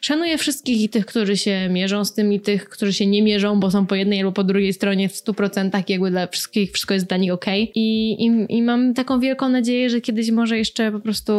szanuję 0.02 0.38
wszystkich 0.38 0.82
i 0.82 0.90
tych, 0.90 1.06
którzy 1.06 1.38
się 1.38 1.70
mierzą 1.70 2.06
z 2.06 2.14
tym 2.14 2.34
i 2.34 2.40
tych, 2.40 2.70
którzy 2.70 2.94
się 2.94 3.06
nie 3.06 3.24
mierzą, 3.24 3.60
bo 3.60 3.72
są 3.72 3.86
po 3.86 3.96
jednej 3.96 4.20
albo 4.20 4.32
po 4.32 4.44
drugiej 4.44 4.74
stronie 4.74 5.10
w 5.10 5.16
stu 5.16 5.34
procentach 5.34 5.90
jakby 5.90 6.12
dla 6.12 6.28
wszystkich 6.28 6.72
wszystko 6.72 6.94
jest 6.94 7.06
dla 7.06 7.18
nich 7.18 7.34
okej. 7.34 7.64
Okay. 7.64 7.72
I, 7.76 8.12
i, 8.26 8.58
I 8.58 8.62
mam 8.62 8.94
taką 8.94 9.20
wielką 9.20 9.50
nadzieję, 9.50 9.90
że 9.90 10.02
kiedyś 10.02 10.32
może 10.32 10.58
jeszcze 10.58 10.92
po 10.92 11.00
prostu 11.00 11.34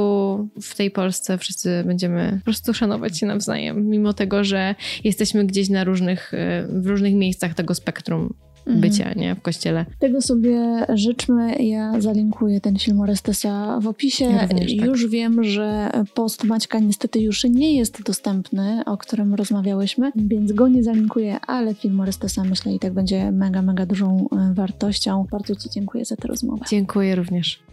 w 0.63 0.75
tej 0.75 0.91
Polsce 0.91 1.14
Polsce 1.15 1.39
wszyscy 1.39 1.83
będziemy 1.87 2.37
po 2.39 2.45
prostu 2.45 2.75
szanować 2.75 3.19
się 3.19 3.27
nawzajem, 3.27 3.89
mimo 3.89 4.13
tego, 4.13 4.45
że 4.45 4.75
jesteśmy 5.05 5.45
gdzieś 5.45 5.69
na 5.69 5.85
różnych, 5.85 6.35
e, 6.35 6.67
w 6.69 6.87
różnych 6.87 7.15
miejscach 7.15 7.55
tego 7.55 7.75
spektrum 7.75 8.35
mhm. 8.67 8.81
bycia, 8.81 9.13
nie? 9.13 9.35
W 9.35 9.43
kościele. 9.43 9.87
Tego 9.99 10.23
sobie 10.23 10.87
życzmy. 10.95 11.63
Ja 11.63 12.01
zalinkuję 12.01 12.61
ten 12.61 12.79
film 12.79 13.01
Orestesa 13.01 13.81
w 13.81 13.87
opisie. 13.87 14.25
Ja 14.25 14.49
tak. 14.49 14.71
już 14.71 15.03
tak. 15.03 15.11
wiem, 15.11 15.45
że 15.45 15.91
post 16.15 16.45
Maćka 16.45 16.79
niestety 16.79 17.21
już 17.21 17.45
nie 17.45 17.77
jest 17.77 18.03
dostępny, 18.03 18.83
o 18.87 18.97
którym 18.97 19.35
rozmawiałyśmy, 19.35 20.13
więc 20.17 20.53
go 20.53 20.69
nie 20.69 20.85
zalinkuję, 20.85 21.41
ale 21.41 21.75
film 21.75 22.01
Orestesa 22.01 22.45
myślę 22.45 22.75
i 22.75 22.79
tak 22.79 22.93
będzie 22.93 23.33
mega, 23.33 23.63
mega 23.63 23.87
dużą 23.87 24.29
e, 24.33 24.55
wartością. 24.55 25.27
Bardzo 25.31 25.57
Ci 25.57 25.71
dziękuję 25.71 26.05
za 26.05 26.17
tę 26.17 26.29
rozmowę. 26.29 26.65
Dziękuję 26.71 27.15
również. 27.15 27.65